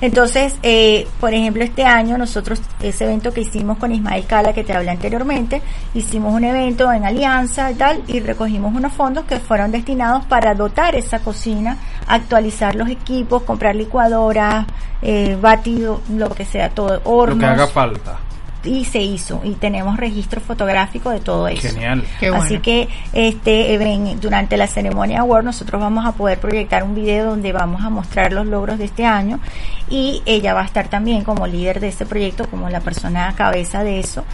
Entonces, 0.00 0.56
eh, 0.62 1.06
por 1.20 1.32
ejemplo, 1.32 1.64
este 1.64 1.84
año 1.84 2.18
nosotros, 2.18 2.60
ese 2.80 3.04
evento 3.04 3.32
que 3.32 3.40
hicimos 3.40 3.78
con 3.78 3.92
Ismael 3.92 4.26
Cala, 4.26 4.52
que 4.52 4.64
te 4.64 4.72
hablé 4.72 4.90
anteriormente, 4.90 5.62
hicimos 5.94 6.34
un 6.34 6.44
evento 6.44 6.92
en 6.92 7.04
alianza 7.04 7.70
y 7.70 7.74
tal, 7.74 8.02
y 8.06 8.20
recogimos 8.20 8.74
unos 8.74 8.92
fondos 8.92 9.24
que 9.24 9.38
fueron 9.38 9.72
destinados 9.72 10.24
para 10.26 10.54
dotar 10.54 10.94
esa 10.94 11.20
cocina, 11.20 11.78
actualizar 12.06 12.74
los 12.74 12.88
equipos, 12.88 13.42
comprar 13.42 13.74
licuadoras, 13.74 14.66
eh, 15.02 15.36
batido, 15.40 16.00
lo 16.10 16.30
que 16.30 16.44
sea, 16.44 16.70
todo, 16.70 17.00
hornos. 17.04 17.36
Lo 17.36 17.40
que 17.40 17.46
haga 17.46 17.66
falta. 17.66 18.18
Y 18.66 18.84
se 18.84 19.00
hizo, 19.00 19.40
y 19.44 19.52
tenemos 19.52 19.96
registro 19.96 20.40
fotográfico 20.40 21.10
de 21.10 21.20
todo 21.20 21.48
eso. 21.48 21.68
Genial. 21.68 22.04
Qué 22.20 22.30
bueno. 22.30 22.44
Así 22.44 22.58
que 22.58 22.88
este 23.12 23.78
durante 24.20 24.56
la 24.56 24.66
ceremonia 24.66 25.20
Award 25.20 25.44
nosotros 25.44 25.80
vamos 25.80 26.04
a 26.04 26.12
poder 26.12 26.38
proyectar 26.38 26.82
un 26.82 26.94
video 26.94 27.26
donde 27.26 27.52
vamos 27.52 27.84
a 27.84 27.90
mostrar 27.90 28.32
los 28.32 28.46
logros 28.46 28.78
de 28.78 28.84
este 28.86 29.04
año 29.04 29.40
y 29.88 30.22
ella 30.26 30.54
va 30.54 30.62
a 30.62 30.64
estar 30.64 30.88
también 30.88 31.22
como 31.22 31.46
líder 31.46 31.80
de 31.80 31.88
este 31.88 32.06
proyecto, 32.06 32.48
como 32.48 32.68
la 32.68 32.80
persona 32.80 33.28
a 33.28 33.34
cabeza 33.34 33.84
de 33.84 34.00
eso. 34.00 34.24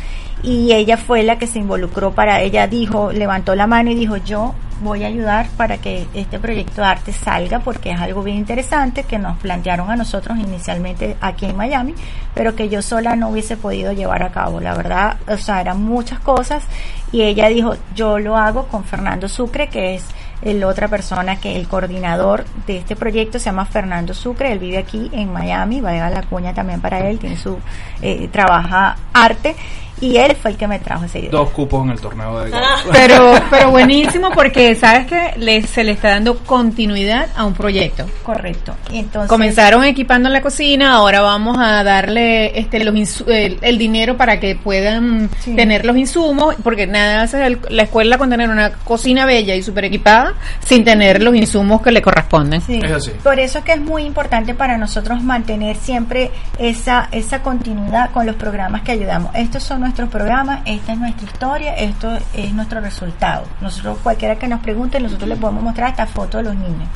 Y 0.43 0.73
ella 0.73 0.97
fue 0.97 1.23
la 1.23 1.39
que 1.39 1.47
se 1.47 1.61
involucró 1.61 2.13
para 2.13 2.41
ella, 2.41 2.67
dijo, 2.67 3.13
levantó 3.13 3.55
la 3.55 3.67
mano 3.67 3.91
y 3.91 3.95
dijo, 3.95 4.17
yo 4.17 4.55
voy 4.83 5.05
a 5.05 5.07
ayudar 5.07 5.49
para 5.57 5.79
que 5.79 6.07
este 6.13 6.39
proyecto 6.39 6.81
de 6.81 6.89
arte 6.89 7.13
salga 7.13 7.61
porque 7.61 7.93
es 7.93 8.01
algo 8.01 8.23
bien 8.23 8.39
interesante 8.39 9.05
que 9.05 9.19
nos 9.19 9.39
plantearon 9.39 9.91
a 9.91 9.97
nosotros 9.97 10.39
inicialmente 10.39 11.17
aquí 11.21 11.47
en 11.47 11.57
Miami, 11.57 11.95
pero 12.35 12.57
que 12.57 12.69
yo 12.69 12.83
sola 12.83 13.15
no 13.15 13.29
hubiese 13.29 13.57
podido 13.57 13.93
llevar 13.93 14.23
a 14.23 14.33
cabo. 14.33 14.61
La 14.61 14.75
verdad, 14.75 15.17
o 15.29 15.37
sea, 15.37 15.61
eran 15.61 15.83
muchas 15.83 16.19
cosas 16.19 16.65
y 17.13 17.23
ella 17.23 17.49
dijo, 17.49 17.77
yo 17.95 18.19
lo 18.19 18.37
hago 18.37 18.67
con 18.67 18.85
Fernando 18.85 19.29
Sucre, 19.29 19.69
que 19.69 19.95
es 19.95 20.05
el 20.43 20.65
otra 20.65 20.89
persona 20.89 21.37
que 21.37 21.55
el 21.55 21.69
coordinador 21.69 22.45
de 22.67 22.79
este 22.79 22.97
proyecto 22.97 23.39
se 23.39 23.45
llama 23.47 23.65
Fernando 23.65 24.13
Sucre, 24.13 24.51
él 24.51 24.59
vive 24.59 24.79
aquí 24.79 25.09
en 25.13 25.33
Miami, 25.33 25.81
va 25.81 25.91
a 26.05 26.11
la 26.11 26.23
cuña 26.23 26.53
también 26.53 26.81
para 26.81 27.09
él, 27.09 27.21
tiene 27.21 27.37
su, 27.37 27.59
eh, 28.01 28.29
trabaja 28.33 28.97
arte 29.13 29.55
y 30.01 30.17
él 30.17 30.35
fue 30.41 30.51
el 30.53 30.57
que 30.57 30.67
me 30.67 30.79
trajo 30.79 31.05
ese 31.05 31.21
idea. 31.21 31.31
Dos 31.31 31.51
cupos 31.51 31.85
en 31.85 31.91
el 31.93 32.01
torneo 32.01 32.41
de 32.41 32.51
golf. 32.51 32.63
Pero, 32.93 33.35
pero 33.51 33.71
buenísimo 33.71 34.31
porque 34.31 34.75
sabes 34.75 35.07
que 35.07 35.35
le, 35.37 35.63
se 35.63 35.85
le 35.85 35.93
está 35.93 36.11
dando 36.11 36.39
continuidad 36.39 37.29
a 37.37 37.45
un 37.45 37.55
proyecto. 37.55 38.07
Correcto. 38.23 38.75
Y 38.91 38.99
entonces, 38.99 39.29
Comenzaron 39.29 39.85
equipando 39.85 40.29
la 40.29 40.41
cocina, 40.41 40.95
ahora 40.95 41.21
vamos 41.21 41.57
a 41.59 41.85
darle 41.85 42.59
este 42.59 42.83
los 42.83 42.95
insu- 42.95 43.29
el, 43.29 43.59
el 43.63 43.79
dinero 43.79 44.17
para 44.17 44.41
que 44.41 44.57
puedan 44.57 45.31
Sí. 45.41 45.55
tener 45.55 45.85
los 45.85 45.97
insumos, 45.97 46.55
porque 46.63 46.87
nada 46.87 47.23
hace 47.23 47.45
el- 47.47 47.61
la 47.69 47.85
escuela 47.85 48.19
con 48.19 48.31
tener 48.31 48.49
una 48.51 48.71
cocina 48.71 49.25
bella 49.27 49.55
y 49.55 49.63
súper 49.63 49.85
equipada 49.85 50.35
sin 50.65 50.85
tener 50.85 51.23
los 51.23 51.35
insumos 51.37 51.81
que 51.83 51.93
le 51.93 52.03
corresponden. 52.03 52.61
Sí. 52.61 52.81
Es 52.83 52.91
así. 52.93 53.11
Por 53.23 53.39
eso 53.39 53.59
es 53.59 53.65
que 53.65 53.73
es 53.73 53.81
muy 53.81 54.05
importante 54.05 54.55
para 54.55 54.77
nosotros 54.79 55.23
mantener 55.23 55.77
siempre 55.77 56.31
esa, 56.59 57.09
esa 57.13 57.41
continuidad 57.43 58.11
con 58.11 58.27
los 58.27 58.37
programas 58.37 58.83
que 58.83 58.93
ayudamos. 58.93 59.35
Estos 59.35 59.63
son 59.63 59.82
nuestros 59.83 60.09
programas, 60.09 60.61
esta 60.65 60.93
es 60.93 60.99
nuestra 60.99 61.27
historia, 61.27 61.75
esto 61.75 62.17
es 62.33 62.53
nuestro 62.55 62.81
resultado. 62.81 63.45
Nosotros, 63.61 63.99
cualquiera 64.03 64.37
que 64.37 64.49
nos 64.49 64.61
pregunte, 64.61 65.01
nosotros 65.01 65.29
le 65.29 65.37
podemos 65.37 65.63
mostrar 65.63 65.91
hasta 65.91 66.07
fotos 66.07 66.43
de 66.43 66.45
los 66.45 66.55
niños. 66.55 66.89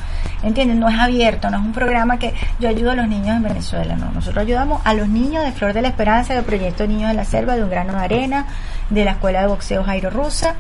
¿Entienden? 0.43 0.79
No 0.81 0.89
es 0.89 0.99
abierto, 0.99 1.51
no 1.51 1.59
es 1.59 1.65
un 1.65 1.73
programa 1.73 2.19
que 2.19 2.33
yo 2.61 2.69
ayudo 2.69 2.93
a 2.93 2.95
los 2.95 3.09
niños 3.09 3.37
en 3.37 3.43
Venezuela, 3.43 3.97
no. 3.97 4.13
Nosotros 4.13 4.43
ayudamos 4.43 4.81
a 4.85 4.95
los 4.95 5.09
niños 5.09 5.45
de 5.45 5.53
Flor 5.53 5.73
de 5.73 5.83
la 5.83 5.89
Esperanza, 5.89 6.35
del 6.35 6.45
proyecto 6.45 6.87
Niños 6.87 7.11
de 7.11 7.17
la 7.17 7.25
Selva, 7.25 7.57
de 7.57 7.65
Un 7.65 7.71
Grano 7.71 7.93
de 7.95 8.05
Arena, 8.05 8.47
de 8.89 9.05
la 9.05 9.13
Escuela 9.13 9.41
de 9.41 9.49
Boxeo 9.49 9.85
Jairo 9.85 10.11
Rusa. 10.11 10.55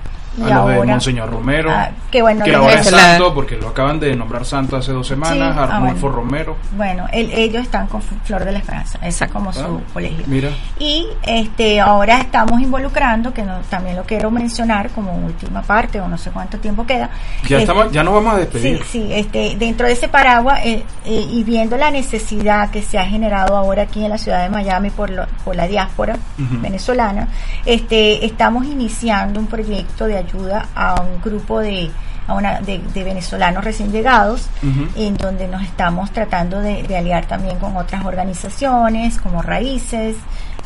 A 0.44 0.48
lo 0.54 0.66
de 0.68 0.84
Monseñor 0.84 1.30
Romero, 1.30 1.70
Ah, 1.72 1.90
que 2.10 2.20
bueno, 2.22 2.44
que 2.44 2.54
ahora 2.54 2.74
es 2.74 2.90
la- 2.92 2.98
santo 2.98 3.32
porque 3.34 3.56
lo 3.56 3.68
acaban 3.68 3.98
de 3.98 4.14
nombrar 4.14 4.44
santo 4.44 4.76
hace 4.76 4.92
dos 4.92 5.06
semanas, 5.06 5.54
Sí, 5.54 5.58
ah, 5.58 5.62
Arnulfo 5.76 6.00
bueno. 6.08 6.16
Romero. 6.16 6.56
Bueno, 6.76 7.06
el- 7.12 7.30
ellos 7.32 7.62
están 7.62 7.86
con 7.86 8.02
Flor 8.02 8.44
de 8.44 8.52
la 8.52 8.58
Esperanza, 8.58 8.98
ese 9.02 9.24
es 9.24 9.30
como 9.30 9.52
su 9.52 9.60
Ah, 9.60 9.80
colegio. 9.92 10.24
Mira, 10.26 10.50
Y 10.78 11.06
este 11.22 11.80
ahora 11.80 12.18
estamos 12.20 12.60
involucrando, 12.60 13.32
que 13.32 13.42
no- 13.42 13.60
también 13.70 13.96
lo 13.96 14.04
quiero 14.04 14.30
mencionar 14.30 14.90
como 14.90 15.12
última 15.16 15.62
parte, 15.62 16.00
o 16.00 16.08
no 16.08 16.18
sé 16.18 16.30
cuánto 16.30 16.58
tiempo 16.58 16.86
queda. 16.86 17.08
ya 17.48 17.58
estamos, 17.58 17.90
ya 17.92 18.02
nos 18.02 18.14
vamos 18.14 18.34
a 18.34 18.36
Sí, 18.36 18.40
despedir. 18.42 18.84
sí, 18.84 19.08
este, 19.12 19.56
dentro 19.56 19.86
de 19.86 19.92
ese 19.94 20.08
paraguas 20.08 20.60
eh, 20.64 20.82
eh, 21.04 21.26
y 21.30 21.42
viendo 21.44 21.76
la 21.76 21.90
necesidad 21.90 22.70
que 22.70 22.82
se 22.82 22.98
ha 22.98 23.04
generado 23.06 23.56
ahora 23.56 23.82
aquí 23.82 24.04
en 24.04 24.10
la 24.10 24.18
ciudad 24.18 24.42
de 24.42 24.50
Miami 24.50 24.90
por, 24.90 25.10
lo- 25.10 25.26
por 25.44 25.56
la 25.56 25.66
diáspora 25.66 26.16
venezolana, 26.60 27.28
este, 27.64 28.24
estamos 28.24 28.66
iniciando 28.66 29.40
un 29.40 29.46
proyecto 29.46 30.06
de 30.06 30.18
ayuda 30.26 30.68
a 30.74 31.00
un 31.00 31.20
grupo 31.20 31.60
de, 31.60 31.90
a 32.26 32.34
una, 32.34 32.60
de, 32.60 32.78
de 32.78 33.04
venezolanos 33.04 33.64
recién 33.64 33.92
llegados, 33.92 34.48
en 34.96 35.16
donde 35.16 35.48
nos 35.48 35.62
estamos 35.62 36.10
tratando 36.10 36.60
de, 36.60 36.82
de 36.82 36.96
aliar 36.96 37.26
también 37.26 37.58
con 37.58 37.76
otras 37.76 38.04
organizaciones 38.04 39.18
como 39.18 39.42
Raíces, 39.42 40.16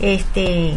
este 0.01 0.77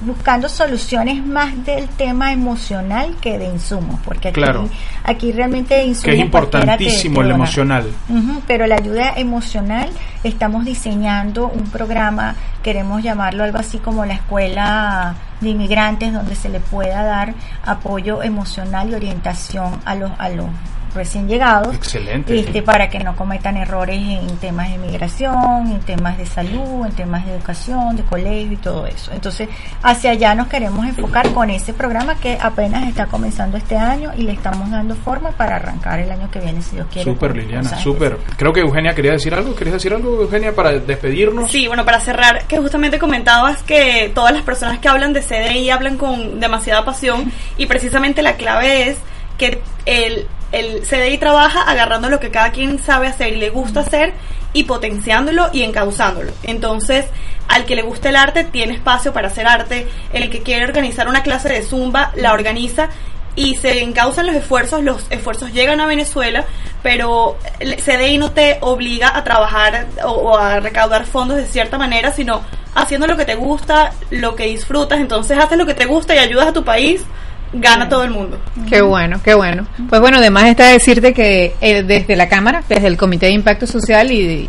buscando 0.00 0.48
soluciones 0.48 1.24
más 1.26 1.64
del 1.64 1.88
tema 1.88 2.32
emocional 2.32 3.16
que 3.20 3.38
de 3.38 3.46
insumos, 3.46 3.98
porque 4.04 4.28
aquí, 4.28 4.34
Claro. 4.40 4.68
aquí 5.04 5.32
realmente 5.32 5.82
insumos 5.84 6.04
que 6.04 6.12
es 6.14 6.20
importantísimo 6.20 7.22
el 7.22 7.30
emocional. 7.32 7.86
Ujú, 8.08 8.42
pero 8.46 8.66
la 8.66 8.76
ayuda 8.76 9.12
emocional, 9.16 9.88
estamos 10.22 10.64
diseñando 10.64 11.48
un 11.48 11.64
programa, 11.70 12.34
queremos 12.62 13.02
llamarlo 13.02 13.44
algo 13.44 13.58
así 13.58 13.78
como 13.78 14.04
la 14.04 14.14
escuela 14.14 15.14
de 15.40 15.48
inmigrantes, 15.50 16.12
donde 16.12 16.34
se 16.34 16.48
le 16.48 16.60
pueda 16.60 17.02
dar 17.02 17.34
apoyo 17.64 18.22
emocional 18.22 18.90
y 18.90 18.94
orientación 18.94 19.80
a 19.84 19.94
los, 19.94 20.10
a 20.18 20.28
los 20.28 20.46
recién 20.94 21.28
llegados. 21.28 21.74
Excelente. 21.74 22.38
Este, 22.38 22.62
para 22.62 22.88
que 22.88 22.98
no 22.98 23.16
cometan 23.16 23.56
errores 23.56 24.00
en 24.00 24.36
temas 24.38 24.70
de 24.70 24.78
migración, 24.78 25.70
en 25.70 25.80
temas 25.80 26.18
de 26.18 26.26
salud, 26.26 26.86
en 26.86 26.92
temas 26.92 27.26
de 27.26 27.34
educación, 27.34 27.96
de 27.96 28.02
colegio 28.02 28.52
y 28.52 28.56
todo 28.56 28.86
eso. 28.86 29.12
Entonces, 29.12 29.48
hacia 29.82 30.10
allá 30.10 30.34
nos 30.34 30.48
queremos 30.48 30.86
enfocar 30.86 31.30
con 31.32 31.50
ese 31.50 31.72
programa 31.72 32.16
que 32.16 32.38
apenas 32.40 32.88
está 32.88 33.06
comenzando 33.06 33.56
este 33.56 33.76
año 33.76 34.12
y 34.16 34.22
le 34.22 34.32
estamos 34.32 34.70
dando 34.70 34.94
forma 34.94 35.30
para 35.32 35.56
arrancar 35.56 36.00
el 36.00 36.10
año 36.10 36.30
que 36.30 36.40
viene, 36.40 36.62
si 36.62 36.76
Dios 36.76 36.86
quiere. 36.92 37.10
Súper, 37.10 37.36
Liliana, 37.36 37.78
súper. 37.78 38.18
Creo 38.36 38.52
que 38.52 38.60
Eugenia 38.60 38.94
quería 38.94 39.12
decir 39.12 39.34
algo. 39.34 39.54
¿Querías 39.54 39.74
decir 39.74 39.92
algo, 39.92 40.22
Eugenia, 40.22 40.54
para 40.54 40.72
despedirnos? 40.72 41.50
Sí, 41.50 41.66
bueno, 41.66 41.84
para 41.84 42.00
cerrar, 42.00 42.46
que 42.46 42.58
justamente 42.58 42.98
comentabas 42.98 43.62
que 43.62 44.10
todas 44.14 44.32
las 44.32 44.42
personas 44.42 44.78
que 44.78 44.88
hablan 44.88 45.12
de 45.12 45.22
CDI 45.22 45.70
hablan 45.70 45.96
con 45.96 46.40
demasiada 46.40 46.84
pasión 46.84 47.30
y 47.56 47.66
precisamente 47.66 48.22
la 48.22 48.34
clave 48.34 48.90
es 48.90 48.98
que 49.36 49.60
el, 49.86 50.26
el 50.52 50.82
CDI 50.82 51.18
trabaja 51.18 51.62
agarrando 51.62 52.08
lo 52.08 52.20
que 52.20 52.30
cada 52.30 52.52
quien 52.52 52.78
sabe 52.78 53.06
hacer 53.06 53.34
y 53.34 53.36
le 53.36 53.50
gusta 53.50 53.80
hacer 53.80 54.14
y 54.52 54.64
potenciándolo 54.64 55.50
y 55.52 55.62
encauzándolo. 55.62 56.32
Entonces, 56.42 57.06
al 57.48 57.64
que 57.64 57.76
le 57.76 57.82
gusta 57.82 58.08
el 58.08 58.16
arte 58.16 58.44
tiene 58.44 58.74
espacio 58.74 59.12
para 59.12 59.28
hacer 59.28 59.46
arte, 59.46 59.86
el 60.12 60.30
que 60.30 60.42
quiere 60.42 60.64
organizar 60.64 61.08
una 61.08 61.22
clase 61.22 61.48
de 61.48 61.62
zumba 61.62 62.12
la 62.16 62.32
organiza 62.32 62.88
y 63.36 63.56
se 63.56 63.82
encausan 63.82 64.26
los 64.26 64.34
esfuerzos, 64.34 64.82
los 64.82 65.06
esfuerzos 65.10 65.52
llegan 65.52 65.80
a 65.80 65.86
Venezuela, 65.86 66.44
pero 66.82 67.36
el 67.60 67.76
CDI 67.76 68.18
no 68.18 68.32
te 68.32 68.58
obliga 68.62 69.16
a 69.16 69.22
trabajar 69.22 69.86
o, 70.04 70.10
o 70.10 70.36
a 70.36 70.60
recaudar 70.60 71.04
fondos 71.04 71.36
de 71.36 71.46
cierta 71.46 71.78
manera, 71.78 72.10
sino 72.10 72.42
haciendo 72.74 73.06
lo 73.06 73.16
que 73.16 73.24
te 73.24 73.36
gusta, 73.36 73.92
lo 74.10 74.34
que 74.34 74.46
disfrutas, 74.46 74.98
entonces 74.98 75.38
haces 75.38 75.56
lo 75.58 75.66
que 75.66 75.74
te 75.74 75.86
gusta 75.86 76.14
y 76.14 76.18
ayudas 76.18 76.48
a 76.48 76.52
tu 76.52 76.64
país, 76.64 77.04
gana 77.52 77.88
todo 77.88 78.04
el 78.04 78.10
mundo. 78.10 78.38
Qué 78.68 78.80
bueno, 78.80 79.20
qué 79.22 79.34
bueno. 79.34 79.66
Pues 79.88 80.00
bueno, 80.00 80.18
además 80.18 80.44
está 80.44 80.66
decirte 80.66 81.12
que 81.12 81.54
eh, 81.60 81.82
desde 81.82 82.16
la 82.16 82.28
Cámara, 82.28 82.62
desde 82.68 82.86
el 82.86 82.96
Comité 82.96 83.26
de 83.26 83.32
Impacto 83.32 83.66
Social 83.66 84.10
y 84.12 84.48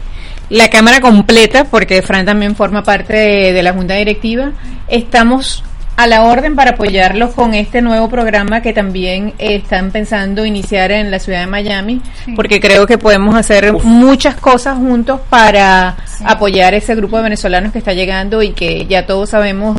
la 0.50 0.70
Cámara 0.70 1.00
completa, 1.02 1.66
porque 1.66 2.02
Fran 2.02 2.26
también 2.26 2.56
forma 2.56 2.84
parte 2.84 3.16
de, 3.16 3.54
de 3.54 3.64
la 3.64 3.74
Junta 3.74 3.95
Directiva, 3.95 4.52
estamos 4.88 5.64
a 6.00 6.08
la 6.08 6.24
orden 6.24 6.56
para 6.56 6.72
apoyarlos 6.72 7.32
con 7.32 7.54
este 7.54 7.82
nuevo 7.82 8.08
programa 8.08 8.62
que 8.62 8.72
también 8.72 9.34
están 9.38 9.91
pensando 9.91 10.45
iniciar 10.45 10.93
en 10.93 11.12
la 11.12 11.20
ciudad 11.20 11.41
de 11.41 11.47
Miami, 11.47 12.02
porque 12.38 12.62
creo 12.62 12.88
que 12.88 12.97
podemos 12.97 13.36
hacer 13.36 13.74
muchas 13.84 14.36
cosas 14.36 14.78
juntos 14.78 15.20
para 15.30 15.97
apoyar 16.24 16.74
ese 16.74 16.95
grupo 16.95 17.18
de 17.18 17.24
venezolanos 17.24 17.74
que 17.74 17.80
está 17.80 17.91
llegando 17.91 18.41
y 18.41 18.54
que 18.54 18.86
ya 18.86 19.06
todos 19.06 19.32
sabemos 19.32 19.78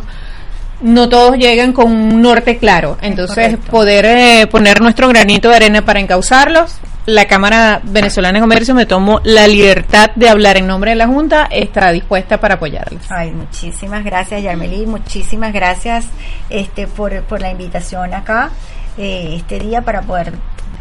no 0.81 1.09
todos 1.09 1.37
llegan 1.37 1.73
con 1.73 1.91
un 1.91 2.21
norte 2.21 2.57
claro. 2.57 2.97
Entonces, 3.01 3.57
poder 3.57 4.05
eh, 4.05 4.47
poner 4.47 4.81
nuestro 4.81 5.07
granito 5.07 5.49
de 5.49 5.55
arena 5.55 5.83
para 5.83 5.99
encauzarlos. 5.99 6.77
La 7.07 7.25
Cámara 7.25 7.81
Venezolana 7.83 8.37
de 8.37 8.41
Comercio 8.41 8.75
me 8.75 8.85
tomó 8.85 9.21
la 9.23 9.47
libertad 9.47 10.11
de 10.15 10.29
hablar 10.29 10.57
en 10.57 10.67
nombre 10.67 10.91
de 10.91 10.95
la 10.95 11.07
Junta, 11.07 11.47
está 11.49 11.91
dispuesta 11.91 12.39
para 12.39 12.55
apoyarlos. 12.55 13.01
Ay, 13.09 13.31
muchísimas 13.31 14.03
gracias, 14.03 14.43
Yarmeli, 14.43 14.85
muchísimas 14.85 15.51
gracias 15.51 16.05
este 16.51 16.85
por, 16.85 17.23
por 17.23 17.41
la 17.41 17.49
invitación 17.49 18.13
acá 18.13 18.51
eh, 18.99 19.33
este 19.35 19.57
día 19.57 19.81
para 19.81 20.03
poder 20.03 20.33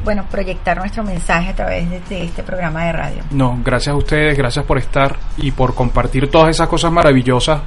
bueno, 0.04 0.26
proyectar 0.30 0.76
nuestro 0.76 1.02
mensaje 1.04 1.50
a 1.50 1.54
través 1.54 1.88
de, 1.88 2.00
de, 2.00 2.24
este 2.24 2.42
programa 2.42 2.84
de 2.84 2.92
radio. 2.92 3.22
No, 3.30 3.58
gracias 3.64 3.94
a 3.94 3.96
ustedes, 3.96 4.36
gracias 4.36 4.64
por 4.66 4.76
estar 4.76 5.16
y 5.38 5.52
por 5.52 5.74
compartir 5.74 6.30
todas 6.30 6.50
esas 6.50 6.68
cosas 6.68 6.92
maravillosas 6.92 7.62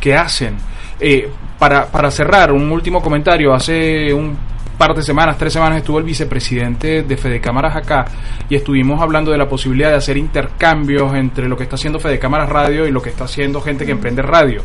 que 0.00 0.16
hacen. 0.16 0.56
Eh, 1.00 1.28
para, 1.58 1.86
para 1.86 2.10
cerrar, 2.10 2.52
un 2.52 2.70
último 2.70 3.00
comentario. 3.00 3.52
Hace 3.52 4.12
un 4.12 4.36
par 4.76 4.94
de 4.94 5.02
semanas, 5.02 5.36
tres 5.36 5.52
semanas, 5.52 5.78
estuvo 5.78 5.98
el 5.98 6.04
vicepresidente 6.04 7.02
de 7.02 7.16
Fede 7.16 7.40
Cámaras 7.40 7.76
acá 7.76 8.04
y 8.48 8.54
estuvimos 8.54 9.02
hablando 9.02 9.32
de 9.32 9.38
la 9.38 9.48
posibilidad 9.48 9.90
de 9.90 9.96
hacer 9.96 10.16
intercambios 10.16 11.14
entre 11.14 11.48
lo 11.48 11.56
que 11.56 11.64
está 11.64 11.74
haciendo 11.74 11.98
Fede 11.98 12.18
Cámaras 12.18 12.48
Radio 12.48 12.86
y 12.86 12.92
lo 12.92 13.02
que 13.02 13.10
está 13.10 13.24
haciendo 13.24 13.60
gente 13.60 13.84
que 13.84 13.92
emprende 13.92 14.22
radio 14.22 14.62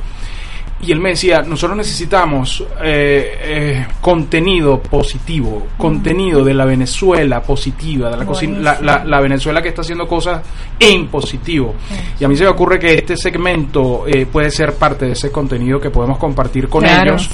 y 0.85 0.91
él 0.91 0.99
me 0.99 1.09
decía, 1.09 1.41
nosotros 1.41 1.77
necesitamos 1.77 2.63
eh, 2.81 3.37
eh, 3.41 3.87
contenido 4.01 4.81
positivo, 4.81 5.67
contenido 5.77 6.43
de 6.43 6.53
la 6.53 6.65
Venezuela 6.65 7.41
positiva, 7.41 8.09
de 8.09 8.17
la, 8.17 8.79
la, 8.81 9.05
la, 9.05 9.21
Venezuela 9.21 9.61
que 9.61 9.69
está 9.69 9.81
haciendo 9.81 10.07
cosas 10.07 10.41
en 10.77 11.07
positivo. 11.07 11.75
Y 12.19 12.23
a 12.23 12.27
mí 12.27 12.35
se 12.35 12.43
me 12.43 12.49
ocurre 12.49 12.79
que 12.79 12.95
este 12.95 13.15
segmento 13.15 14.05
eh, 14.07 14.25
puede 14.25 14.51
ser 14.51 14.73
parte 14.73 15.05
de 15.05 15.13
ese 15.13 15.31
contenido 15.31 15.79
que 15.79 15.89
podemos 15.89 16.17
compartir 16.17 16.67
con 16.67 16.85
ellos 16.85 17.29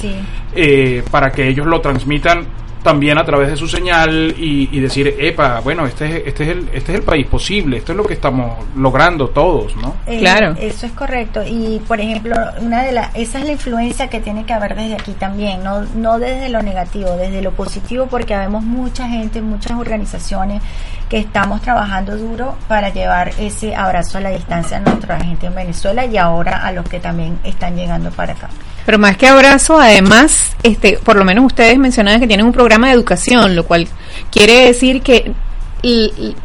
para 1.10 1.30
que 1.30 1.48
ellos 1.48 1.66
lo 1.66 1.80
transmitan 1.80 2.46
también 2.82 3.18
a 3.18 3.24
través 3.24 3.48
de 3.48 3.56
su 3.56 3.68
señal 3.68 4.34
y, 4.38 4.80
decir, 4.80 5.14
epa, 5.18 5.60
bueno, 5.60 5.86
este 5.86 6.06
es, 6.06 6.26
este, 6.26 6.44
es 6.44 6.48
el, 6.50 6.68
este 6.72 6.92
es 6.92 6.98
el 6.98 7.02
país 7.02 7.26
posible, 7.26 7.78
esto 7.78 7.92
es 7.92 7.96
lo 7.96 8.04
que 8.04 8.14
estamos 8.14 8.64
logrando 8.76 9.28
todos, 9.28 9.76
¿no? 9.76 9.94
Eh, 10.06 10.18
claro. 10.18 10.54
Eso 10.58 10.86
es 10.86 10.92
correcto. 10.92 11.42
Y, 11.46 11.80
por 11.86 12.00
ejemplo, 12.00 12.34
una 12.60 12.82
de 12.82 12.92
las, 12.92 13.14
esa 13.14 13.38
es 13.38 13.44
la 13.44 13.52
influencia 13.52 14.08
que 14.08 14.20
tiene 14.20 14.44
que 14.44 14.52
haber 14.52 14.74
desde 14.74 14.94
aquí 14.94 15.12
también, 15.12 15.62
no, 15.62 15.82
no 15.94 16.18
desde 16.18 16.48
lo 16.48 16.62
negativo, 16.62 17.10
desde 17.16 17.42
lo 17.42 17.52
positivo, 17.52 18.06
porque 18.06 18.36
vemos 18.36 18.62
mucha 18.62 19.08
gente, 19.08 19.42
muchas 19.42 19.78
organizaciones 19.78 20.62
que 21.08 21.18
estamos 21.18 21.60
trabajando 21.60 22.16
duro 22.16 22.56
para 22.68 22.90
llevar 22.90 23.32
ese 23.38 23.74
abrazo 23.74 24.18
a 24.18 24.20
la 24.20 24.30
distancia 24.30 24.76
a 24.76 24.80
nuestra 24.80 25.20
gente 25.20 25.46
en 25.46 25.54
Venezuela 25.54 26.06
y 26.06 26.16
ahora 26.16 26.64
a 26.64 26.72
los 26.72 26.88
que 26.88 27.00
también 27.00 27.38
están 27.44 27.76
llegando 27.76 28.10
para 28.10 28.32
acá. 28.32 28.48
Pero 28.84 28.98
más 28.98 29.16
que 29.16 29.28
abrazo, 29.28 29.78
además, 29.78 30.56
este, 30.62 30.98
por 30.98 31.16
lo 31.16 31.24
menos 31.24 31.44
ustedes 31.44 31.78
mencionaban 31.78 32.20
que 32.20 32.26
tienen 32.26 32.46
un 32.46 32.52
programa 32.52 32.88
de 32.88 32.94
educación, 32.94 33.54
lo 33.54 33.64
cual 33.64 33.88
quiere 34.30 34.66
decir 34.66 35.02
que 35.02 35.32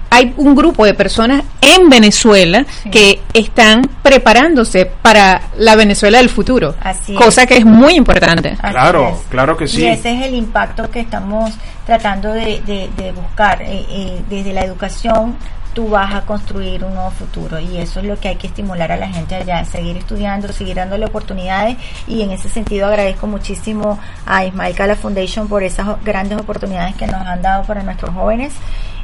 hay 0.10 0.34
un 0.38 0.56
grupo 0.56 0.86
de 0.86 0.94
personas 0.94 1.44
en 1.62 1.90
Venezuela 1.90 2.66
que 2.92 3.22
están 3.34 3.82
preparándose 4.02 4.86
para 4.86 5.42
la 5.58 5.76
Venezuela 5.76 6.20
del 6.20 6.30
futuro, 6.30 6.76
cosa 7.18 7.46
que 7.46 7.58
es 7.58 7.66
muy 7.66 7.96
importante. 7.96 8.56
claro, 8.62 9.22
claro 9.30 9.58
que 9.58 9.68
sí. 9.68 9.82
Y 9.82 9.88
ese 9.88 10.14
es 10.14 10.26
el 10.26 10.36
impacto 10.36 10.90
que 10.90 11.02
estamos 11.02 11.54
tratando 11.86 12.32
de, 12.32 12.62
de, 12.66 13.12
buscar 13.12 13.62
eh, 13.62 13.86
eh, 13.90 14.22
desde 14.30 14.54
la 14.54 14.62
educación 14.62 15.36
tú 15.76 15.90
vas 15.90 16.16
a 16.16 16.22
construir 16.22 16.84
un 16.84 16.96
nuevo 16.96 17.12
futuro. 17.12 17.60
Y 17.60 17.78
eso 17.78 18.00
es 18.00 18.06
lo 18.08 18.18
que 18.20 18.30
hay 18.30 18.38
que 18.38 18.48
estimular 18.48 18.92
a 18.92 18.98
la 18.98 19.10
gente 19.10 19.36
allá, 19.36 19.64
seguir 19.66 19.98
estudiando, 19.98 20.52
seguir 20.52 20.78
dándole 20.78 21.06
oportunidades. 21.06 21.78
Y 22.08 22.24
en 22.24 22.32
ese 22.32 22.50
sentido 22.50 22.88
agradezco 22.88 23.28
muchísimo 23.28 24.00
a 24.26 24.46
Ismael 24.46 24.74
Cala 24.74 24.96
Foundation 24.96 25.48
por 25.48 25.62
esas 25.62 26.04
grandes 26.04 26.40
oportunidades 26.40 26.96
que 26.96 27.06
nos 27.06 27.22
han 27.22 27.42
dado 27.44 27.64
para 27.66 27.84
nuestros 27.84 28.16
jóvenes 28.16 28.54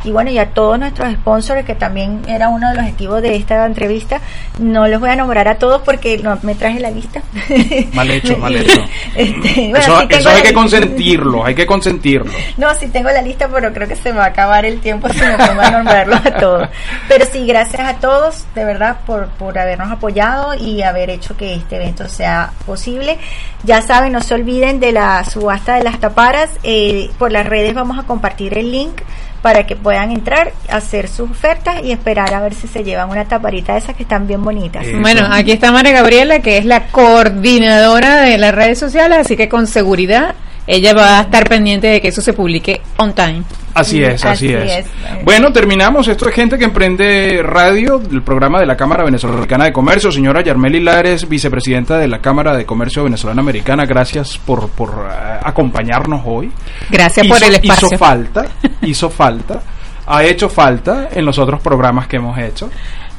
y 0.04 0.12
bueno, 0.12 0.32
y 0.32 0.38
a 0.38 0.49
todos 0.49 0.80
nuestros 0.80 1.14
sponsors, 1.14 1.66
que 1.66 1.76
también 1.76 2.22
era 2.28 2.49
uno 2.49 2.70
de 2.70 2.76
los 2.76 2.84
objetivos 2.84 3.22
de 3.22 3.36
esta 3.36 3.66
entrevista. 3.66 4.20
No 4.60 4.88
los 4.88 4.99
voy 4.99 5.10
a 5.10 5.16
nombrar 5.16 5.47
a 5.47 5.56
todos 5.56 5.82
porque 5.82 6.18
no 6.18 6.38
me 6.41 6.56
traje 6.56 6.80
la 6.80 6.89
lista. 6.89 7.22
Mal 7.93 8.10
hecho, 8.10 8.38
mal 8.38 8.56
hecho. 8.56 8.82
Este, 9.16 9.72
eso, 9.72 9.97
hay 9.97 10.41
que 10.41 10.54
consentirlo, 10.54 11.45
hay 11.45 11.56
que 11.56 11.66
consentirlo. 11.66 12.32
No, 12.58 12.74
sí 12.76 12.88
tengo 12.88 13.10
la 13.10 13.22
lista, 13.22 13.47
pero 13.52 13.74
creo 13.74 13.88
que 13.88 13.95
se 13.95 14.12
me 14.12 14.20
va 14.20 14.26
a 14.26 14.28
acabar 14.28 14.66
el 14.66 14.80
tiempo 14.80 15.10
si 15.10 15.20
me 15.20 15.38
pongo 15.38 15.62
a 15.62 15.72
nombrarlos 15.72 16.26
a 16.26 16.32
todos. 16.32 16.70
Pero 17.08 17.26
sí, 17.32 17.45
gracias 17.45 17.82
a 17.82 17.95
todos, 17.95 18.45
de 18.54 18.66
verdad, 18.66 18.97
por, 19.06 19.28
por 19.30 19.58
habernos 19.58 19.91
apoyado 19.91 20.54
y 20.54 20.82
haber 20.82 21.10
hecho 21.10 21.36
que 21.36 21.56
este 21.56 21.78
evento 21.78 22.08
sea 22.08 22.52
posible. 22.66 23.18
Ya 23.64 23.82
saben, 23.82 24.12
no 24.12 24.22
se 24.22 24.34
olviden 24.34 24.80
de 24.80 24.91
la 24.91 25.24
subasta 25.24 25.76
de 25.76 25.84
las 25.84 25.99
taparas. 25.99 26.49
Eh, 26.64 27.10
por 27.18 27.32
las 27.32 27.45
redes 27.45 27.74
vamos 27.74 27.97
a 27.97 28.04
compartir 28.04 28.58
el 28.58 28.72
link 28.72 29.02
para 29.42 29.66
que 29.66 29.76
puedan 29.76 30.12
entrar, 30.12 30.54
hacer 30.70 31.08
sus 31.08 31.32
ofertas 31.32 31.84
y 31.84 31.92
esperar 31.92 32.34
a 32.34 32.42
ver 32.42 32.54
si 32.54 32.68
se 32.68 32.84
llevan 32.84 33.10
una 33.10 33.26
taparita 33.26 33.74
de 33.74 33.80
esas 33.80 33.96
que 33.96 34.04
están 34.04 34.28
bien 34.28 34.44
bonitas. 34.44 34.86
Bueno, 35.02 35.28
aquí 35.32 35.52
está 35.52 35.72
María 35.72 35.94
Gabriela, 35.94 36.39
que 36.39 36.58
es 36.58 36.66
la 36.66 36.88
coordinadora 36.88 38.22
de 38.22 38.38
las 38.38 38.54
redes 38.54 38.78
sociales, 38.78 39.18
así 39.18 39.36
que 39.36 39.50
con 39.50 39.68
seguridad 39.68 40.36
ella 40.72 40.94
va 40.94 41.20
a 41.20 41.22
estar 41.24 41.50
pendiente 41.50 41.88
de 41.88 42.00
que 42.00 42.08
eso 42.08 42.22
se 42.22 42.32
publique 42.32 42.80
on 42.96 43.14
time. 43.14 43.44
Así 43.74 44.02
es, 44.02 44.24
así, 44.24 44.54
es. 44.54 44.86
Bueno, 45.26 45.52
terminamos. 45.52 46.08
Esto 46.08 46.30
es 46.30 46.36
Gente 46.36 46.58
que 46.58 46.64
Emprende 46.64 47.42
Radio, 47.44 48.02
el 48.10 48.22
programa 48.22 48.58
de 48.58 48.66
la 48.66 48.78
Cámara 48.78 49.04
Venezolana 49.04 49.66
de 49.66 49.74
Comercio. 49.74 50.14
Señora 50.14 50.42
Yarmeli 50.42 50.80
Lares, 50.80 51.28
vicepresidenta 51.28 51.98
de 51.98 52.08
la 52.08 52.20
Cámara 52.20 52.56
de 52.56 52.66
Comercio 52.66 53.04
Venezolana 53.04 53.42
Americana, 53.42 53.86
gracias 53.86 54.38
por, 54.38 54.70
por 54.70 54.92
uh, 54.92 55.46
acompañarnos 55.46 56.22
hoy. 56.26 56.50
Gracias 56.90 57.28
por 57.28 57.44
el 57.44 57.56
espacio. 57.56 57.88
Hizo 57.90 57.98
falta, 57.98 58.46
hizo 58.82 59.10
falta, 59.10 59.62
ha 60.08 60.24
hecho 60.24 60.48
falta 60.48 61.10
en 61.14 61.26
los 61.26 61.38
otros 61.38 61.60
programas 61.60 62.08
que 62.08 62.16
hemos 62.16 62.38
hecho 62.38 62.70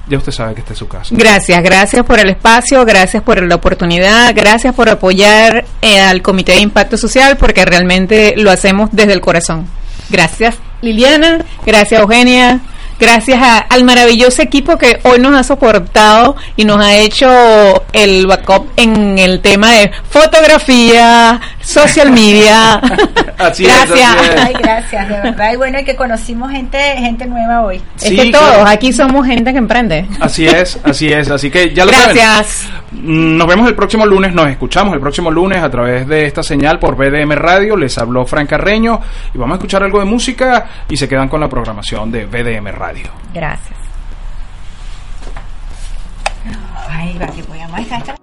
ya 0.08 0.18
usted 0.18 0.32
sabe 0.32 0.54
que 0.54 0.60
este 0.60 0.72
es 0.72 0.78
su 0.78 0.88
casa. 0.88 1.14
Gracias, 1.16 1.62
gracias 1.62 2.04
por 2.04 2.18
el 2.18 2.28
espacio, 2.30 2.84
gracias 2.84 3.22
por 3.22 3.42
la 3.42 3.54
oportunidad, 3.54 4.32
gracias 4.34 4.74
por 4.74 4.88
apoyar 4.88 5.64
eh, 5.80 6.00
al 6.00 6.22
Comité 6.22 6.52
de 6.52 6.60
Impacto 6.60 6.96
Social 6.96 7.36
porque 7.36 7.64
realmente 7.64 8.34
lo 8.36 8.50
hacemos 8.50 8.90
desde 8.92 9.12
el 9.12 9.20
corazón. 9.20 9.66
Gracias 10.10 10.56
Liliana, 10.82 11.44
gracias 11.64 12.00
Eugenia, 12.00 12.60
gracias 12.98 13.40
al 13.68 13.84
maravilloso 13.84 14.42
equipo 14.42 14.76
que 14.76 14.98
hoy 15.04 15.20
nos 15.20 15.34
ha 15.34 15.44
soportado 15.44 16.34
y 16.56 16.64
nos 16.64 16.84
ha 16.84 16.96
hecho 16.96 17.28
el 17.92 18.26
backup 18.26 18.66
en 18.76 19.18
el 19.18 19.40
tema 19.40 19.70
de 19.72 19.92
fotografía, 20.10 21.40
social 21.62 22.10
media. 22.10 22.74
así 23.38 23.64
gracias. 23.64 24.16
Ay, 24.38 24.54
gracias, 24.58 25.08
de 25.08 25.20
verdad. 25.20 25.52
Y 25.52 25.56
bueno, 25.56 25.78
y 25.80 25.84
que 25.84 25.96
conocimos 25.96 26.50
gente, 26.50 26.78
gente 26.98 27.26
nueva 27.26 27.62
hoy. 27.62 27.80
es 28.02 28.10
que 28.10 28.30
todos, 28.30 28.66
aquí 28.66 28.92
somos 28.92 29.26
gente 29.26 29.52
que 29.52 29.58
emprende. 29.58 30.06
Así 30.20 30.46
es, 30.46 30.78
así 30.84 31.12
es. 31.12 31.30
Así 31.30 31.50
que 31.50 31.72
ya 31.72 31.84
lo 31.84 31.92
gracias. 31.92 32.68
Mm, 32.90 33.36
nos 33.36 33.46
vemos 33.46 33.68
el 33.68 33.74
próximo 33.74 34.04
lunes, 34.06 34.34
nos 34.34 34.48
escuchamos 34.48 34.94
el 34.94 35.00
próximo 35.00 35.30
lunes 35.30 35.62
a 35.62 35.70
través 35.70 36.06
de 36.06 36.26
esta 36.26 36.42
señal 36.42 36.78
por 36.78 36.96
BDM 36.96 37.32
Radio. 37.32 37.76
Les 37.76 37.96
habló 37.98 38.26
Fran 38.26 38.46
Carreño 38.46 39.00
y 39.34 39.38
vamos 39.38 39.54
a 39.54 39.56
escuchar 39.56 39.82
algo 39.82 39.98
de 39.98 40.04
música 40.04 40.66
y 40.88 40.96
se 40.96 41.08
quedan 41.08 41.28
con 41.28 41.40
la 41.40 41.48
programación 41.48 42.10
de 42.10 42.26
BDM 42.26 42.68
Radio. 42.68 43.10
Gracias. 43.32 43.78
Ay, 46.88 47.16
va, 47.18 47.26
que 47.28 47.42
voy 47.42 47.58
a 47.58 47.80
esta. 47.80 48.21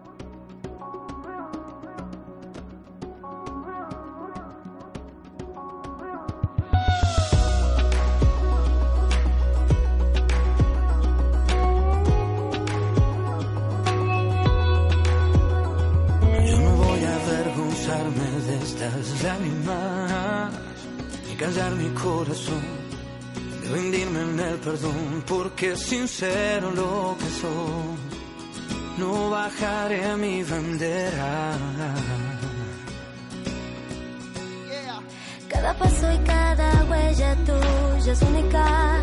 Es 25.71 25.79
sincero 25.79 26.71
lo 26.71 27.15
que 27.19 27.29
soy, 27.41 27.97
no 28.97 29.29
bajaré 29.29 30.15
mi 30.17 30.43
bandera. 30.43 31.53
Cada 35.47 35.73
paso 35.77 36.11
y 36.11 36.17
cada 36.19 36.85
huella 36.89 37.35
tuya 37.45 38.11
es 38.13 38.21
única, 38.21 38.98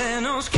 se 0.00 0.20
nos 0.22 0.49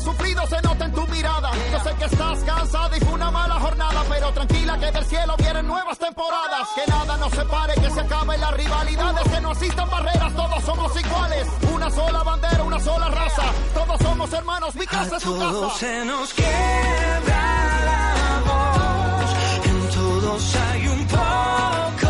sufrido 0.00 0.46
se 0.46 0.60
nota 0.62 0.84
en 0.84 0.92
tu 0.92 1.06
mirada. 1.08 1.50
Yo 1.72 1.80
sé 1.80 1.94
que 1.96 2.04
estás 2.04 2.38
cansada 2.44 2.96
y 2.96 3.00
fue 3.00 3.14
una 3.14 3.30
mala 3.30 3.60
jornada, 3.60 4.04
pero 4.08 4.32
tranquila 4.32 4.78
que 4.78 4.90
del 4.90 5.04
cielo 5.06 5.34
vienen 5.38 5.66
nuevas 5.66 5.98
temporadas. 5.98 6.68
Que 6.74 6.90
nada 6.90 7.16
nos 7.16 7.32
separe, 7.32 7.74
que 7.74 7.90
se 7.90 8.00
acabe 8.00 8.38
las 8.38 8.52
rivalidades, 8.54 9.28
que 9.28 9.40
no 9.40 9.52
existan 9.52 9.90
barreras, 9.90 10.34
todos 10.34 10.64
somos 10.64 11.00
iguales. 11.00 11.46
Una 11.72 11.90
sola 11.90 12.22
bandera, 12.22 12.62
una 12.64 12.80
sola 12.80 13.08
raza. 13.08 13.44
Todos 13.74 14.00
somos 14.00 14.32
hermanos, 14.32 14.74
mi 14.74 14.86
casa 14.86 15.16
es 15.16 15.22
tu 15.22 15.38
casa. 15.38 15.50
Todos 15.50 15.76
se 15.78 16.04
nos 16.04 16.32
quiebra 16.34 17.42
la 17.84 18.42
voz, 18.46 19.66
en 19.66 19.90
todos 19.90 20.56
hay 20.56 20.88
un 20.88 21.06
poco. 21.06 22.09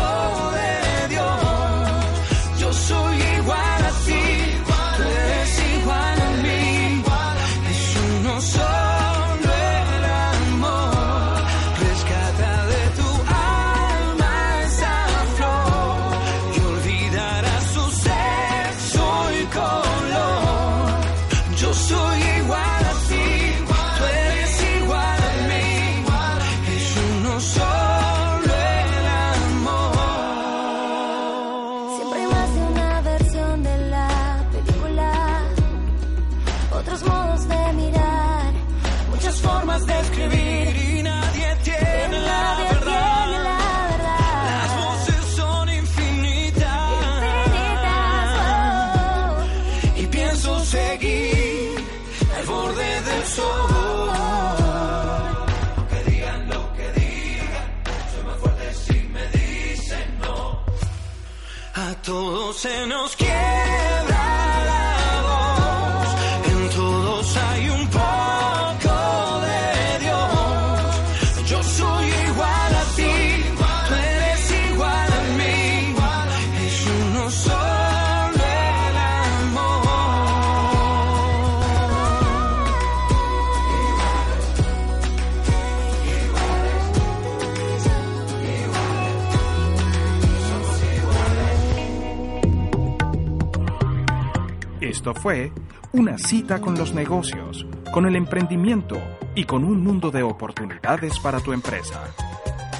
fue 95.21 95.51
una 95.93 96.17
cita 96.17 96.59
con 96.59 96.75
los 96.75 96.95
negocios, 96.95 97.65
con 97.93 98.07
el 98.07 98.15
emprendimiento 98.15 98.99
y 99.35 99.43
con 99.43 99.63
un 99.63 99.83
mundo 99.83 100.09
de 100.09 100.23
oportunidades 100.23 101.19
para 101.19 101.39
tu 101.39 101.53
empresa. 101.53 102.01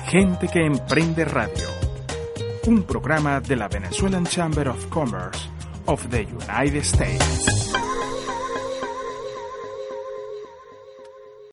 Gente 0.07 0.47
que 0.47 0.65
Emprende 0.65 1.23
Radio, 1.25 1.67
un 2.65 2.81
programa 2.81 3.39
de 3.41 3.55
la 3.55 3.67
Venezuelan 3.67 4.25
Chamber 4.25 4.69
of 4.69 4.87
Commerce 4.87 5.47
of 5.85 6.07
the 6.09 6.23
United 6.23 6.83
States. 6.83 7.80